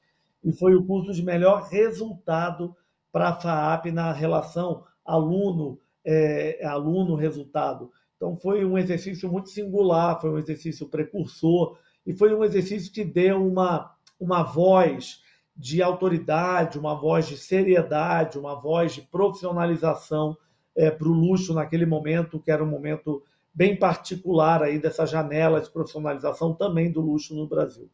e 0.43 0.51
foi 0.51 0.75
o 0.75 0.85
curso 0.85 1.13
de 1.13 1.23
melhor 1.23 1.63
resultado 1.69 2.75
para 3.11 3.29
a 3.29 3.35
FAAP 3.35 3.91
na 3.91 4.11
relação 4.11 4.83
aluno 5.05 5.79
é, 6.05 6.65
aluno 6.65 7.15
resultado. 7.15 7.91
Então 8.17 8.35
foi 8.35 8.65
um 8.65 8.77
exercício 8.77 9.31
muito 9.31 9.49
singular, 9.49 10.19
foi 10.19 10.31
um 10.31 10.37
exercício 10.37 10.89
precursor 10.89 11.77
e 12.05 12.13
foi 12.13 12.33
um 12.33 12.43
exercício 12.43 12.91
que 12.91 13.05
deu 13.05 13.45
uma 13.45 13.93
uma 14.19 14.43
voz 14.43 15.21
de 15.55 15.81
autoridade, 15.81 16.79
uma 16.79 16.95
voz 16.95 17.27
de 17.27 17.37
seriedade, 17.37 18.39
uma 18.39 18.55
voz 18.55 18.93
de 18.93 19.01
profissionalização 19.01 20.35
é, 20.75 20.89
para 20.89 21.07
o 21.07 21.11
luxo 21.11 21.53
naquele 21.53 21.85
momento, 21.85 22.39
que 22.39 22.49
era 22.49 22.63
um 22.63 22.69
momento 22.69 23.21
bem 23.53 23.77
particular 23.77 24.63
aí 24.63 24.79
dessa 24.79 25.05
janela 25.05 25.61
de 25.61 25.69
profissionalização 25.69 26.53
também 26.53 26.91
do 26.91 27.01
luxo 27.01 27.35
no 27.35 27.47
Brasil. 27.47 27.89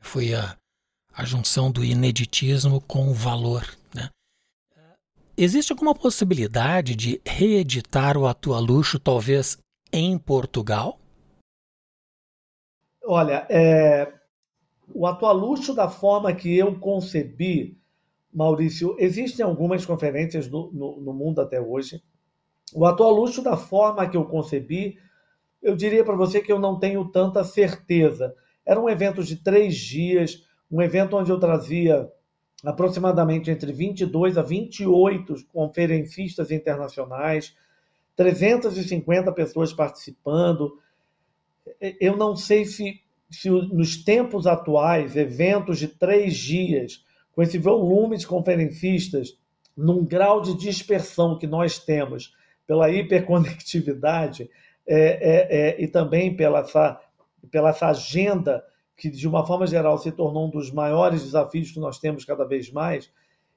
Foi 0.00 0.32
a, 0.34 0.56
a 1.12 1.24
junção 1.24 1.70
do 1.70 1.84
ineditismo 1.84 2.80
com 2.80 3.08
o 3.08 3.14
valor. 3.14 3.64
Né? 3.94 4.08
Existe 5.36 5.72
alguma 5.72 5.94
possibilidade 5.94 6.94
de 6.94 7.20
reeditar 7.26 8.16
o 8.16 8.26
Atua 8.26 8.60
Luxo, 8.60 9.00
talvez 9.00 9.58
em 9.92 10.16
Portugal? 10.16 11.00
Olha, 13.04 13.46
é, 13.50 14.12
o 14.94 15.06
Atua 15.06 15.32
Luxo, 15.32 15.74
da 15.74 15.88
forma 15.88 16.32
que 16.34 16.56
eu 16.56 16.78
concebi, 16.78 17.76
Maurício, 18.32 18.94
existem 18.98 19.44
algumas 19.44 19.84
conferências 19.84 20.48
no, 20.48 20.70
no, 20.70 21.00
no 21.00 21.12
mundo 21.12 21.40
até 21.40 21.60
hoje 21.60 22.00
o 22.74 22.86
atual 22.86 23.12
luxo, 23.12 23.42
da 23.42 23.56
forma 23.56 24.08
que 24.08 24.16
eu 24.16 24.24
concebi, 24.24 24.98
eu 25.62 25.74
diria 25.74 26.04
para 26.04 26.16
você 26.16 26.40
que 26.40 26.52
eu 26.52 26.58
não 26.58 26.78
tenho 26.78 27.04
tanta 27.10 27.42
certeza. 27.44 28.34
Era 28.64 28.80
um 28.80 28.88
evento 28.88 29.22
de 29.22 29.36
três 29.36 29.76
dias, 29.76 30.44
um 30.70 30.80
evento 30.82 31.16
onde 31.16 31.30
eu 31.30 31.38
trazia 31.38 32.10
aproximadamente 32.64 33.50
entre 33.50 33.72
22 33.72 34.36
a 34.36 34.42
28 34.42 35.46
conferencistas 35.46 36.50
internacionais, 36.50 37.54
350 38.16 39.32
pessoas 39.32 39.72
participando. 39.72 40.78
Eu 42.00 42.16
não 42.16 42.36
sei 42.36 42.64
se, 42.64 43.00
se 43.30 43.48
nos 43.48 43.96
tempos 44.02 44.46
atuais, 44.46 45.16
eventos 45.16 45.78
de 45.78 45.88
três 45.88 46.36
dias, 46.36 47.04
com 47.32 47.42
esse 47.42 47.58
volume 47.58 48.16
de 48.16 48.26
conferencistas, 48.26 49.38
num 49.76 50.04
grau 50.04 50.42
de 50.42 50.56
dispersão 50.56 51.38
que 51.38 51.46
nós 51.46 51.78
temos, 51.78 52.34
pela 52.68 52.90
hiperconectividade 52.90 54.50
é, 54.86 54.96
é, 54.96 55.58
é, 55.70 55.82
e 55.82 55.88
também 55.88 56.36
pela 56.36 56.60
essa, 56.60 57.00
pela 57.50 57.70
essa 57.70 57.88
agenda 57.88 58.62
que, 58.94 59.08
de 59.08 59.26
uma 59.26 59.46
forma 59.46 59.66
geral, 59.66 59.96
se 59.96 60.12
tornou 60.12 60.48
um 60.48 60.50
dos 60.50 60.70
maiores 60.70 61.22
desafios 61.22 61.72
que 61.72 61.80
nós 61.80 61.98
temos 61.98 62.26
cada 62.26 62.44
vez 62.44 62.70
mais, 62.70 63.10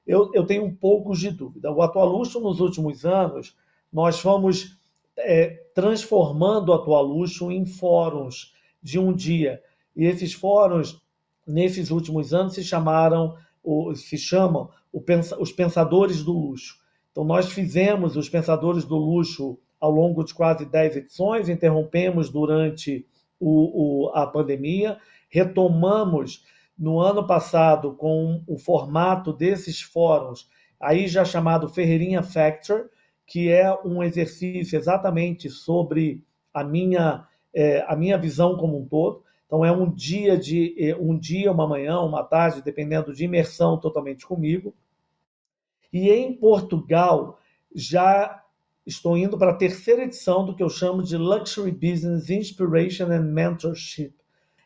eu, 0.06 0.30
eu 0.32 0.46
tenho 0.46 0.64
um 0.64 0.74
pouco 0.74 1.14
de 1.14 1.30
dúvida. 1.30 1.70
O 1.70 1.82
Atualuxo, 1.82 2.40
nos 2.40 2.58
últimos 2.58 3.04
anos, 3.04 3.54
nós 3.92 4.18
fomos 4.18 4.78
é, 5.16 5.62
transformando 5.74 6.70
o 6.70 6.72
Atualuxo 6.72 7.52
em 7.52 7.66
fóruns 7.66 8.54
de 8.82 8.98
um 8.98 9.12
dia. 9.12 9.62
E 9.94 10.06
esses 10.06 10.32
fóruns, 10.32 11.02
nesses 11.46 11.90
últimos 11.90 12.32
anos, 12.32 12.54
se 12.54 12.64
chamaram, 12.64 13.36
se 13.94 14.16
chamam 14.16 14.70
os 15.38 15.52
Pensadores 15.52 16.22
do 16.22 16.32
Luxo. 16.32 16.81
Então, 17.12 17.24
nós 17.24 17.52
fizemos 17.52 18.16
os 18.16 18.28
Pensadores 18.28 18.84
do 18.84 18.96
Luxo 18.96 19.58
ao 19.78 19.90
longo 19.90 20.24
de 20.24 20.34
quase 20.34 20.64
10 20.64 20.96
edições, 20.96 21.48
interrompemos 21.48 22.30
durante 22.30 23.06
o, 23.38 24.06
o, 24.06 24.08
a 24.14 24.26
pandemia, 24.26 24.98
retomamos 25.28 26.44
no 26.78 27.00
ano 27.00 27.26
passado 27.26 27.94
com 27.94 28.42
o 28.46 28.56
formato 28.58 29.32
desses 29.32 29.80
fóruns, 29.80 30.48
aí 30.80 31.06
já 31.06 31.24
chamado 31.24 31.68
Ferreirinha 31.68 32.22
Factor, 32.22 32.88
que 33.26 33.50
é 33.50 33.72
um 33.84 34.02
exercício 34.02 34.76
exatamente 34.76 35.48
sobre 35.50 36.24
a 36.52 36.64
minha, 36.64 37.26
é, 37.54 37.84
a 37.88 37.96
minha 37.96 38.18
visão 38.18 38.56
como 38.56 38.78
um 38.78 38.86
todo. 38.86 39.22
Então 39.46 39.64
é 39.64 39.72
um 39.72 39.90
dia 39.90 40.36
de 40.36 40.74
é, 40.78 40.96
um 40.96 41.18
dia, 41.18 41.52
uma 41.52 41.66
manhã, 41.66 42.00
uma 42.00 42.22
tarde, 42.22 42.62
dependendo 42.62 43.12
de 43.12 43.24
imersão 43.24 43.78
totalmente 43.78 44.26
comigo. 44.26 44.74
E 45.92 46.10
em 46.10 46.34
Portugal, 46.34 47.38
já 47.74 48.42
estou 48.86 49.16
indo 49.16 49.38
para 49.38 49.52
a 49.52 49.56
terceira 49.56 50.04
edição 50.04 50.44
do 50.44 50.54
que 50.54 50.62
eu 50.62 50.68
chamo 50.68 51.02
de 51.02 51.16
Luxury 51.16 51.70
Business 51.70 52.30
Inspiration 52.30 53.06
and 53.06 53.22
Mentorship. 53.22 54.14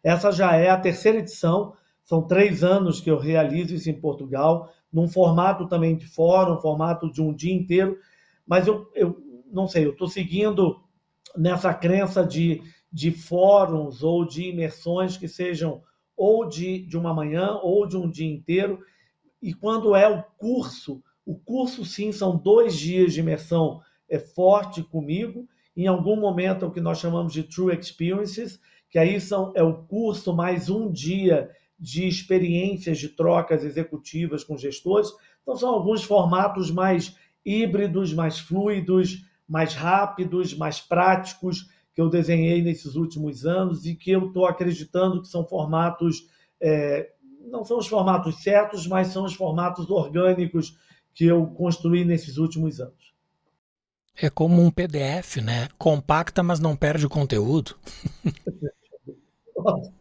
Essa 0.03 0.31
já 0.31 0.55
é 0.57 0.70
a 0.70 0.79
terceira 0.79 1.18
edição, 1.18 1.74
são 2.05 2.22
três 2.22 2.62
anos 2.62 3.01
que 3.01 3.11
eu 3.11 3.18
realizo 3.18 3.74
isso 3.74 3.91
em 3.91 4.01
Portugal, 4.01 4.72
num 4.93 5.09
formato 5.09 5.66
também 5.66 5.97
de 5.97 6.07
fórum, 6.07 6.61
formato 6.61 7.11
de 7.11 7.20
um 7.20 7.35
dia 7.35 7.53
inteiro, 7.53 7.99
mas 8.47 8.66
eu, 8.66 8.89
eu 8.95 9.20
não 9.53 9.66
sei, 9.66 9.85
eu 9.85 9.91
estou 9.91 10.09
seguindo 10.09 10.81
nessa 11.37 11.74
crença 11.74 12.24
de, 12.24 12.62
de 12.93 13.11
fóruns 13.11 14.03
ou 14.03 14.24
de 14.24 14.49
imersões 14.49 15.16
que 15.16 15.27
sejam 15.27 15.83
ou 16.16 16.49
de, 16.49 16.87
de 16.87 16.97
uma 16.97 17.12
manhã 17.12 17.59
ou 17.62 17.87
de 17.87 17.97
um 17.97 18.09
dia 18.09 18.33
inteiro, 18.33 18.81
e 19.43 19.53
quando 19.53 19.95
é 19.95 20.09
o 20.09 20.22
curso, 20.39 21.03
o 21.27 21.35
curso, 21.35 21.85
sim, 21.85 22.12
são 22.12 22.37
dois 22.37 22.77
dias 22.77 23.12
de 23.12 23.18
imersão 23.18 23.81
é 24.09 24.16
forte 24.16 24.81
comigo. 24.81 25.49
Em 25.77 25.89
algum 25.89 26.14
momento, 26.14 26.64
é 26.64 26.68
o 26.68 26.70
que 26.70 26.81
nós 26.81 26.99
chamamos 26.99 27.33
de 27.33 27.43
True 27.43 27.77
Experiences, 27.77 28.61
que 28.89 28.97
aí 28.97 29.20
são, 29.20 29.53
é 29.57 29.62
o 29.62 29.74
curso 29.74 30.33
mais 30.33 30.70
um 30.70 30.91
dia 30.91 31.51
de 31.79 32.07
experiências 32.07 32.99
de 32.99 33.09
trocas 33.09 33.64
executivas 33.64 34.45
com 34.45 34.57
gestores. 34.57 35.11
Então, 35.43 35.57
são 35.57 35.68
alguns 35.70 36.05
formatos 36.05 36.70
mais 36.70 37.16
híbridos, 37.45 38.14
mais 38.14 38.39
fluidos, 38.39 39.24
mais 39.49 39.74
rápidos, 39.74 40.57
mais 40.57 40.81
práticos 40.81 41.68
que 41.93 42.01
eu 42.01 42.09
desenhei 42.09 42.62
nesses 42.62 42.95
últimos 42.95 43.45
anos 43.45 43.85
e 43.85 43.95
que 43.95 44.12
eu 44.12 44.29
estou 44.29 44.47
acreditando 44.47 45.22
que 45.22 45.29
são 45.29 45.45
formatos, 45.45 46.29
é, 46.61 47.11
não 47.51 47.64
são 47.64 47.79
os 47.79 47.87
formatos 47.89 48.43
certos, 48.43 48.87
mas 48.87 49.09
são 49.09 49.24
os 49.24 49.35
formatos 49.35 49.91
orgânicos 49.91 50.77
que 51.17 51.25
eu 51.25 51.47
construí 51.47 52.05
nesses 52.05 52.37
últimos 52.37 52.79
anos. 52.79 53.12
É 54.14 54.29
como 54.29 54.62
um 54.62 54.71
PDF, 54.71 55.39
né? 55.39 55.69
Compacta, 55.79 56.43
mas 56.43 56.61
não 56.61 56.77
perde 56.77 57.07
o 57.07 57.11
conteúdo. 57.11 57.75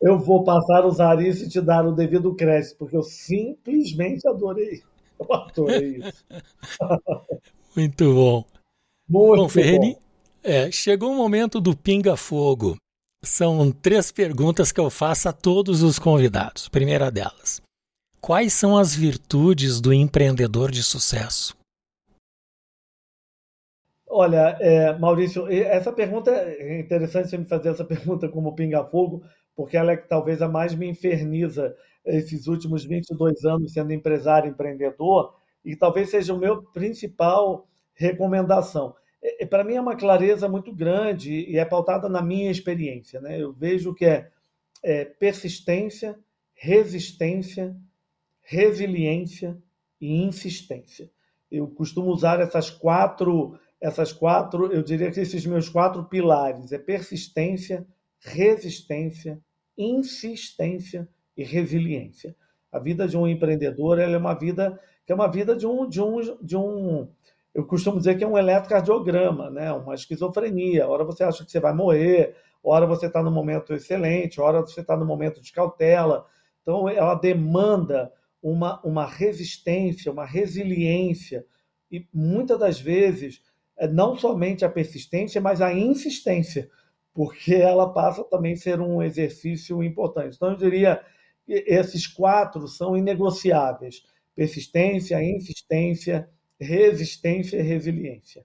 eu 0.00 0.18
vou 0.18 0.42
passar 0.42 0.82
a 0.82 0.86
usar 0.86 1.22
isso 1.22 1.44
e 1.44 1.48
te 1.48 1.60
dar 1.60 1.86
o 1.86 1.92
devido 1.94 2.34
crédito, 2.34 2.76
porque 2.76 2.96
eu 2.96 3.02
simplesmente 3.04 4.26
adorei. 4.28 4.82
Eu 5.18 5.32
adorei 5.32 5.98
isso. 5.98 6.24
Muito 7.76 8.12
bom. 8.12 8.44
Muito 9.08 9.42
bom, 9.42 9.48
Ferreni, 9.48 9.96
é, 10.42 10.70
chegou 10.70 11.12
o 11.12 11.16
momento 11.16 11.60
do 11.60 11.76
pinga-fogo. 11.76 12.76
São 13.24 13.70
três 13.70 14.10
perguntas 14.10 14.72
que 14.72 14.80
eu 14.80 14.90
faço 14.90 15.28
a 15.28 15.32
todos 15.32 15.82
os 15.82 15.96
convidados. 15.98 16.68
Primeira 16.68 17.10
delas: 17.10 17.62
Quais 18.24 18.52
são 18.52 18.78
as 18.78 18.94
virtudes 18.94 19.80
do 19.80 19.92
empreendedor 19.92 20.70
de 20.70 20.80
sucesso? 20.80 21.56
Olha, 24.08 24.56
é, 24.60 24.96
Maurício, 24.96 25.48
essa 25.50 25.92
pergunta 25.92 26.30
é 26.30 26.78
interessante 26.78 27.30
você 27.30 27.36
me 27.36 27.46
fazer 27.46 27.70
essa 27.70 27.82
pergunta 27.84 28.28
como 28.28 28.54
pinga-fogo, 28.54 29.24
porque 29.56 29.76
ela 29.76 29.90
é 29.90 29.96
talvez 29.96 30.40
a 30.40 30.48
mais 30.48 30.72
me 30.72 30.86
inferniza 30.88 31.76
esses 32.06 32.46
últimos 32.46 32.84
22 32.84 33.44
anos 33.44 33.72
sendo 33.72 33.92
empresário 33.92 34.48
empreendedor 34.48 35.34
e 35.64 35.74
talvez 35.74 36.10
seja 36.10 36.32
o 36.32 36.38
meu 36.38 36.62
principal 36.62 37.66
recomendação. 37.92 38.94
É, 39.20 39.44
Para 39.44 39.64
mim 39.64 39.74
é 39.74 39.80
uma 39.80 39.96
clareza 39.96 40.48
muito 40.48 40.72
grande 40.72 41.32
e 41.50 41.58
é 41.58 41.64
pautada 41.64 42.08
na 42.08 42.22
minha 42.22 42.52
experiência. 42.52 43.20
Né? 43.20 43.42
Eu 43.42 43.52
vejo 43.52 43.92
que 43.92 44.04
é, 44.04 44.30
é 44.80 45.04
persistência, 45.04 46.16
resistência, 46.54 47.76
resiliência 48.42 49.56
e 50.00 50.22
insistência. 50.22 51.10
Eu 51.50 51.68
costumo 51.68 52.10
usar 52.10 52.40
essas 52.40 52.70
quatro, 52.70 53.58
essas 53.80 54.12
quatro, 54.12 54.72
eu 54.72 54.82
diria 54.82 55.10
que 55.10 55.20
esses 55.20 55.46
meus 55.46 55.68
quatro 55.68 56.04
pilares 56.04 56.72
é 56.72 56.78
persistência, 56.78 57.86
resistência, 58.20 59.40
insistência 59.76 61.08
e 61.36 61.44
resiliência. 61.44 62.36
A 62.70 62.78
vida 62.78 63.06
de 63.06 63.16
um 63.16 63.26
empreendedor 63.26 63.98
é 63.98 64.16
uma 64.16 64.34
vida 64.34 64.80
que 65.04 65.12
é 65.12 65.14
uma 65.14 65.28
vida 65.28 65.56
de 65.56 65.66
um, 65.66 65.88
de 65.88 66.00
um, 66.00 66.20
de 66.40 66.56
um 66.56 67.08
eu 67.54 67.66
costumo 67.66 67.98
dizer 67.98 68.16
que 68.16 68.24
é 68.24 68.26
um 68.26 68.38
eletrocardiograma, 68.38 69.50
né? 69.50 69.70
uma 69.72 69.94
esquizofrenia. 69.94 70.88
Hora 70.88 71.04
você 71.04 71.22
acha 71.22 71.44
que 71.44 71.50
você 71.50 71.60
vai 71.60 71.74
morrer, 71.74 72.34
hora 72.62 72.86
você 72.86 73.06
está 73.06 73.22
no 73.22 73.30
momento 73.30 73.74
excelente, 73.74 74.40
hora 74.40 74.60
você 74.62 74.80
está 74.80 74.96
no 74.96 75.04
momento 75.04 75.40
de 75.40 75.52
cautela. 75.52 76.26
Então, 76.62 76.88
ela 76.88 77.14
demanda 77.14 78.10
uma, 78.42 78.80
uma 78.84 79.06
resistência, 79.06 80.10
uma 80.10 80.26
resiliência, 80.26 81.46
e 81.90 82.06
muitas 82.12 82.58
das 82.58 82.80
vezes, 82.80 83.42
é 83.76 83.86
não 83.86 84.16
somente 84.16 84.64
a 84.64 84.68
persistência, 84.68 85.40
mas 85.40 85.60
a 85.60 85.72
insistência, 85.72 86.70
porque 87.14 87.54
ela 87.54 87.92
passa 87.92 88.24
também 88.24 88.54
a 88.54 88.56
ser 88.56 88.80
um 88.80 89.02
exercício 89.02 89.82
importante. 89.82 90.36
Então, 90.36 90.50
eu 90.50 90.56
diria 90.56 91.04
que 91.46 91.52
esses 91.66 92.06
quatro 92.06 92.66
são 92.66 92.96
inegociáveis: 92.96 94.02
persistência, 94.34 95.22
insistência, 95.22 96.28
resistência 96.58 97.58
e 97.58 97.62
resiliência. 97.62 98.44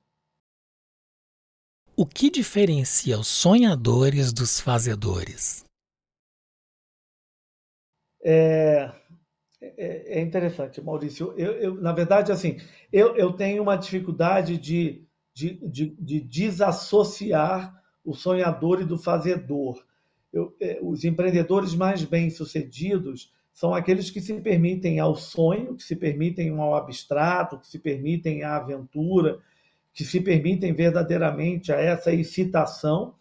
O 1.96 2.06
que 2.06 2.30
diferencia 2.30 3.18
os 3.18 3.28
sonhadores 3.28 4.32
dos 4.32 4.60
fazedores? 4.60 5.66
É, 8.24 8.92
é, 9.78 10.20
é 10.20 10.22
interessante, 10.22 10.82
Maurício. 10.82 11.34
Eu, 11.38 11.52
eu, 11.54 11.82
na 11.82 11.92
verdade, 11.92 12.32
assim, 12.32 12.58
eu, 12.92 13.16
eu 13.16 13.34
tenho 13.34 13.64
uma 13.64 13.76
dificuldade 13.76 14.58
de, 14.58 15.04
de, 15.34 15.56
de, 15.68 15.96
de 16.00 16.20
desassociar 16.22 17.82
o 18.04 18.14
sonhador 18.14 18.82
e 18.82 18.86
do 18.86 18.98
fazedor. 18.98 19.84
Eu, 20.32 20.56
é, 20.62 20.80
os 20.82 21.04
empreendedores 21.04 21.76
mais 21.76 22.04
bem-sucedidos 22.04 23.32
são 23.54 23.74
aqueles 23.74 24.12
que 24.12 24.22
se 24.22 24.34
permitem 24.40 25.00
ao 25.00 25.16
sonho, 25.16 25.76
que 25.76 25.84
se 25.84 25.96
permitem 25.96 26.50
ao 26.52 26.76
abstrato, 26.76 27.60
que 27.60 27.68
se 27.68 27.80
permitem 27.80 28.44
à 28.44 28.58
aventura, 28.58 29.40
que 29.94 30.06
se 30.06 30.22
permitem 30.22 30.74
verdadeiramente 30.74 31.74
a 31.74 31.76
essa 31.76 32.14
excitação, 32.14 33.16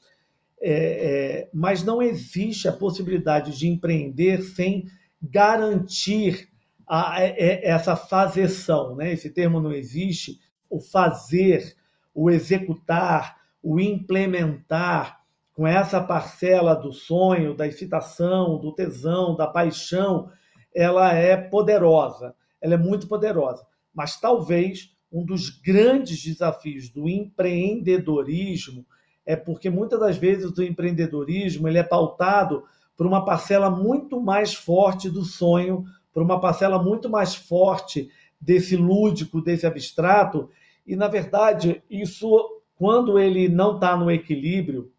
é, 0.60 0.72
é, 0.72 1.48
mas 1.54 1.82
não 1.82 2.02
existe 2.02 2.68
a 2.68 2.72
possibilidade 2.72 3.58
de 3.58 3.66
empreender 3.66 4.42
sem 4.42 4.86
garantir 5.30 6.48
a, 6.86 7.14
a, 7.14 7.22
essa 7.22 7.96
fazeção. 7.96 8.96
Né? 8.96 9.12
Esse 9.12 9.30
termo 9.30 9.60
não 9.60 9.72
existe. 9.72 10.38
O 10.68 10.80
fazer, 10.80 11.76
o 12.14 12.30
executar, 12.30 13.36
o 13.62 13.80
implementar, 13.80 15.20
com 15.56 15.66
essa 15.66 16.02
parcela 16.02 16.74
do 16.74 16.92
sonho, 16.92 17.56
da 17.56 17.66
excitação, 17.66 18.60
do 18.60 18.74
tesão, 18.74 19.34
da 19.34 19.46
paixão, 19.46 20.30
ela 20.74 21.14
é 21.14 21.34
poderosa, 21.34 22.34
ela 22.60 22.74
é 22.74 22.76
muito 22.76 23.08
poderosa. 23.08 23.66
Mas 23.94 24.20
talvez 24.20 24.94
um 25.10 25.24
dos 25.24 25.48
grandes 25.48 26.22
desafios 26.22 26.90
do 26.90 27.08
empreendedorismo 27.08 28.84
é 29.24 29.34
porque 29.34 29.70
muitas 29.70 29.98
das 29.98 30.18
vezes 30.18 30.50
o 30.56 30.62
empreendedorismo 30.62 31.66
ele 31.66 31.78
é 31.78 31.82
pautado 31.82 32.64
por 32.96 33.06
uma 33.06 33.24
parcela 33.24 33.70
muito 33.70 34.20
mais 34.20 34.54
forte 34.54 35.10
do 35.10 35.24
sonho, 35.24 35.84
por 36.12 36.22
uma 36.22 36.40
parcela 36.40 36.82
muito 36.82 37.10
mais 37.10 37.34
forte 37.34 38.08
desse 38.40 38.76
lúdico, 38.76 39.42
desse 39.42 39.66
abstrato, 39.66 40.50
e 40.86 40.96
na 40.96 41.08
verdade 41.08 41.82
isso 41.90 42.56
quando 42.76 43.18
ele 43.18 43.48
não 43.48 43.74
está 43.76 43.96
no 43.96 44.10
equilíbrio, 44.10 44.92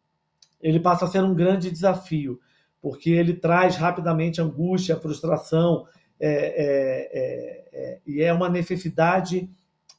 ele 0.60 0.80
passa 0.80 1.06
a 1.06 1.08
ser 1.08 1.24
um 1.24 1.34
grande 1.34 1.70
desafio, 1.70 2.40
porque 2.82 3.12
ele 3.12 3.34
traz 3.34 3.76
rapidamente 3.76 4.42
angústia, 4.42 5.00
frustração, 5.00 5.86
é, 6.20 6.30
é, 6.30 7.10
é, 7.14 7.70
é, 7.74 8.00
e 8.06 8.22
é 8.22 8.34
uma 8.34 8.50
necessidade 8.50 9.50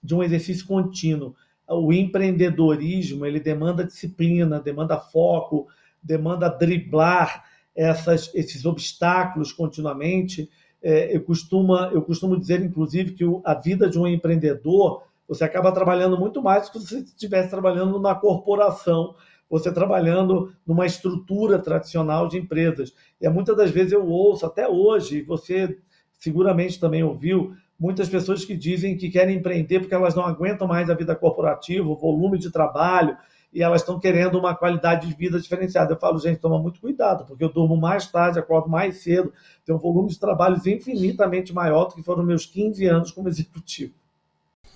de 0.03 0.15
um 0.15 0.23
exercício 0.23 0.67
contínuo. 0.67 1.35
O 1.69 1.93
empreendedorismo 1.93 3.25
ele 3.25 3.39
demanda 3.39 3.85
disciplina, 3.85 4.59
demanda 4.59 4.99
foco, 4.99 5.69
demanda 6.03 6.49
driblar 6.49 7.45
essas, 7.79 8.35
esses 8.35 8.65
obstáculos 8.65 9.53
continuamente. 9.53 10.51
É, 10.83 11.15
eu, 11.15 11.23
costumo, 11.23 11.77
eu 11.77 12.03
costumo 12.03 12.39
dizer, 12.39 12.61
inclusive, 12.61 13.13
que 13.13 13.25
a 13.45 13.55
vida 13.55 13.89
de 13.89 13.99
um 13.99 14.07
empreendedor 14.07 15.03
você 15.29 15.45
acaba 15.45 15.71
trabalhando 15.71 16.19
muito 16.19 16.43
mais 16.43 16.67
do 16.67 16.73
que 16.73 16.81
se 16.81 16.89
você 16.89 16.99
estivesse 17.05 17.51
trabalhando 17.51 17.93
numa 17.93 18.15
corporação 18.15 19.15
você 19.51 19.73
trabalhando 19.73 20.53
numa 20.67 20.85
estrutura 20.85 21.59
tradicional 21.59 22.29
de 22.29 22.37
empresas. 22.37 22.95
E 23.21 23.27
é, 23.27 23.31
muitas 23.31 23.57
das 23.57 23.71
vezes 23.71 23.93
eu 23.93 24.07
ouço, 24.07 24.45
até 24.45 24.69
hoje, 24.69 25.23
você 25.23 25.79
seguramente 26.19 26.79
também 26.79 27.03
ouviu, 27.03 27.55
muitas 27.79 28.09
pessoas 28.09 28.45
que 28.45 28.57
dizem 28.57 28.97
que 28.97 29.09
querem 29.09 29.39
empreender 29.39 29.81
porque 29.81 29.95
elas 29.95 30.15
não 30.15 30.25
aguentam 30.25 30.67
mais 30.67 30.91
a 30.91 30.95
vida 30.95 31.15
corporativa, 31.15 31.89
o 31.89 31.97
volume 31.97 32.39
de 32.39 32.51
trabalho, 32.51 33.17
e 33.53 33.63
elas 33.63 33.81
estão 33.81 33.99
querendo 33.99 34.39
uma 34.39 34.55
qualidade 34.55 35.07
de 35.07 35.15
vida 35.15 35.41
diferenciada. 35.41 35.93
Eu 35.95 35.99
falo, 35.99 36.19
gente, 36.19 36.41
toma 36.41 36.59
muito 36.59 36.81
cuidado, 36.81 37.25
porque 37.25 37.43
eu 37.43 37.53
durmo 37.53 37.77
mais 37.77 38.07
tarde, 38.07 38.39
acordo 38.39 38.69
mais 38.69 39.03
cedo, 39.03 39.33
tenho 39.65 39.79
um 39.79 39.81
volume 39.81 40.11
de 40.11 40.19
trabalhos 40.19 40.67
infinitamente 40.67 41.53
maior 41.53 41.87
do 41.87 41.95
que 41.95 42.03
foram 42.03 42.23
meus 42.23 42.45
15 42.47 42.87
anos 42.87 43.11
como 43.11 43.29
executivo. 43.29 43.95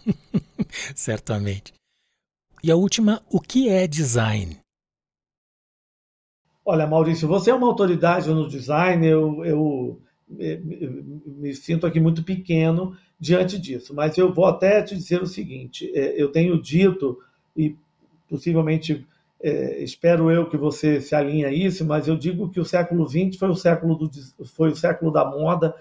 Certamente. 0.95 1.75
E 2.63 2.71
a 2.71 2.77
última, 2.77 3.23
o 3.31 3.41
que 3.41 3.69
é 3.69 3.87
design? 3.87 4.59
Olha, 6.65 6.87
Maurício, 6.87 7.27
você 7.27 7.51
é 7.51 7.55
uma 7.55 7.67
autoridade 7.67 8.29
no 8.31 8.49
design, 8.49 9.05
eu, 9.05 9.45
eu, 9.45 10.01
me 10.29 11.53
sinto 11.55 11.87
aqui 11.87 12.01
muito 12.01 12.23
pequeno 12.23 12.97
diante 13.19 13.59
disso, 13.59 13.95
mas 13.95 14.17
eu 14.17 14.33
vou 14.33 14.47
até 14.47 14.81
te 14.83 14.97
dizer 14.97 15.21
o 15.21 15.27
seguinte: 15.27 15.91
é, 15.95 16.21
eu 16.21 16.31
tenho 16.31 16.61
dito, 16.61 17.19
e 17.57 17.77
possivelmente 18.33 19.07
é, 19.43 19.83
espero 19.83 20.31
eu 20.31 20.49
que 20.49 20.57
você 20.57 21.03
se 21.03 21.15
alinhe 21.15 21.45
a 21.45 21.53
isso, 21.53 21.85
mas 21.85 22.09
eu 22.09 22.17
digo 22.17 22.49
que 22.49 22.59
o 22.59 22.65
século 22.65 23.07
XX 23.07 23.37
foi 23.37 23.51
o 23.51 23.55
século, 23.55 23.95
do, 23.95 24.11
foi 24.47 24.71
o 24.71 24.77
século 24.77 25.11
da 25.13 25.23
moda. 25.23 25.75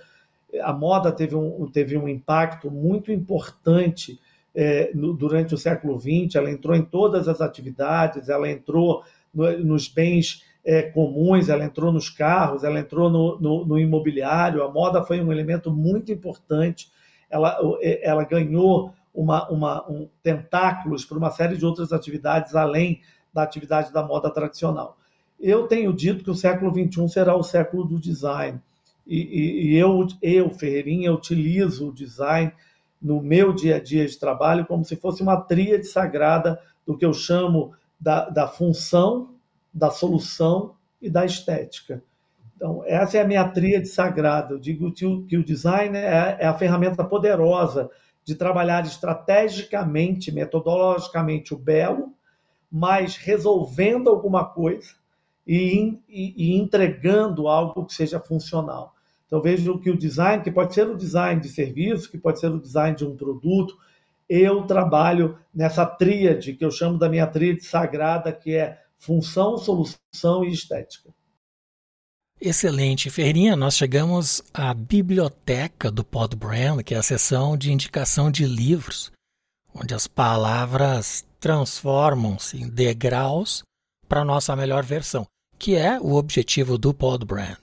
A 0.61 0.73
moda 0.73 1.13
teve 1.13 1.33
um, 1.33 1.65
teve 1.71 1.97
um 1.97 2.09
impacto 2.09 2.69
muito 2.69 3.09
importante 3.09 4.19
é, 4.53 4.91
no, 4.93 5.13
durante 5.13 5.53
o 5.53 5.57
século 5.57 5.97
XX, 5.97 6.35
ela 6.35 6.51
entrou 6.51 6.75
em 6.75 6.81
todas 6.81 7.29
as 7.29 7.39
atividades, 7.39 8.27
ela 8.27 8.49
entrou 8.51 9.01
no, 9.33 9.49
nos 9.59 9.87
bens 9.87 10.43
é, 10.65 10.81
comuns, 10.81 11.47
ela 11.47 11.63
entrou 11.63 11.89
nos 11.89 12.09
carros, 12.09 12.65
ela 12.65 12.81
entrou 12.81 13.09
no, 13.09 13.39
no, 13.39 13.65
no, 13.65 13.79
imobiliário. 13.79 14.61
A 14.61 14.69
moda 14.69 15.03
foi 15.03 15.21
um 15.21 15.31
elemento 15.31 15.71
muito 15.71 16.11
importante. 16.11 16.91
Ela, 17.29 17.57
é, 17.79 18.05
ela 18.05 18.25
ganhou 18.25 18.93
uma, 19.13 19.49
uma, 19.49 19.89
um, 19.89 20.07
tentáculos 20.23 21.05
para 21.05 21.17
uma 21.17 21.31
série 21.31 21.57
de 21.57 21.65
outras 21.65 21.91
atividades 21.91 22.55
além 22.55 23.01
da 23.33 23.43
atividade 23.43 23.91
da 23.91 24.03
moda 24.03 24.29
tradicional. 24.29 24.97
Eu 25.39 25.67
tenho 25.67 25.93
dito 25.93 26.23
que 26.23 26.29
o 26.29 26.35
século 26.35 26.71
XXI 26.71 27.09
será 27.09 27.35
o 27.35 27.43
século 27.43 27.83
do 27.83 27.99
design. 27.99 28.61
E, 29.05 29.17
e, 29.17 29.67
e 29.69 29.75
eu, 29.75 30.07
eu, 30.21 30.49
Ferreirinha, 30.51 31.11
utilizo 31.11 31.89
o 31.89 31.93
design 31.93 32.51
no 33.01 33.21
meu 33.21 33.51
dia 33.51 33.77
a 33.77 33.79
dia 33.79 34.05
de 34.05 34.17
trabalho 34.19 34.65
como 34.65 34.85
se 34.85 34.95
fosse 34.95 35.23
uma 35.23 35.41
tríade 35.41 35.85
sagrada 35.87 36.59
do 36.85 36.95
que 36.95 37.05
eu 37.05 37.13
chamo 37.13 37.73
da, 37.99 38.29
da 38.29 38.47
função, 38.47 39.33
da 39.73 39.89
solução 39.89 40.75
e 41.01 41.09
da 41.09 41.25
estética. 41.25 42.03
Então, 42.55 42.83
essa 42.85 43.17
é 43.17 43.21
a 43.21 43.27
minha 43.27 43.47
tríade 43.47 43.87
sagrada. 43.87 44.53
Eu 44.53 44.59
digo 44.59 44.91
que 44.91 45.03
o, 45.03 45.23
que 45.23 45.35
o 45.35 45.43
design 45.43 45.97
é, 45.97 46.37
é 46.39 46.45
a 46.45 46.53
ferramenta 46.53 47.03
poderosa 47.03 47.89
de 48.23 48.35
trabalhar 48.35 48.85
estrategicamente, 48.85 50.31
metodologicamente 50.31 51.53
o 51.53 51.57
belo, 51.57 52.13
mas 52.71 53.17
resolvendo 53.17 54.09
alguma 54.09 54.45
coisa 54.45 54.93
e, 55.45 55.99
e, 56.07 56.33
e, 56.37 56.55
entregando 56.57 57.47
algo 57.47 57.85
que 57.85 57.93
seja 57.93 58.19
funcional. 58.19 58.95
Então 59.25 59.41
vejo 59.41 59.79
que 59.79 59.89
o 59.89 59.97
design, 59.97 60.43
que 60.43 60.51
pode 60.51 60.73
ser 60.73 60.87
o 60.87 60.97
design 60.97 61.41
de 61.41 61.49
serviço, 61.49 62.09
que 62.09 62.17
pode 62.17 62.39
ser 62.39 62.51
o 62.51 62.59
design 62.59 62.95
de 62.95 63.05
um 63.05 63.15
produto, 63.15 63.77
eu 64.29 64.63
trabalho 64.63 65.37
nessa 65.53 65.85
tríade 65.85 66.53
que 66.53 66.63
eu 66.63 66.71
chamo 66.71 66.97
da 66.97 67.09
minha 67.09 67.27
tríade 67.27 67.63
sagrada, 67.63 68.31
que 68.31 68.55
é 68.55 68.79
função, 68.97 69.57
solução 69.57 70.45
e 70.45 70.51
estética. 70.51 71.09
Excelente, 72.43 73.07
Ferrinha. 73.11 73.55
Nós 73.55 73.75
chegamos 73.75 74.41
à 74.51 74.73
biblioteca 74.73 75.91
do 75.91 76.03
Podbrand, 76.03 76.81
que 76.83 76.95
é 76.95 76.97
a 76.97 77.03
seção 77.03 77.55
de 77.55 77.71
indicação 77.71 78.31
de 78.31 78.47
livros, 78.47 79.11
onde 79.75 79.93
as 79.93 80.07
palavras 80.07 81.23
transformam-se 81.39 82.57
em 82.57 82.67
degraus 82.67 83.61
para 84.09 84.21
a 84.21 84.25
nossa 84.25 84.55
melhor 84.55 84.83
versão, 84.83 85.23
que 85.59 85.75
é 85.75 85.99
o 85.99 86.15
objetivo 86.15 86.79
do 86.79 86.95
Podbrand. 86.95 87.59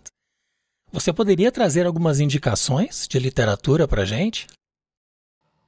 Você 0.92 1.12
poderia 1.12 1.50
trazer 1.50 1.84
algumas 1.84 2.20
indicações 2.20 3.08
de 3.08 3.18
literatura 3.18 3.88
para 3.88 4.02
a 4.02 4.06
gente? 4.06 4.46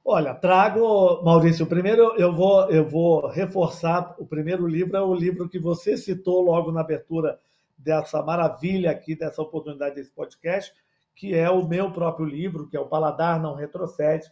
Olha, 0.05 0.33
trago, 0.33 1.21
Maurício, 1.21 1.65
primeiro 1.65 2.15
eu 2.15 2.33
vou, 2.33 2.71
eu 2.71 2.87
vou 2.87 3.27
reforçar, 3.27 4.15
o 4.17 4.25
primeiro 4.25 4.65
livro 4.65 4.95
é 4.95 5.01
o 5.01 5.13
livro 5.13 5.49
que 5.49 5.59
você 5.59 5.97
citou 5.97 6.41
logo 6.41 6.71
na 6.71 6.79
abertura 6.79 7.37
dessa 7.83 8.21
maravilha 8.21 8.91
aqui, 8.91 9.15
dessa 9.15 9.41
oportunidade 9.41 9.95
desse 9.95 10.11
podcast, 10.11 10.73
que 11.15 11.33
é 11.33 11.49
o 11.49 11.67
meu 11.67 11.91
próprio 11.91 12.25
livro, 12.25 12.67
que 12.67 12.77
é 12.77 12.79
o 12.79 12.87
Paladar 12.87 13.41
Não 13.41 13.55
Retrocede. 13.55 14.31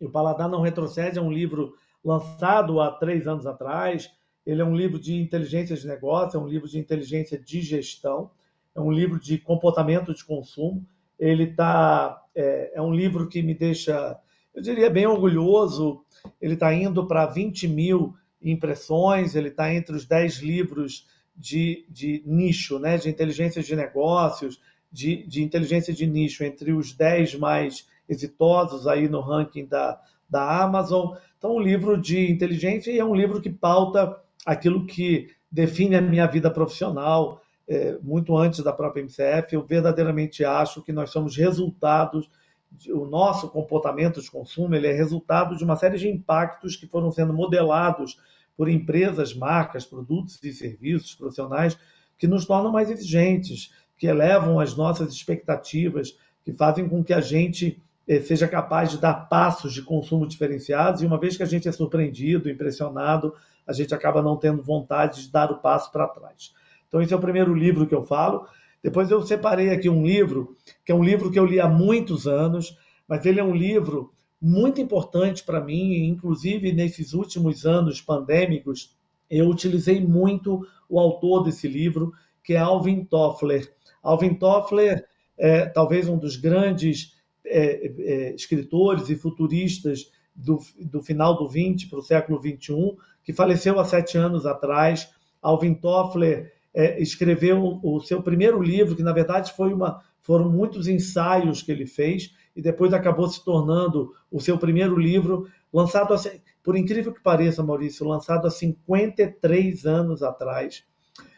E 0.00 0.06
o 0.06 0.10
Paladar 0.10 0.48
Não 0.48 0.62
Retrocede 0.62 1.18
é 1.18 1.22
um 1.22 1.32
livro 1.32 1.74
lançado 2.04 2.80
há 2.80 2.90
três 2.90 3.26
anos 3.26 3.46
atrás. 3.46 4.10
Ele 4.46 4.60
é 4.60 4.64
um 4.64 4.76
livro 4.76 4.98
de 4.98 5.14
inteligência 5.14 5.76
de 5.76 5.86
negócio, 5.86 6.38
é 6.38 6.40
um 6.40 6.46
livro 6.46 6.68
de 6.68 6.78
inteligência 6.78 7.38
de 7.38 7.62
gestão, 7.62 8.30
é 8.74 8.80
um 8.80 8.92
livro 8.92 9.18
de 9.18 9.38
comportamento 9.38 10.14
de 10.14 10.24
consumo. 10.24 10.86
Ele 11.18 11.46
tá, 11.46 12.22
é, 12.34 12.72
é 12.74 12.82
um 12.82 12.92
livro 12.92 13.28
que 13.28 13.42
me 13.42 13.54
deixa, 13.54 14.18
eu 14.54 14.62
diria, 14.62 14.90
bem 14.90 15.06
orgulhoso. 15.06 16.04
Ele 16.40 16.54
está 16.54 16.72
indo 16.74 17.06
para 17.06 17.26
20 17.26 17.68
mil 17.68 18.14
impressões, 18.42 19.34
ele 19.34 19.48
está 19.48 19.72
entre 19.72 19.96
os 19.96 20.04
10 20.04 20.38
livros 20.38 21.06
de, 21.36 21.84
de 21.88 22.22
nicho, 22.24 22.78
né, 22.78 22.96
de 22.96 23.08
inteligência 23.08 23.62
de 23.62 23.74
negócios, 23.74 24.60
de, 24.90 25.26
de 25.26 25.42
inteligência 25.42 25.92
de 25.92 26.06
nicho, 26.06 26.44
entre 26.44 26.72
os 26.72 26.92
10 26.92 27.34
mais 27.36 27.88
exitosos 28.08 28.86
aí 28.86 29.08
no 29.08 29.20
ranking 29.20 29.66
da, 29.66 30.00
da 30.28 30.62
Amazon. 30.62 31.16
Então, 31.36 31.56
um 31.56 31.60
livro 31.60 32.00
de 32.00 32.30
inteligência 32.30 32.90
e 32.90 32.98
é 32.98 33.04
um 33.04 33.14
livro 33.14 33.40
que 33.40 33.50
pauta 33.50 34.16
aquilo 34.46 34.86
que 34.86 35.30
define 35.50 35.96
a 35.96 36.00
minha 36.00 36.26
vida 36.26 36.50
profissional, 36.50 37.40
é, 37.66 37.98
muito 38.02 38.36
antes 38.36 38.62
da 38.62 38.72
própria 38.72 39.02
MCF. 39.02 39.54
Eu 39.54 39.64
verdadeiramente 39.64 40.44
acho 40.44 40.82
que 40.82 40.92
nós 40.92 41.10
somos 41.10 41.36
resultados, 41.36 42.30
de, 42.70 42.92
o 42.92 43.06
nosso 43.06 43.48
comportamento 43.48 44.20
de 44.20 44.30
consumo 44.30 44.74
ele 44.74 44.86
é 44.86 44.92
resultado 44.92 45.56
de 45.56 45.64
uma 45.64 45.76
série 45.76 45.98
de 45.98 46.08
impactos 46.08 46.76
que 46.76 46.86
foram 46.86 47.10
sendo 47.10 47.32
modelados 47.32 48.18
por 48.56 48.68
empresas, 48.68 49.34
marcas, 49.34 49.84
produtos 49.84 50.42
e 50.42 50.52
serviços 50.52 51.14
profissionais 51.14 51.76
que 52.18 52.26
nos 52.26 52.46
tornam 52.46 52.72
mais 52.72 52.90
exigentes, 52.90 53.72
que 53.98 54.06
elevam 54.06 54.60
as 54.60 54.76
nossas 54.76 55.12
expectativas, 55.12 56.16
que 56.44 56.52
fazem 56.52 56.88
com 56.88 57.02
que 57.02 57.12
a 57.12 57.20
gente 57.20 57.82
eh, 58.06 58.20
seja 58.20 58.46
capaz 58.46 58.90
de 58.90 58.98
dar 58.98 59.14
passos 59.28 59.72
de 59.72 59.82
consumo 59.82 60.26
diferenciados, 60.26 61.02
e 61.02 61.06
uma 61.06 61.18
vez 61.18 61.36
que 61.36 61.42
a 61.42 61.46
gente 61.46 61.68
é 61.68 61.72
surpreendido, 61.72 62.50
impressionado, 62.50 63.34
a 63.66 63.72
gente 63.72 63.94
acaba 63.94 64.22
não 64.22 64.36
tendo 64.36 64.62
vontade 64.62 65.22
de 65.22 65.32
dar 65.32 65.50
o 65.50 65.58
passo 65.58 65.90
para 65.90 66.06
trás. 66.06 66.54
Então, 66.86 67.00
esse 67.02 67.12
é 67.12 67.16
o 67.16 67.20
primeiro 67.20 67.54
livro 67.54 67.86
que 67.86 67.94
eu 67.94 68.04
falo. 68.04 68.46
Depois 68.82 69.10
eu 69.10 69.20
separei 69.22 69.70
aqui 69.70 69.88
um 69.88 70.04
livro, 70.04 70.54
que 70.84 70.92
é 70.92 70.94
um 70.94 71.02
livro 71.02 71.30
que 71.30 71.38
eu 71.38 71.46
li 71.46 71.58
há 71.58 71.66
muitos 71.66 72.26
anos, 72.28 72.78
mas 73.08 73.24
ele 73.26 73.40
é 73.40 73.44
um 73.44 73.54
livro 73.54 74.13
muito 74.46 74.78
importante 74.78 75.42
para 75.42 75.58
mim, 75.58 76.04
inclusive 76.04 76.70
nesses 76.70 77.14
últimos 77.14 77.64
anos 77.64 78.02
pandêmicos, 78.02 78.94
eu 79.30 79.48
utilizei 79.48 80.04
muito 80.04 80.60
o 80.86 81.00
autor 81.00 81.44
desse 81.44 81.66
livro, 81.66 82.12
que 82.42 82.52
é 82.52 82.58
Alvin 82.58 83.06
Toffler. 83.06 83.72
Alvin 84.02 84.34
Toffler 84.34 85.06
é 85.38 85.64
talvez 85.64 86.10
um 86.10 86.18
dos 86.18 86.36
grandes 86.36 87.14
é, 87.42 87.86
é, 87.86 88.34
escritores 88.34 89.08
e 89.08 89.16
futuristas 89.16 90.12
do, 90.36 90.58
do 90.78 91.00
final 91.02 91.38
do 91.38 91.48
20 91.48 91.88
para 91.88 92.00
o 92.00 92.02
século 92.02 92.38
21, 92.38 92.98
que 93.24 93.32
faleceu 93.32 93.80
há 93.80 93.84
sete 93.86 94.18
anos 94.18 94.44
atrás. 94.44 95.10
Alvin 95.40 95.72
Toffler 95.72 96.52
é, 96.74 97.00
escreveu 97.00 97.80
o 97.82 97.98
seu 98.00 98.22
primeiro 98.22 98.60
livro, 98.60 98.94
que 98.94 99.02
na 99.02 99.12
verdade 99.12 99.54
foi 99.54 99.72
uma, 99.72 100.02
foram 100.20 100.50
muitos 100.50 100.86
ensaios 100.86 101.62
que 101.62 101.72
ele 101.72 101.86
fez, 101.86 102.34
e 102.54 102.62
depois 102.62 102.92
acabou 102.92 103.28
se 103.28 103.44
tornando 103.44 104.14
o 104.30 104.40
seu 104.40 104.56
primeiro 104.56 104.98
livro, 104.98 105.48
lançado, 105.72 106.14
por 106.62 106.76
incrível 106.76 107.12
que 107.12 107.22
pareça, 107.22 107.62
Maurício, 107.62 108.06
lançado 108.06 108.46
há 108.46 108.50
53 108.50 109.84
anos 109.86 110.22
atrás, 110.22 110.84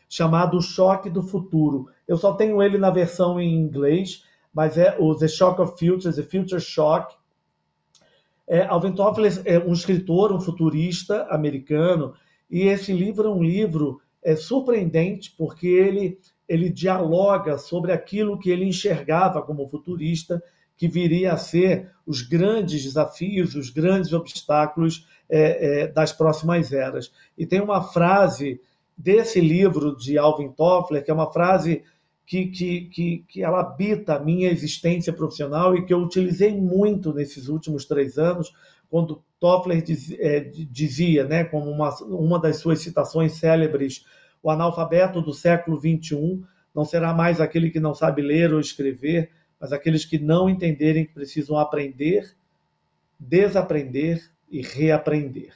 chamado 0.08 0.60
Choque 0.60 1.08
do 1.08 1.22
Futuro. 1.22 1.88
Eu 2.06 2.16
só 2.16 2.34
tenho 2.34 2.62
ele 2.62 2.78
na 2.78 2.90
versão 2.90 3.40
em 3.40 3.54
inglês, 3.54 4.24
mas 4.52 4.76
é 4.76 4.96
o 4.98 5.14
The 5.14 5.28
Shock 5.28 5.60
of 5.60 5.72
Futures, 5.72 6.16
The 6.16 6.22
Future 6.22 6.60
Shock. 6.60 7.14
É, 8.46 8.64
Alvin 8.66 8.92
Toffler 8.92 9.42
é 9.44 9.58
um 9.58 9.72
escritor, 9.72 10.32
um 10.32 10.40
futurista 10.40 11.26
americano, 11.30 12.14
e 12.48 12.62
esse 12.62 12.92
livro 12.92 13.26
é 13.26 13.30
um 13.30 13.42
livro 13.42 14.00
é, 14.22 14.36
surpreendente, 14.36 15.34
porque 15.36 15.66
ele, 15.66 16.20
ele 16.48 16.68
dialoga 16.68 17.58
sobre 17.58 17.90
aquilo 17.90 18.38
que 18.38 18.50
ele 18.50 18.64
enxergava 18.64 19.42
como 19.42 19.68
futurista 19.68 20.42
que 20.76 20.88
viria 20.88 21.32
a 21.32 21.36
ser 21.36 21.90
os 22.06 22.22
grandes 22.22 22.82
desafios, 22.84 23.54
os 23.54 23.70
grandes 23.70 24.12
obstáculos 24.12 25.06
é, 25.28 25.82
é, 25.82 25.86
das 25.88 26.12
próximas 26.12 26.72
eras. 26.72 27.12
E 27.36 27.46
tem 27.46 27.60
uma 27.60 27.82
frase 27.82 28.60
desse 28.96 29.40
livro 29.40 29.96
de 29.96 30.16
Alvin 30.16 30.50
Toffler, 30.50 31.04
que 31.04 31.10
é 31.10 31.14
uma 31.14 31.30
frase 31.30 31.82
que, 32.26 32.46
que, 32.46 32.80
que, 32.86 33.24
que 33.28 33.42
ela 33.42 33.60
habita 33.60 34.14
a 34.14 34.20
minha 34.20 34.50
existência 34.50 35.12
profissional 35.12 35.76
e 35.76 35.84
que 35.84 35.94
eu 35.94 35.98
utilizei 35.98 36.54
muito 36.54 37.12
nesses 37.12 37.48
últimos 37.48 37.84
três 37.84 38.18
anos, 38.18 38.52
quando 38.88 39.22
Toffler 39.38 39.82
diz, 39.82 40.12
é, 40.18 40.40
dizia, 40.40 41.24
né, 41.24 41.44
como 41.44 41.70
uma, 41.70 41.94
uma 42.04 42.40
das 42.40 42.56
suas 42.58 42.80
citações 42.80 43.32
célebres, 43.32 44.04
o 44.42 44.50
analfabeto 44.50 45.20
do 45.20 45.32
século 45.32 45.78
XXI 45.78 46.42
não 46.74 46.84
será 46.84 47.12
mais 47.14 47.40
aquele 47.40 47.70
que 47.70 47.80
não 47.80 47.94
sabe 47.94 48.22
ler 48.22 48.52
ou 48.52 48.60
escrever, 48.60 49.30
mas 49.60 49.72
aqueles 49.72 50.04
que 50.04 50.18
não 50.18 50.48
entenderem 50.48 51.06
que 51.06 51.12
precisam 51.12 51.58
aprender, 51.58 52.34
desaprender 53.18 54.30
e 54.50 54.62
reaprender. 54.62 55.52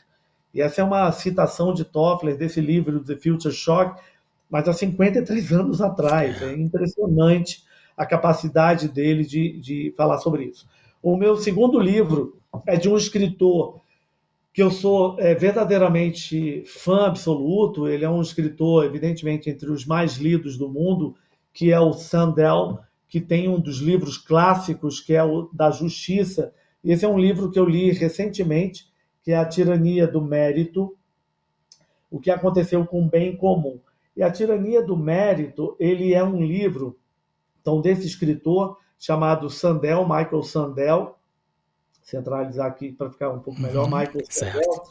E 0.52 0.60
essa 0.60 0.80
é 0.80 0.84
uma 0.84 1.10
citação 1.12 1.72
de 1.72 1.84
Toffler 1.84 2.36
desse 2.36 2.60
livro 2.60 3.04
The 3.04 3.16
Future 3.16 3.54
Shock, 3.54 4.00
mas 4.48 4.68
há 4.68 4.72
53 4.72 5.52
anos 5.52 5.80
atrás. 5.80 6.42
É 6.42 6.52
impressionante 6.52 7.64
a 7.96 8.04
capacidade 8.04 8.88
dele 8.88 9.24
de, 9.24 9.60
de 9.60 9.94
falar 9.96 10.18
sobre 10.18 10.44
isso. 10.44 10.66
O 11.02 11.16
meu 11.16 11.36
segundo 11.36 11.78
livro 11.78 12.40
é 12.66 12.76
de 12.76 12.88
um 12.88 12.96
escritor 12.96 13.80
que 14.52 14.62
eu 14.62 14.70
sou 14.70 15.16
é, 15.20 15.34
verdadeiramente 15.34 16.64
fã 16.66 17.06
absoluto. 17.06 17.86
Ele 17.86 18.04
é 18.04 18.10
um 18.10 18.20
escritor, 18.20 18.84
evidentemente, 18.84 19.48
entre 19.48 19.70
os 19.70 19.86
mais 19.86 20.16
lidos 20.16 20.58
do 20.58 20.68
mundo, 20.68 21.14
que 21.52 21.70
é 21.70 21.78
o 21.78 21.92
Sandel 21.92 22.80
que 23.10 23.20
tem 23.20 23.48
um 23.48 23.60
dos 23.60 23.78
livros 23.78 24.16
clássicos, 24.16 25.00
que 25.00 25.12
é 25.14 25.22
o 25.22 25.50
da 25.52 25.70
Justiça. 25.72 26.54
Esse 26.82 27.04
é 27.04 27.08
um 27.08 27.18
livro 27.18 27.50
que 27.50 27.58
eu 27.58 27.64
li 27.64 27.90
recentemente, 27.90 28.88
que 29.22 29.32
é 29.32 29.36
A 29.36 29.44
Tirania 29.44 30.06
do 30.06 30.22
Mérito, 30.22 30.96
o 32.08 32.20
que 32.20 32.30
aconteceu 32.30 32.86
com 32.86 33.04
o 33.04 33.08
bem 33.08 33.36
comum. 33.36 33.80
E 34.16 34.22
A 34.22 34.30
Tirania 34.30 34.80
do 34.80 34.96
Mérito, 34.96 35.76
ele 35.80 36.14
é 36.14 36.22
um 36.22 36.40
livro 36.40 36.96
então 37.60 37.80
desse 37.80 38.06
escritor 38.06 38.78
chamado 38.96 39.50
Sandel, 39.50 40.04
Michael 40.04 40.42
Sandel, 40.44 41.18
centralizar 42.02 42.66
aqui 42.68 42.92
para 42.92 43.10
ficar 43.10 43.30
um 43.30 43.40
pouco 43.40 43.60
melhor, 43.60 43.84
uhum, 43.90 43.98
Michael 43.98 44.24
Sandel, 44.28 44.82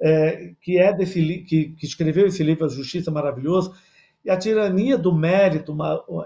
é, 0.00 0.52
que 0.60 0.78
é 0.78 0.92
desse 0.92 1.20
que, 1.40 1.70
que 1.70 1.84
escreveu 1.84 2.26
esse 2.26 2.42
livro 2.44 2.64
A 2.64 2.68
Justiça 2.68 3.10
Maravilhoso, 3.10 3.74
e 4.26 4.30
a 4.30 4.36
tirania 4.36 4.98
do 4.98 5.14
mérito, 5.14 5.72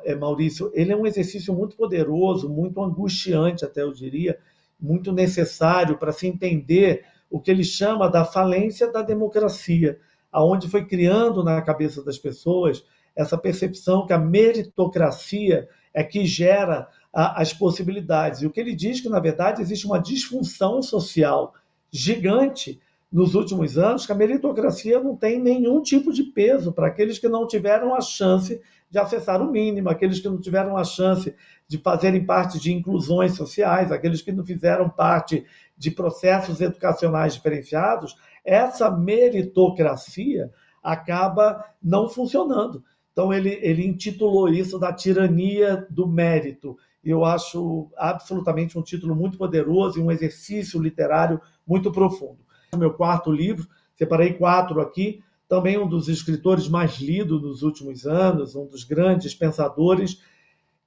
é, 0.04 0.14
Maurício, 0.14 0.70
ele 0.72 0.90
é 0.90 0.96
um 0.96 1.06
exercício 1.06 1.52
muito 1.52 1.76
poderoso, 1.76 2.48
muito 2.48 2.82
angustiante, 2.82 3.62
até 3.62 3.82
eu 3.82 3.92
diria, 3.92 4.38
muito 4.80 5.12
necessário 5.12 5.98
para 5.98 6.10
se 6.10 6.26
entender 6.26 7.04
o 7.30 7.38
que 7.38 7.50
ele 7.50 7.62
chama 7.62 8.08
da 8.08 8.24
falência 8.24 8.90
da 8.90 9.02
democracia, 9.02 9.98
aonde 10.32 10.66
foi 10.66 10.86
criando 10.86 11.44
na 11.44 11.60
cabeça 11.60 12.02
das 12.02 12.16
pessoas 12.16 12.82
essa 13.14 13.36
percepção 13.36 14.06
que 14.06 14.14
a 14.14 14.18
meritocracia 14.18 15.68
é 15.92 16.02
que 16.02 16.24
gera 16.24 16.88
a, 17.12 17.42
as 17.42 17.52
possibilidades. 17.52 18.40
E 18.40 18.46
o 18.46 18.50
que 18.50 18.60
ele 18.60 18.74
diz 18.74 19.02
que, 19.02 19.10
na 19.10 19.20
verdade, 19.20 19.60
existe 19.60 19.84
uma 19.84 20.00
disfunção 20.00 20.80
social 20.80 21.52
gigante 21.92 22.80
nos 23.10 23.34
últimos 23.34 23.76
anos 23.76 24.06
que 24.06 24.12
a 24.12 24.14
meritocracia 24.14 25.00
não 25.00 25.16
tem 25.16 25.40
nenhum 25.40 25.82
tipo 25.82 26.12
de 26.12 26.22
peso 26.22 26.72
para 26.72 26.86
aqueles 26.86 27.18
que 27.18 27.28
não 27.28 27.46
tiveram 27.46 27.94
a 27.94 28.00
chance 28.00 28.60
de 28.88 28.98
acessar 28.98 29.42
o 29.42 29.50
mínimo, 29.50 29.88
aqueles 29.88 30.20
que 30.20 30.28
não 30.28 30.40
tiveram 30.40 30.76
a 30.76 30.84
chance 30.84 31.34
de 31.66 31.78
fazerem 31.78 32.24
parte 32.24 32.58
de 32.60 32.72
inclusões 32.72 33.34
sociais, 33.34 33.90
aqueles 33.90 34.22
que 34.22 34.32
não 34.32 34.44
fizeram 34.44 34.88
parte 34.88 35.44
de 35.76 35.90
processos 35.90 36.60
educacionais 36.60 37.34
diferenciados, 37.34 38.16
essa 38.44 38.90
meritocracia 38.90 40.50
acaba 40.82 41.64
não 41.82 42.08
funcionando. 42.08 42.82
Então, 43.12 43.32
ele, 43.32 43.58
ele 43.60 43.86
intitulou 43.86 44.48
isso 44.48 44.78
da 44.78 44.92
tirania 44.92 45.86
do 45.90 46.06
mérito. 46.06 46.76
Eu 47.02 47.24
acho 47.24 47.90
absolutamente 47.96 48.78
um 48.78 48.82
título 48.82 49.14
muito 49.14 49.36
poderoso 49.36 49.98
e 49.98 50.02
um 50.02 50.10
exercício 50.10 50.80
literário 50.80 51.40
muito 51.66 51.90
profundo 51.92 52.49
meu 52.78 52.92
quarto 52.92 53.30
livro, 53.30 53.68
separei 53.96 54.34
quatro 54.34 54.80
aqui, 54.80 55.22
também 55.48 55.78
um 55.78 55.88
dos 55.88 56.08
escritores 56.08 56.68
mais 56.68 56.98
lidos 57.00 57.42
nos 57.42 57.62
últimos 57.62 58.06
anos, 58.06 58.54
um 58.54 58.66
dos 58.66 58.84
grandes 58.84 59.34
pensadores, 59.34 60.22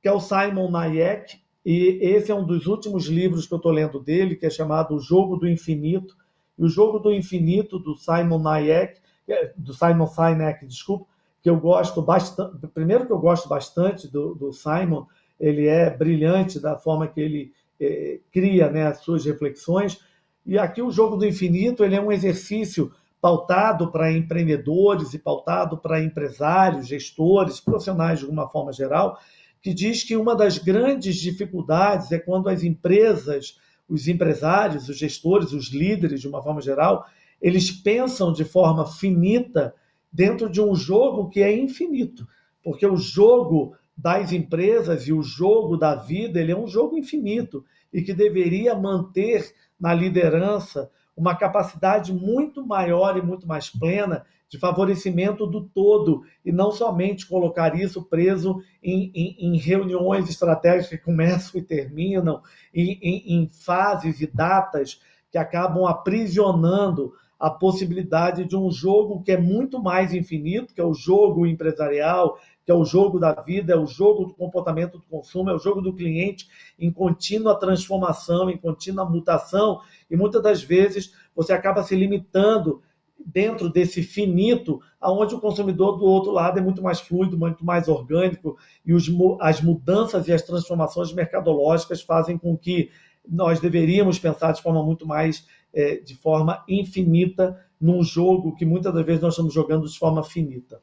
que 0.02 0.08
é 0.08 0.12
o 0.12 0.20
Simon 0.20 0.76
Hayek, 0.76 1.42
e 1.66 2.00
esse 2.02 2.32
é 2.32 2.36
um 2.36 2.46
dos 2.46 2.68
últimos 2.68 3.06
livros 3.06 3.48
que 3.48 3.54
eu 3.54 3.58
estou 3.58 3.72
lendo 3.72 4.00
dele, 4.00 4.36
que 4.36 4.46
é 4.46 4.50
chamado 4.50 4.96
O 4.96 5.00
Jogo 5.00 5.38
do 5.38 5.48
Infinito. 5.48 6.16
E 6.58 6.64
o 6.64 6.68
Jogo 6.68 7.00
do 7.00 7.12
Infinito, 7.14 7.80
do 7.80 7.96
Simon 7.96 8.46
Hayek, 8.48 9.00
é, 9.28 9.54
do 9.56 9.74
Simon 9.74 10.08
Sinek, 10.08 10.66
desculpa, 10.66 11.06
que 11.42 11.50
eu 11.50 11.58
gosto 11.58 12.02
bastante. 12.02 12.68
Primeiro 12.74 13.06
que 13.06 13.14
eu 13.14 13.20
gosto 13.20 13.48
bastante 13.48 14.12
do, 14.12 14.36
do 14.36 14.52
Simon, 14.52 15.06
ele 15.40 15.68
é 15.68 15.90
brilhante 15.90 16.60
da 16.60 16.78
forma 16.78 17.08
que 17.08 17.20
ele 17.20 17.54
é, 17.80 18.20
cria 18.32 18.70
né, 18.70 18.88
as 18.88 19.00
suas 19.00 19.26
reflexões. 19.26 20.00
E 20.46 20.58
aqui 20.58 20.82
o 20.82 20.92
jogo 20.92 21.16
do 21.16 21.26
infinito 21.26 21.84
ele 21.84 21.96
é 21.96 22.02
um 22.02 22.12
exercício 22.12 22.92
pautado 23.22 23.90
para 23.90 24.12
empreendedores 24.12 25.14
e 25.14 25.20
pautado 25.20 25.78
para 25.78 26.04
empresários, 26.04 26.88
gestores, 26.88 27.60
profissionais 27.60 28.20
de 28.20 28.26
uma 28.26 28.50
forma 28.50 28.74
geral, 28.74 29.18
que 29.62 29.74
diz 29.74 30.04
que 30.04 30.18
uma 30.18 30.36
das 30.36 30.58
grandes 30.58 31.16
dificuldades 31.16 32.12
é 32.12 32.20
quando 32.20 32.50
as 32.50 32.64
empresas, 32.64 33.58
os 33.88 34.10
empresários, 34.10 34.90
os 34.90 34.98
gestores, 34.98 35.54
os 35.54 35.72
líderes, 35.72 36.20
de 36.20 36.28
uma 36.28 36.44
forma 36.44 36.60
geral, 36.60 37.06
eles 37.42 37.72
pensam 37.72 38.34
de 38.34 38.44
forma 38.44 38.86
finita 38.86 39.74
dentro 40.12 40.50
de 40.50 40.62
um 40.62 40.76
jogo 40.76 41.30
que 41.30 41.42
é 41.42 41.58
infinito, 41.58 42.28
porque 42.62 42.86
o 42.86 42.98
jogo 42.98 43.74
das 43.96 44.32
empresas 44.32 45.08
e 45.08 45.14
o 45.14 45.22
jogo 45.22 45.78
da 45.78 45.96
vida 45.96 46.40
ele 46.40 46.52
é 46.52 46.58
um 46.58 46.68
jogo 46.68 46.98
infinito 46.98 47.64
e 47.92 48.02
que 48.02 48.14
deveria 48.14 48.76
manter 48.76 49.54
na 49.80 49.94
liderança 49.94 50.90
uma 51.16 51.36
capacidade 51.36 52.12
muito 52.12 52.66
maior 52.66 53.18
e 53.18 53.22
muito 53.22 53.48
mais 53.48 53.70
plena 53.70 54.26
de 54.50 54.60
favorecimento 54.60 55.48
do 55.48 55.62
todo 55.62 56.24
e 56.46 56.52
não 56.52 56.72
somente 56.72 57.28
colocar 57.28 57.76
isso 57.80 58.04
preso 58.04 58.62
em, 58.84 59.12
em, 59.14 59.36
em 59.40 59.58
reuniões 59.58 60.30
estratégicas 60.30 60.90
que 60.90 61.04
começam 61.04 61.60
e 61.60 61.64
terminam, 61.64 62.42
em, 62.74 63.00
em 63.02 63.48
fases 63.48 64.22
e 64.22 64.28
datas 64.28 65.00
que 65.32 65.38
acabam 65.38 65.86
aprisionando 65.86 67.14
a 67.40 67.50
possibilidade 67.50 68.46
de 68.46 68.56
um 68.56 68.72
jogo 68.72 69.22
que 69.22 69.32
é 69.32 69.38
muito 69.38 69.82
mais 69.82 70.14
infinito, 70.14 70.74
que 70.74 70.80
é 70.80 70.86
o 70.86 70.94
jogo 70.94 71.46
empresarial, 71.46 72.38
que 72.66 72.72
é 72.72 72.76
o 72.76 72.86
jogo 72.86 73.20
da 73.20 73.34
vida, 73.34 73.74
é 73.74 73.78
o 73.78 73.86
jogo 73.86 74.26
do 74.26 74.34
comportamento 74.34 74.98
do 74.98 75.06
consumo, 75.06 75.50
é 75.50 75.54
o 75.54 75.60
jogo 75.60 75.82
do 75.82 75.94
cliente 75.94 76.48
em 76.80 76.92
contínua 76.92 77.60
transformação, 77.60 78.50
em 78.50 78.58
contínua 78.58 79.10
mutação, 79.10 79.82
e 80.10 80.16
muitas 80.16 80.42
das 80.42 80.64
vezes 80.64 81.14
você 81.36 81.54
acaba 81.54 81.84
se 81.84 81.96
limitando 81.96 82.82
dentro 83.26 83.70
desse 83.70 84.04
finito, 84.04 84.82
aonde 85.00 85.36
o 85.36 85.40
consumidor 85.40 85.98
do 85.98 86.06
outro 86.06 86.32
lado 86.32 86.60
é 86.60 86.62
muito 86.62 86.82
mais 86.82 87.00
fluido, 87.00 87.38
muito 87.38 87.66
mais 87.66 87.88
orgânico, 87.88 88.58
e 88.86 88.94
os, 88.94 89.10
as 89.40 89.62
mudanças 89.62 90.28
e 90.28 90.34
as 90.34 90.42
transformações 90.42 91.14
mercadológicas 91.14 92.02
fazem 92.02 92.38
com 92.38 92.58
que 92.58 92.90
nós 93.28 93.60
deveríamos 93.60 94.20
pensar 94.20 94.52
de 94.52 94.62
forma 94.62 94.84
muito 94.84 95.08
mais, 95.08 95.48
é, 95.74 95.98
de 95.98 96.16
forma 96.16 96.64
infinita, 96.68 97.58
num 97.80 98.04
jogo 98.04 98.56
que 98.56 98.66
muitas 98.66 98.94
das 98.94 99.06
vezes 99.06 99.22
nós 99.22 99.34
estamos 99.34 99.54
jogando 99.54 99.88
de 99.88 99.98
forma 99.98 100.24
finita. 100.24 100.82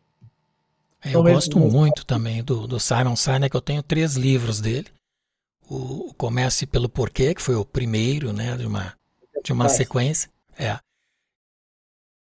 É, 1.02 1.14
eu 1.14 1.22
gosto 1.22 1.58
muito 1.58 2.04
também 2.04 2.42
do, 2.42 2.66
do 2.66 2.78
Simon 2.78 3.16
Sinek, 3.16 3.54
eu 3.54 3.60
tenho 3.60 3.82
três 3.82 4.16
livros 4.16 4.60
dele. 4.60 4.86
O, 5.68 6.10
o 6.10 6.14
Comece 6.14 6.66
pelo 6.66 6.88
Porquê, 6.88 7.34
que 7.34 7.42
foi 7.42 7.54
o 7.54 7.64
primeiro 7.64 8.32
né, 8.32 8.56
de 8.56 8.66
uma, 8.66 8.92
de 9.42 9.52
uma 9.52 9.68
sequência. 9.68 10.30
É. 10.58 10.78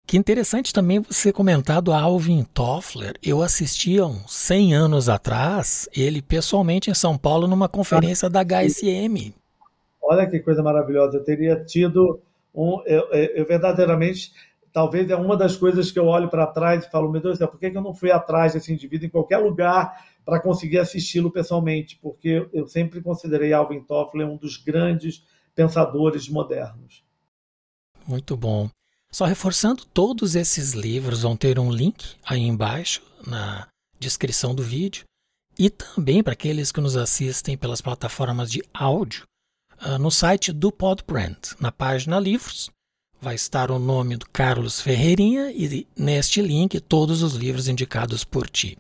Que 0.07 0.17
interessante 0.17 0.73
também 0.73 1.01
você 1.01 1.33
comentar 1.33 1.81
do 1.81 1.93
Alvin 1.93 2.45
Toffler. 2.45 3.15
Eu 3.23 3.43
assisti 3.43 3.99
há 3.99 4.07
uns 4.07 4.33
100 4.33 4.75
anos 4.75 5.09
atrás, 5.09 5.89
ele 5.97 6.21
pessoalmente 6.21 6.91
em 6.91 6.95
São 6.95 7.17
Paulo, 7.17 7.47
numa 7.47 7.69
conferência 7.69 8.29
da 8.29 8.45
HSM. 8.45 9.35
Olha 10.03 10.29
que 10.29 10.41
coisa 10.41 10.63
maravilhosa. 10.63 11.17
Eu 11.17 11.25
teria 11.25 11.65
tido 11.65 12.21
um. 12.55 12.83
Eu, 12.85 13.09
eu 13.13 13.47
verdadeiramente 13.47 14.33
talvez 14.73 15.11
é 15.11 15.17
uma 15.17 15.37
das 15.37 15.57
coisas 15.57 15.91
que 15.91 15.99
eu 15.99 16.07
olho 16.07 16.29
para 16.29 16.47
trás 16.47 16.85
e 16.85 16.91
falo, 16.91 17.11
meu 17.11 17.21
Deus 17.21 17.35
do 17.35 17.39
céu, 17.39 17.49
por 17.49 17.61
que 17.61 17.67
eu 17.67 17.83
não 17.83 17.95
fui 17.95 18.11
atrás 18.11 18.55
desse 18.55 18.73
indivíduo 18.73 19.07
em 19.07 19.11
qualquer 19.11 19.39
lugar 19.39 20.07
para 20.25 20.41
conseguir 20.41 20.79
assisti-lo 20.79 21.31
pessoalmente? 21.31 21.99
Porque 22.01 22.49
eu 22.53 22.67
sempre 22.67 23.03
considerei 23.03 23.53
Alvin 23.53 23.81
Toffler 23.81 24.27
um 24.27 24.37
dos 24.37 24.57
grandes 24.57 25.25
pensadores 25.55 26.29
modernos. 26.29 27.05
Muito 28.07 28.37
bom. 28.37 28.69
Só 29.11 29.27
reforçando, 29.27 29.85
todos 29.85 30.35
esses 30.35 30.73
livros 30.73 31.23
vão 31.23 31.37
ter 31.37 31.59
um 31.59 31.71
link 31.71 32.17
aí 32.25 32.41
embaixo 32.41 33.03
na 33.27 33.69
descrição 34.01 34.55
do 34.55 34.63
vídeo 34.63 35.05
e 35.59 35.69
também 35.69 36.23
para 36.23 36.33
aqueles 36.33 36.73
que 36.73 36.81
nos 36.81 36.97
assistem 36.97 37.57
pelas 37.57 37.83
plataformas 37.83 38.51
de 38.51 38.63
áudio 38.73 39.25
ah, 39.79 39.99
no 39.99 40.11
site 40.11 40.53
do 40.53 40.73
Podbrand, 40.73 41.57
na 41.61 41.71
página 41.71 42.19
Livros, 42.19 42.71
vai 43.23 43.37
estar 43.37 43.71
o 43.71 43.79
nome 43.79 44.17
do 44.17 44.29
Carlos 44.29 44.81
Ferreirinha 44.81 45.53
e 45.53 45.87
neste 45.97 46.43
link 46.43 46.81
todos 46.81 47.23
os 47.23 47.35
livros 47.35 47.69
indicados 47.69 48.25
por 48.25 48.51
ti. 48.51 48.77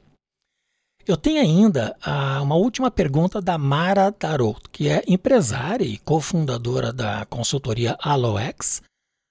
Eu 1.07 1.16
tenho 1.16 1.40
ainda 1.40 1.97
ah, 2.03 2.43
uma 2.43 2.57
última 2.57 2.90
pergunta 2.90 3.40
da 3.40 3.57
Mara 3.57 4.11
Darot, 4.11 4.61
que 4.72 4.88
é 4.88 5.05
empresária 5.07 5.84
e 5.84 5.97
cofundadora 5.97 6.93
da 6.93 7.24
consultoria 7.26 7.97
AloX, 8.01 8.82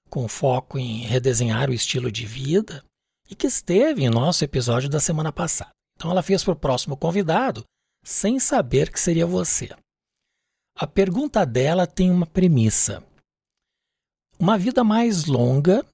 com 0.10 0.30
foco 0.30 0.80
em 0.80 1.02
redesenhar 1.02 1.70
o 1.70 1.74
estilo 1.74 2.10
de 2.10 2.26
vida, 2.26 2.82
e 3.30 3.36
que 3.36 3.48
esteve 3.48 4.04
em 4.04 4.10
nosso 4.10 4.46
episódio 4.46 4.90
da 4.90 5.00
semana 5.02 5.32
passada. 5.32 5.72
Então 5.98 6.10
ela 6.10 6.24
fez 6.24 6.42
para 6.42 6.54
o 6.54 6.58
próximo 6.58 6.96
convidado, 6.96 7.64
sem 8.04 8.40
saber 8.40 8.90
que 8.90 9.00
seria 9.00 9.26
você. 9.26 9.70
A 10.78 10.88
pergunta 10.88 11.46
dela 11.46 11.86
tem 11.86 12.10
uma 12.10 12.26
premissa. 12.26 13.04
Uma 14.42 14.58
vida 14.58 14.84
mais 14.84 15.26
longa 15.26 15.86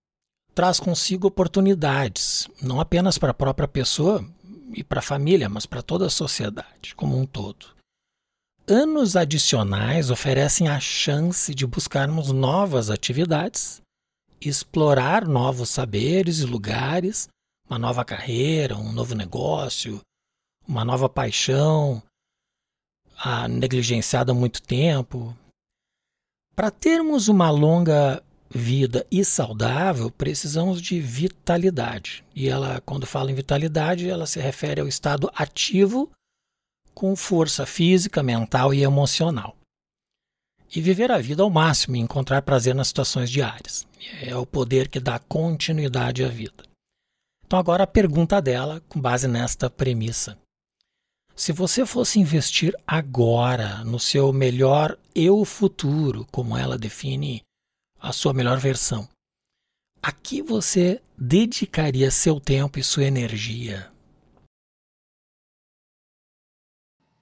traz 0.55 0.79
consigo 0.79 1.27
oportunidades, 1.27 2.47
não 2.61 2.79
apenas 2.79 3.17
para 3.17 3.31
a 3.31 3.33
própria 3.33 3.67
pessoa 3.67 4.25
e 4.73 4.85
para 4.85 4.99
a 4.99 5.03
família, 5.03 5.49
mas 5.49 5.65
para 5.65 5.81
toda 5.81 6.05
a 6.05 6.09
sociedade 6.09 6.95
como 6.95 7.17
um 7.17 7.25
todo. 7.25 7.75
Anos 8.65 9.17
adicionais 9.17 10.09
oferecem 10.09 10.69
a 10.69 10.79
chance 10.79 11.53
de 11.53 11.67
buscarmos 11.67 12.31
novas 12.31 12.89
atividades, 12.89 13.81
explorar 14.39 15.27
novos 15.27 15.69
saberes 15.69 16.39
e 16.39 16.45
lugares, 16.45 17.27
uma 17.69 17.77
nova 17.77 18.05
carreira, 18.05 18.77
um 18.77 18.93
novo 18.93 19.13
negócio, 19.13 19.99
uma 20.65 20.85
nova 20.85 21.09
paixão, 21.09 22.01
a 23.17 23.45
negligenciada 23.49 24.31
há 24.31 24.35
muito 24.35 24.61
tempo. 24.61 25.37
Para 26.55 26.71
termos 26.71 27.27
uma 27.27 27.51
longa 27.51 28.23
vida 28.49 29.05
e 29.11 29.23
saudável, 29.23 30.09
precisamos 30.09 30.81
de 30.81 30.99
vitalidade. 30.99 32.23
E 32.35 32.47
ela, 32.47 32.81
quando 32.81 33.05
fala 33.05 33.31
em 33.31 33.35
vitalidade, 33.35 34.09
ela 34.09 34.25
se 34.25 34.39
refere 34.39 34.81
ao 34.81 34.87
estado 34.87 35.29
ativo 35.35 36.09
com 36.93 37.15
força 37.15 37.65
física, 37.65 38.23
mental 38.23 38.73
e 38.73 38.83
emocional. 38.83 39.55
E 40.75 40.81
viver 40.81 41.11
a 41.11 41.19
vida 41.19 41.43
ao 41.43 41.49
máximo 41.49 41.95
e 41.95 41.99
encontrar 41.99 42.41
prazer 42.41 42.75
nas 42.75 42.87
situações 42.87 43.29
diárias. 43.29 43.87
É 44.21 44.35
o 44.35 44.45
poder 44.45 44.87
que 44.87 44.99
dá 44.99 45.19
continuidade 45.19 46.23
à 46.23 46.27
vida. 46.27 46.63
Então, 47.45 47.57
agora 47.57 47.83
a 47.83 47.87
pergunta 47.87 48.41
dela, 48.41 48.81
com 48.89 48.99
base 48.99 49.27
nesta 49.27 49.69
premissa. 49.69 50.37
Se 51.35 51.53
você 51.53 51.85
fosse 51.85 52.19
investir 52.19 52.75
agora 52.85 53.83
no 53.83 53.99
seu 53.99 54.33
melhor 54.33 54.97
eu 55.13 55.45
futuro, 55.45 56.27
como 56.31 56.57
ela 56.57 56.77
define 56.77 57.43
a 57.99 58.11
sua 58.11 58.33
melhor 58.33 58.57
versão. 58.57 59.07
A 60.01 60.11
que 60.11 60.41
você 60.41 61.01
dedicaria 61.17 62.11
seu 62.11 62.39
tempo 62.39 62.79
e 62.79 62.83
sua 62.83 63.03
energia? 63.03 63.91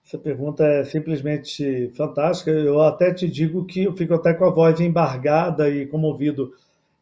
Essa 0.06 0.20
pergunta 0.20 0.64
é 0.64 0.84
simplesmente 0.84 1.90
fantástica. 1.96 2.52
Eu 2.52 2.80
até 2.82 3.12
te 3.12 3.28
digo 3.28 3.66
que 3.66 3.86
eu 3.86 3.96
fico 3.96 4.14
até 4.14 4.34
com 4.34 4.46
a 4.46 4.52
voz 4.52 4.80
embargada 4.80 5.68
e 5.68 5.88
comovido. 5.88 6.54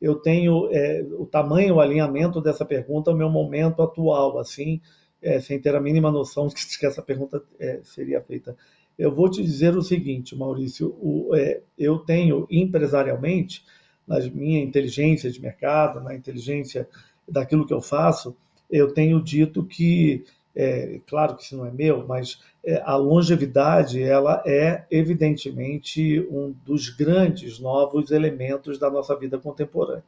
Eu 0.02 0.16
tenho 0.16 0.70
é, 0.72 1.06
o 1.20 1.26
tamanho, 1.26 1.76
o 1.76 1.82
alinhamento 1.82 2.40
dessa 2.40 2.64
pergunta 2.64 3.12
ao 3.12 3.18
meu 3.18 3.30
momento 3.30 3.82
atual, 3.84 4.40
assim, 4.40 4.80
é, 5.22 5.40
sem 5.40 5.60
ter 5.60 5.76
a 5.76 5.82
mínima 5.82 6.12
noção 6.12 6.48
de 6.50 6.80
que 6.80 6.86
essa 6.86 7.02
pergunta 7.02 7.44
é, 7.60 7.82
seria 7.84 8.22
feita. 8.22 8.56
Eu 8.98 9.14
vou 9.14 9.30
te 9.30 9.42
dizer 9.42 9.76
o 9.76 9.82
seguinte, 9.82 10.36
Maurício, 10.36 10.96
o, 11.02 11.36
é, 11.36 11.62
eu 11.78 12.00
tenho 12.00 12.48
empresarialmente, 12.50 13.64
na 14.08 14.20
minha 14.20 14.62
inteligência 14.62 15.32
de 15.32 15.42
mercado, 15.42 16.02
na 16.02 16.14
inteligência 16.14 16.88
daquilo 17.28 17.66
que 17.66 17.74
eu 17.74 17.82
faço, 17.82 18.36
eu 18.70 18.94
tenho 18.94 19.22
dito 19.22 19.64
que, 19.64 20.26
é, 20.56 21.00
claro 21.08 21.36
que 21.36 21.44
isso 21.44 21.58
não 21.58 21.66
é 21.66 21.72
meu, 21.72 22.06
mas 22.08 22.40
é, 22.66 22.82
a 22.86 22.96
longevidade 22.96 24.02
ela 24.02 24.44
é 24.46 24.86
evidentemente 24.90 26.20
um 26.30 26.54
dos 26.66 26.90
grandes 26.90 27.60
novos 27.60 28.12
elementos 28.12 28.78
da 28.78 28.90
nossa 28.90 29.16
vida 29.16 29.38
contemporânea. 29.38 30.04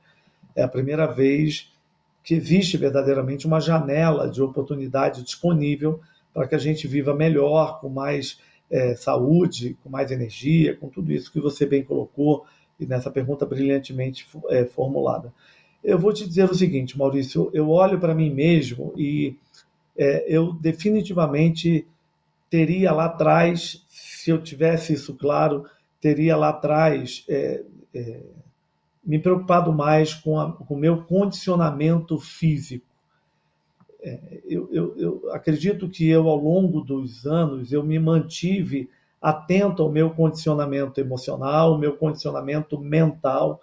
É 0.56 0.64
a 0.64 0.68
primeira 0.68 1.06
vez 1.06 1.72
que 2.24 2.34
existe 2.34 2.76
verdadeiramente 2.78 3.46
uma 3.46 3.60
janela 3.60 4.30
de 4.30 4.42
oportunidade 4.42 5.24
disponível 5.24 6.00
para 6.34 6.48
que 6.48 6.56
a 6.56 6.60
gente 6.60 6.88
viva 6.88 7.14
melhor, 7.14 7.80
com 7.80 7.88
mais 7.88 8.40
é, 8.70 8.96
saúde, 8.96 9.78
com 9.84 9.90
mais 9.90 10.12
energia, 10.12 10.76
com 10.76 10.90
tudo 10.90 11.12
isso 11.12 11.32
que 11.32 11.40
você 11.40 11.66
bem 11.66 11.84
colocou 11.84 12.46
e 12.80 12.86
nessa 12.86 13.10
pergunta 13.12 13.46
brilhantemente 13.46 14.28
é, 14.50 14.66
formulada. 14.66 15.34
Eu 15.84 16.00
vou 16.00 16.12
te 16.12 16.28
dizer 16.28 16.50
o 16.50 16.56
seguinte, 16.56 16.98
Maurício, 16.98 17.50
eu 17.54 17.70
olho 17.70 18.00
para 18.00 18.16
mim 18.16 18.34
mesmo 18.34 18.94
e 18.98 19.36
é, 19.98 20.26
eu 20.28 20.54
definitivamente 20.54 21.88
teria 22.50 22.92
lá 22.92 23.06
atrás, 23.06 23.86
se 23.88 24.32
eu 24.32 24.42
tivesse 24.42 24.94
isso 24.94 25.14
claro, 25.16 25.66
teria 26.02 26.36
lá 26.36 26.50
atrás 26.50 27.24
é, 27.30 27.64
é, 27.94 28.22
me 29.06 29.20
preocupado 29.20 29.72
mais 29.72 30.14
com, 30.14 30.36
o 30.68 30.76
meu 30.76 31.04
condicionamento 31.04 32.18
físico. 32.20 32.86
É, 34.08 34.20
eu, 34.46 34.70
eu, 34.72 34.96
eu, 35.00 35.32
acredito 35.32 35.90
que 35.90 36.08
eu, 36.08 36.30
ao 36.30 36.38
longo 36.38 36.82
dos 36.82 37.26
anos, 37.26 37.72
eu 37.72 37.84
me 37.84 37.98
mantive 37.98 38.88
atento 39.20 39.82
ao 39.82 39.92
meu 39.92 40.12
condicionamento 40.12 41.02
emocional, 41.02 41.76
meu 41.80 41.98
condicionamento 41.98 42.80
mental. 42.80 43.60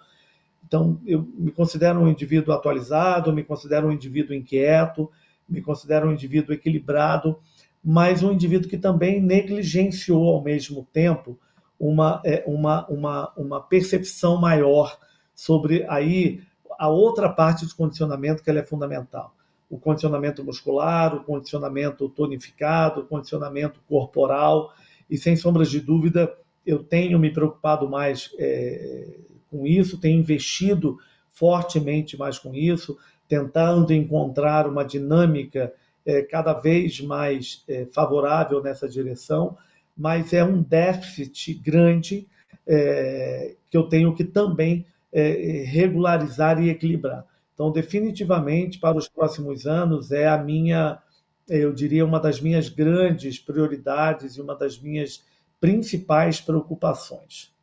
Então, 0.67 0.99
eu 1.05 1.25
me 1.37 1.49
considero 1.49 2.01
um 2.01 2.09
indivíduo 2.09 2.53
atualizado, 2.53 3.31
me 3.31 3.41
considero 3.41 3.87
um 3.87 3.91
indivíduo 3.93 4.35
inquieto, 4.35 5.09
me 5.47 5.61
considero 5.61 6.09
um 6.09 6.11
indivíduo 6.11 6.53
equilibrado, 6.53 7.39
mas 7.81 8.21
um 8.21 8.33
indivíduo 8.33 8.69
que 8.69 8.77
também 8.77 9.21
negligenciou 9.21 10.27
ao 10.27 10.43
mesmo 10.43 10.85
tempo 10.91 11.39
uma, 11.79 12.21
é, 12.25 12.43
uma, 12.45 12.85
uma, 12.87 13.33
uma 13.37 13.61
percepção 13.61 14.35
maior 14.35 14.99
sobre 15.33 15.85
aí 15.87 16.41
a 16.77 16.89
outra 16.89 17.29
parte 17.29 17.65
do 17.65 17.75
condicionamento 17.75 18.43
que 18.43 18.49
ela 18.49 18.59
é 18.59 18.63
fundamental. 18.63 19.33
O 19.73 19.79
condicionamento 19.79 20.43
muscular, 20.43 21.15
o 21.15 21.23
condicionamento 21.23 22.07
tonificado, 22.09 23.01
o 23.01 23.05
condicionamento 23.05 23.79
corporal, 23.89 24.71
e 25.09 25.17
sem 25.17 25.35
sombras 25.35 25.71
de 25.71 25.79
dúvida 25.79 26.31
eu 26.63 26.83
tenho 26.83 27.17
me 27.17 27.31
preocupado 27.31 27.89
mais 27.89 28.29
é, 28.37 29.17
com 29.49 29.65
isso, 29.65 29.99
tenho 29.99 30.19
investido 30.19 30.99
fortemente 31.27 32.15
mais 32.15 32.37
com 32.37 32.53
isso, 32.53 32.97
tentando 33.27 33.91
encontrar 33.91 34.67
uma 34.67 34.85
dinâmica 34.85 35.73
é, 36.05 36.21
cada 36.21 36.53
vez 36.53 37.01
mais 37.01 37.63
é, 37.67 37.87
favorável 37.91 38.61
nessa 38.61 38.87
direção, 38.87 39.57
mas 39.97 40.33
é 40.33 40.43
um 40.43 40.61
déficit 40.61 41.55
grande 41.55 42.27
é, 42.67 43.55
que 43.71 43.75
eu 43.75 43.89
tenho 43.89 44.13
que 44.13 44.23
também 44.23 44.85
é, 45.11 45.63
regularizar 45.65 46.61
e 46.61 46.69
equilibrar. 46.69 47.25
Então, 47.53 47.71
definitivamente, 47.71 48.79
para 48.79 48.97
os 48.97 49.07
próximos 49.07 49.65
anos, 49.65 50.11
é 50.11 50.27
a 50.27 50.37
minha, 50.37 50.99
eu 51.47 51.71
diria, 51.71 52.05
uma 52.05 52.19
das 52.19 52.41
minhas 52.41 52.67
grandes 52.67 53.39
prioridades 53.39 54.35
e 54.35 54.41
uma 54.41 54.55
das 54.55 54.79
minhas 54.79 55.23
principais 55.59 56.41
preocupações. 56.41 57.53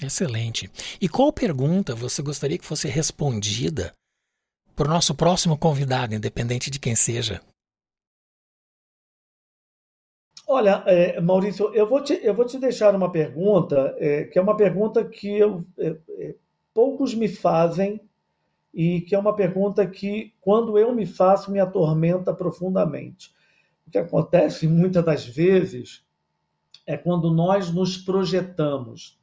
Excelente. 0.00 0.70
E 1.00 1.08
qual 1.08 1.32
pergunta 1.32 1.94
você 1.94 2.22
gostaria 2.22 2.56
que 2.56 2.64
fosse 2.64 2.86
respondida 2.88 3.92
para 4.76 4.86
o 4.86 4.90
nosso 4.90 5.14
próximo 5.14 5.58
convidado, 5.58 6.14
independente 6.14 6.70
de 6.70 6.78
quem 6.78 6.94
seja? 6.94 7.40
Olha, 10.46 10.82
é, 10.86 11.20
Maurício, 11.20 11.74
eu 11.74 11.86
vou, 11.86 12.02
te, 12.02 12.18
eu 12.22 12.32
vou 12.32 12.46
te 12.46 12.58
deixar 12.58 12.94
uma 12.94 13.12
pergunta, 13.12 13.94
é, 13.98 14.24
que 14.24 14.38
é 14.38 14.42
uma 14.42 14.56
pergunta 14.56 15.04
que 15.04 15.36
eu, 15.36 15.62
é, 15.76 15.98
é, 16.08 16.34
poucos 16.72 17.14
me 17.14 17.28
fazem 17.28 18.00
e 18.78 19.00
que 19.00 19.12
é 19.12 19.18
uma 19.18 19.34
pergunta 19.34 19.84
que, 19.84 20.32
quando 20.40 20.78
eu 20.78 20.94
me 20.94 21.04
faço, 21.04 21.50
me 21.50 21.58
atormenta 21.58 22.32
profundamente. 22.32 23.34
O 23.84 23.90
que 23.90 23.98
acontece 23.98 24.68
muitas 24.70 25.04
das 25.04 25.26
vezes 25.26 26.06
é 26.86 26.96
quando 26.96 27.28
nós 27.28 27.74
nos 27.74 27.98
projetamos, 27.98 29.18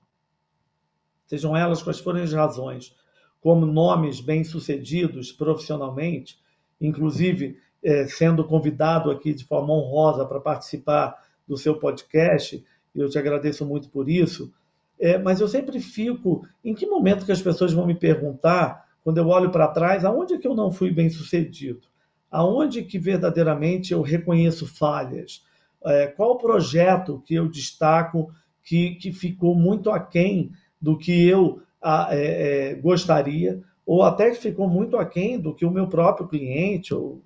sejam 1.26 1.56
elas 1.56 1.82
quais 1.82 2.02
forem 2.02 2.24
as 2.24 2.34
razões, 2.34 2.94
como 3.40 3.66
nomes 3.66 4.20
bem-sucedidos 4.20 5.32
profissionalmente, 5.32 6.38
inclusive 6.82 7.58
é, 7.82 8.08
sendo 8.08 8.44
convidado 8.44 9.10
aqui 9.10 9.34
de 9.34 9.46
forma 9.46 9.74
honrosa 9.74 10.26
para 10.26 10.42
participar 10.42 11.16
do 11.48 11.56
seu 11.56 11.80
podcast, 11.80 12.62
e 12.94 13.00
eu 13.00 13.10
te 13.10 13.18
agradeço 13.18 13.66
muito 13.66 13.88
por 13.88 14.10
isso. 14.10 14.54
É, 15.00 15.18
mas 15.18 15.40
eu 15.40 15.48
sempre 15.48 15.80
fico, 15.80 16.46
em 16.62 16.76
que 16.76 16.86
momento 16.86 17.26
que 17.26 17.32
as 17.32 17.42
pessoas 17.42 17.72
vão 17.72 17.88
me 17.88 17.96
perguntar, 17.96 18.85
quando 19.06 19.20
eu 19.20 19.28
olho 19.28 19.52
para 19.52 19.68
trás, 19.68 20.04
aonde 20.04 20.34
é 20.34 20.40
que 20.40 20.48
eu 20.48 20.56
não 20.56 20.72
fui 20.72 20.90
bem 20.90 21.12
sucedido? 21.12 21.88
Aonde 22.32 22.82
que 22.82 22.98
verdadeiramente 22.98 23.94
eu 23.94 24.02
reconheço 24.02 24.66
falhas? 24.66 25.46
É, 25.86 26.08
qual 26.08 26.40
projeto 26.40 27.22
que 27.24 27.36
eu 27.36 27.48
destaco 27.48 28.34
que, 28.64 28.96
que 28.96 29.14
ficou 29.14 29.54
muito 29.54 29.92
aquém 29.92 30.52
do 30.82 30.98
que 30.98 31.28
eu 31.28 31.62
a, 31.80 32.08
é, 32.16 32.72
é, 32.72 32.74
gostaria, 32.74 33.62
ou 33.86 34.02
até 34.02 34.32
que 34.32 34.38
ficou 34.38 34.68
muito 34.68 34.98
aquém 34.98 35.40
do 35.40 35.54
que 35.54 35.68
o 35.68 35.72
meu 35.72 35.88
próprio 35.88 36.28
cliente 36.28 36.92
ou, 36.92 37.22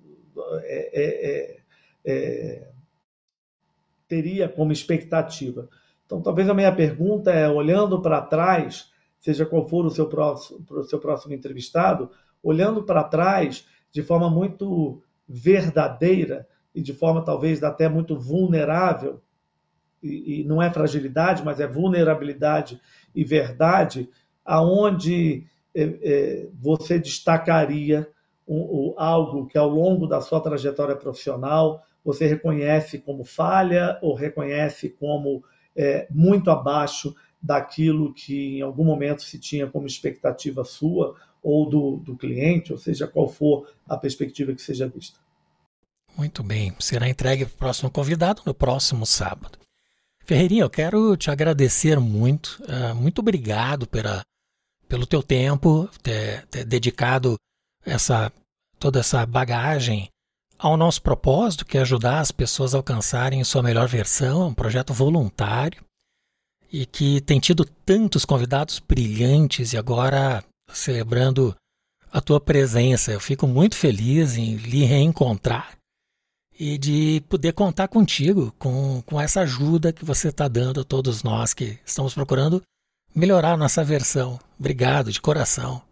é, 0.64 1.60
é 2.04 2.68
teria 4.06 4.50
como 4.50 4.70
expectativa. 4.70 5.66
Então, 6.04 6.20
talvez 6.20 6.46
a 6.46 6.52
minha 6.54 6.74
pergunta 6.74 7.30
é, 7.30 7.48
olhando 7.48 8.02
para 8.02 8.20
trás, 8.20 8.90
seja 9.20 9.46
qual 9.46 9.68
for 9.68 9.84
o 9.84 9.90
seu 9.90 10.08
próximo, 10.08 10.64
seu 10.84 10.98
próximo 10.98 11.34
entrevistado, 11.34 12.10
olhando 12.42 12.82
para 12.82 13.04
trás 13.04 13.66
de 13.92 14.02
forma 14.02 14.30
muito 14.30 15.02
verdadeira 15.28 16.48
e 16.74 16.80
de 16.80 16.94
forma 16.94 17.24
talvez 17.24 17.62
até 17.62 17.88
muito 17.88 18.18
vulnerável, 18.18 19.20
e, 20.02 20.40
e 20.40 20.44
não 20.44 20.62
é 20.62 20.70
fragilidade, 20.70 21.44
mas 21.44 21.60
é 21.60 21.66
vulnerabilidade 21.66 22.80
e 23.14 23.22
verdade, 23.22 24.08
aonde 24.44 25.44
é, 25.74 25.82
é, 25.82 26.48
você 26.54 26.98
destacaria 26.98 28.08
um, 28.48 28.56
um, 28.56 28.94
algo 28.96 29.46
que 29.46 29.58
ao 29.58 29.68
longo 29.68 30.06
da 30.06 30.20
sua 30.20 30.40
trajetória 30.40 30.96
profissional 30.96 31.84
você 32.02 32.26
reconhece 32.26 32.98
como 32.98 33.24
falha 33.24 33.98
ou 34.00 34.14
reconhece 34.14 34.88
como 34.88 35.44
é, 35.76 36.08
muito 36.10 36.50
abaixo 36.50 37.14
daquilo 37.42 38.12
que 38.12 38.58
em 38.58 38.62
algum 38.62 38.84
momento 38.84 39.22
se 39.22 39.38
tinha 39.38 39.66
como 39.66 39.86
expectativa 39.86 40.64
sua 40.64 41.16
ou 41.42 41.68
do, 41.68 41.96
do 41.96 42.16
cliente, 42.16 42.72
ou 42.72 42.78
seja, 42.78 43.06
qual 43.06 43.28
for 43.28 43.72
a 43.88 43.96
perspectiva 43.96 44.52
que 44.52 44.60
seja 44.60 44.88
vista. 44.88 45.18
Muito 46.16 46.42
bem, 46.42 46.74
será 46.78 47.08
entregue 47.08 47.46
para 47.46 47.54
o 47.54 47.58
próximo 47.58 47.90
convidado 47.90 48.42
no 48.44 48.52
próximo 48.52 49.06
sábado. 49.06 49.58
Ferreirinha, 50.24 50.62
eu 50.62 50.70
quero 50.70 51.16
te 51.16 51.30
agradecer 51.30 51.98
muito, 51.98 52.62
uh, 52.64 52.94
muito 52.94 53.20
obrigado 53.20 53.86
pela, 53.86 54.22
pelo 54.86 55.06
teu 55.06 55.22
tempo, 55.22 55.88
ter, 56.02 56.46
ter 56.46 56.64
dedicado 56.64 57.36
essa 57.84 58.30
toda 58.78 59.00
essa 59.00 59.26
bagagem 59.26 60.08
ao 60.58 60.76
nosso 60.76 61.02
propósito, 61.02 61.66
que 61.66 61.76
é 61.76 61.82
ajudar 61.82 62.20
as 62.20 62.32
pessoas 62.32 62.74
a 62.74 62.78
alcançarem 62.78 63.44
sua 63.44 63.62
melhor 63.62 63.86
versão, 63.86 64.42
é 64.42 64.44
um 64.46 64.54
projeto 64.54 64.92
voluntário 64.92 65.84
e 66.72 66.86
que 66.86 67.20
tem 67.20 67.40
tido 67.40 67.64
tantos 67.64 68.24
convidados 68.24 68.78
brilhantes 68.78 69.72
e 69.72 69.78
agora 69.78 70.44
celebrando 70.72 71.54
a 72.12 72.20
tua 72.20 72.40
presença. 72.40 73.12
Eu 73.12 73.20
fico 73.20 73.46
muito 73.46 73.76
feliz 73.76 74.36
em 74.36 74.56
lhe 74.56 74.84
reencontrar 74.84 75.76
e 76.58 76.76
de 76.76 77.22
poder 77.28 77.52
contar 77.52 77.88
contigo, 77.88 78.52
com, 78.58 79.02
com 79.06 79.20
essa 79.20 79.40
ajuda 79.40 79.92
que 79.92 80.04
você 80.04 80.28
está 80.28 80.46
dando 80.46 80.80
a 80.80 80.84
todos 80.84 81.22
nós 81.22 81.54
que 81.54 81.78
estamos 81.84 82.14
procurando 82.14 82.62
melhorar 83.14 83.56
nossa 83.56 83.82
versão. 83.82 84.38
Obrigado 84.58 85.10
de 85.10 85.20
coração. 85.20 85.82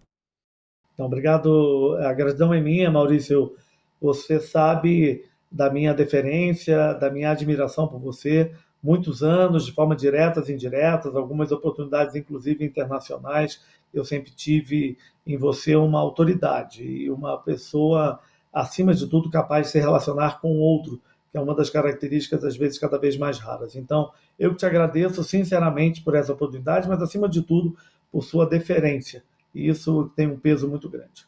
Então, 0.93 1.07
obrigado. 1.07 1.97
A 2.03 2.13
gratidão 2.13 2.53
é 2.53 2.61
minha, 2.61 2.91
Maurício. 2.91 3.55
Você 4.01 4.39
sabe 4.41 5.25
da 5.51 5.71
minha 5.71 5.95
deferência, 5.95 6.93
da 6.95 7.11
minha 7.11 7.31
admiração 7.31 7.89
por 7.89 7.99
você. 7.99 8.53
Muitos 8.83 9.23
anos, 9.23 9.67
de 9.67 9.73
forma 9.73 9.97
diretas 9.97 10.49
e 10.49 10.53
indiretas, 10.53 11.17
algumas 11.17 11.51
oportunidades, 11.51 12.15
inclusive 12.15 12.65
internacionais. 12.65 13.61
Eu 13.93 14.05
sempre 14.05 14.31
tive 14.31 14.97
em 15.27 15.37
você 15.37 15.75
uma 15.75 15.99
autoridade 15.99 16.85
e 16.85 17.11
uma 17.11 17.37
pessoa, 17.39 18.21
acima 18.53 18.95
de 18.95 19.07
tudo, 19.07 19.31
capaz 19.31 19.67
de 19.67 19.73
se 19.73 19.79
relacionar 19.81 20.41
com 20.41 20.53
o 20.53 20.61
outro, 20.61 21.01
que 21.31 21.37
é 21.37 21.41
uma 21.41 21.55
das 21.55 21.71
características, 21.71 22.45
às 22.45 22.57
vezes, 22.57 22.79
cada 22.79 22.99
vez 22.99 23.17
mais 23.17 23.39
raras. 23.39 23.75
Então, 23.75 24.13
eu 24.39 24.55
te 24.55 24.65
agradeço 24.65 25.23
sinceramente 25.25 26.03
por 26.03 26.15
essa 26.15 26.33
oportunidade, 26.33 26.89
mas, 26.89 27.03
acima 27.03 27.29
de 27.29 27.43
tudo, 27.43 27.77
por 28.11 28.23
sua 28.23 28.47
deferência. 28.47 29.23
E 29.55 29.69
isso 29.69 30.11
tem 30.15 30.27
um 30.27 30.39
peso 30.39 30.69
muito 30.69 30.89
grande. 30.89 31.27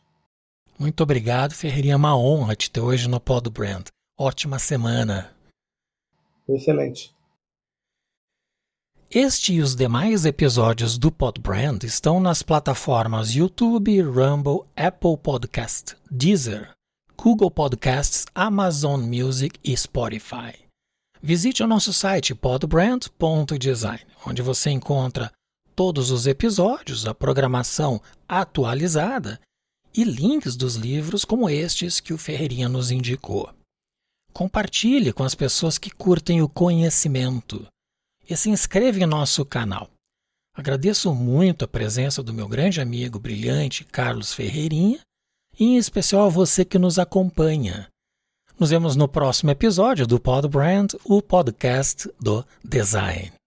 Muito 0.79 1.03
obrigado, 1.03 1.53
Ferreirinha. 1.53 1.95
É 1.95 1.97
uma 1.97 2.17
honra 2.17 2.57
te 2.57 2.71
ter 2.71 2.81
hoje 2.81 3.09
no 3.09 3.21
Pod 3.21 3.51
Brand. 3.51 3.89
Ótima 4.19 4.59
semana. 4.59 5.31
Excelente. 6.49 7.15
Este 9.13 9.55
e 9.55 9.61
os 9.61 9.75
demais 9.75 10.25
episódios 10.25 10.97
do 10.97 11.11
Podbrand 11.11 11.83
estão 11.83 12.21
nas 12.21 12.45
plataformas 12.45 13.35
YouTube, 13.35 14.01
Rumble, 14.03 14.61
Apple 14.77 15.17
Podcast, 15.17 15.97
Deezer, 16.09 16.71
Google 17.17 17.51
Podcasts, 17.51 18.25
Amazon 18.33 19.01
Music 19.01 19.59
e 19.65 19.77
Spotify. 19.77 20.55
Visite 21.21 21.61
o 21.61 21.67
nosso 21.67 21.93
site 21.93 22.37
podbrand.design, 22.37 24.07
onde 24.25 24.43
você 24.43 24.71
encontra 24.71 25.33
todos 25.75 26.13
os 26.13 26.29
episódios, 26.29 27.05
a 27.05 27.13
programação 27.13 28.01
atualizada 28.29 29.41
e 29.93 30.05
links 30.05 30.55
dos 30.55 30.77
livros 30.77 31.25
como 31.25 31.51
estes 31.51 31.99
que 31.99 32.15
o 32.15 32.19
Ferreirinha 32.19 32.69
nos 32.69 32.93
indicou. 32.93 33.53
Compartilhe 34.33 35.13
com 35.13 35.25
as 35.25 35.35
pessoas 35.35 35.79
que 35.79 35.91
curtem 35.91 36.41
o 36.43 36.49
conhecimento 36.49 37.67
e 38.31 38.37
se 38.37 38.49
inscreva 38.49 39.01
em 39.01 39.07
nosso 39.07 39.45
canal. 39.45 39.91
Agradeço 40.55 41.13
muito 41.13 41.65
a 41.65 41.69
presença 41.69 42.23
do 42.23 42.33
meu 42.33 42.49
grande 42.49 42.81
amigo 42.81 43.19
brilhante 43.19 43.85
Carlos 43.85 44.33
Ferreirinha 44.33 45.01
e 45.59 45.65
em 45.65 45.77
especial 45.77 46.27
a 46.27 46.31
você 46.31 46.65
que 46.65 46.79
nos 46.79 46.99
acompanha. 46.99 47.89
Nos 48.59 48.71
vemos 48.71 48.95
no 48.95 49.09
próximo 49.09 49.51
episódio 49.51 50.07
do 50.07 50.21
Pod 50.21 50.47
Brand, 50.49 50.93
o 51.05 51.21
podcast 51.21 52.09
do 52.21 52.45
design. 52.65 53.40